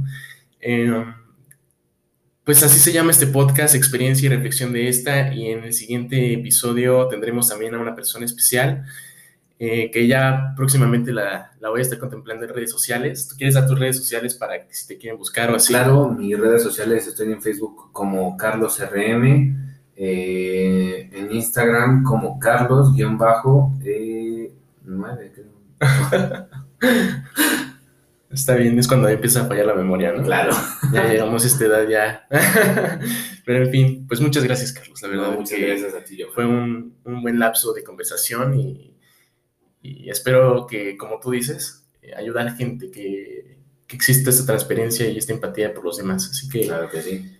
eh, 0.59 1.05
pues 2.49 2.63
así 2.63 2.79
se 2.79 2.91
llama 2.91 3.11
este 3.11 3.27
podcast, 3.27 3.75
experiencia 3.75 4.25
y 4.25 4.29
reflexión 4.29 4.73
de 4.73 4.87
esta, 4.87 5.31
y 5.31 5.51
en 5.51 5.65
el 5.65 5.71
siguiente 5.71 6.33
episodio 6.33 7.07
tendremos 7.07 7.47
también 7.47 7.75
a 7.75 7.79
una 7.79 7.93
persona 7.93 8.25
especial 8.25 8.85
eh, 9.59 9.91
que 9.91 10.07
ya 10.07 10.55
próximamente 10.57 11.13
la, 11.13 11.51
voy 11.61 11.77
a 11.77 11.83
estar 11.83 11.99
contemplando 11.99 12.45
en 12.45 12.51
redes 12.55 12.71
sociales. 12.71 13.27
¿Tú 13.27 13.35
quieres 13.35 13.53
dar 13.53 13.67
tus 13.67 13.77
redes 13.77 13.97
sociales 13.97 14.33
para 14.33 14.65
que 14.65 14.73
si 14.73 14.87
te 14.87 14.97
quieren 14.97 15.19
buscar 15.19 15.51
o 15.51 15.57
así? 15.57 15.73
Claro, 15.73 16.09
mis 16.09 16.39
redes 16.39 16.63
sociales 16.63 17.05
estoy 17.05 17.31
en 17.31 17.39
Facebook 17.39 17.91
como 17.91 18.35
Carlos 18.35 18.81
RM, 18.81 19.55
eh, 19.95 21.07
en 21.13 21.31
Instagram 21.31 22.01
como 22.03 22.39
Carlos-9, 22.39 23.75
eh, 23.85 24.51
Está 28.31 28.55
bien, 28.55 28.77
es 28.77 28.87
cuando 28.87 29.09
empieza 29.09 29.41
a 29.41 29.47
fallar 29.47 29.65
la 29.65 29.73
memoria, 29.73 30.11
¿no? 30.11 30.23
Claro. 30.23 30.51
Ya 30.93 31.07
llegamos 31.07 31.43
a 31.43 31.47
esta 31.47 31.65
edad 31.65 31.87
ya. 31.87 32.27
Pero 33.45 33.65
en 33.65 33.71
fin, 33.71 34.05
pues 34.07 34.21
muchas 34.21 34.43
gracias, 34.43 34.71
Carlos. 34.71 35.01
La 35.01 35.07
verdad, 35.07 35.31
muchas 35.31 35.59
gracias 35.59 35.93
a 35.95 36.03
ti, 36.03 36.15
yo. 36.15 36.27
Fue 36.31 36.45
un, 36.45 36.95
buen 37.03 37.39
lapso 37.39 37.73
de 37.73 37.83
conversación 37.83 38.59
y, 38.59 38.95
espero 40.09 40.67
que, 40.67 40.95
como 40.95 41.19
tú 41.19 41.31
dices, 41.31 41.87
eh, 42.01 42.13
ayudar 42.15 42.47
a 42.47 42.51
la 42.51 42.55
gente, 42.55 42.91
que, 42.91 43.57
que 43.87 43.95
exista 43.95 44.29
esta 44.29 44.45
transparencia 44.45 45.09
y 45.09 45.17
esta 45.17 45.33
empatía 45.33 45.73
por 45.73 45.83
los 45.83 45.97
demás. 45.97 46.29
Así 46.29 46.47
que. 46.49 46.67
Claro 46.67 46.89
que 46.89 47.01
sí. 47.01 47.35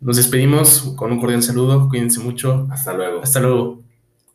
Nos 0.00 0.16
despedimos 0.16 0.94
con 0.96 1.10
un 1.10 1.20
cordial 1.20 1.42
saludo. 1.42 1.88
Cuídense 1.88 2.20
mucho. 2.20 2.68
Hasta 2.70 2.92
luego. 2.92 3.22
Hasta 3.22 3.40
luego. 3.40 3.82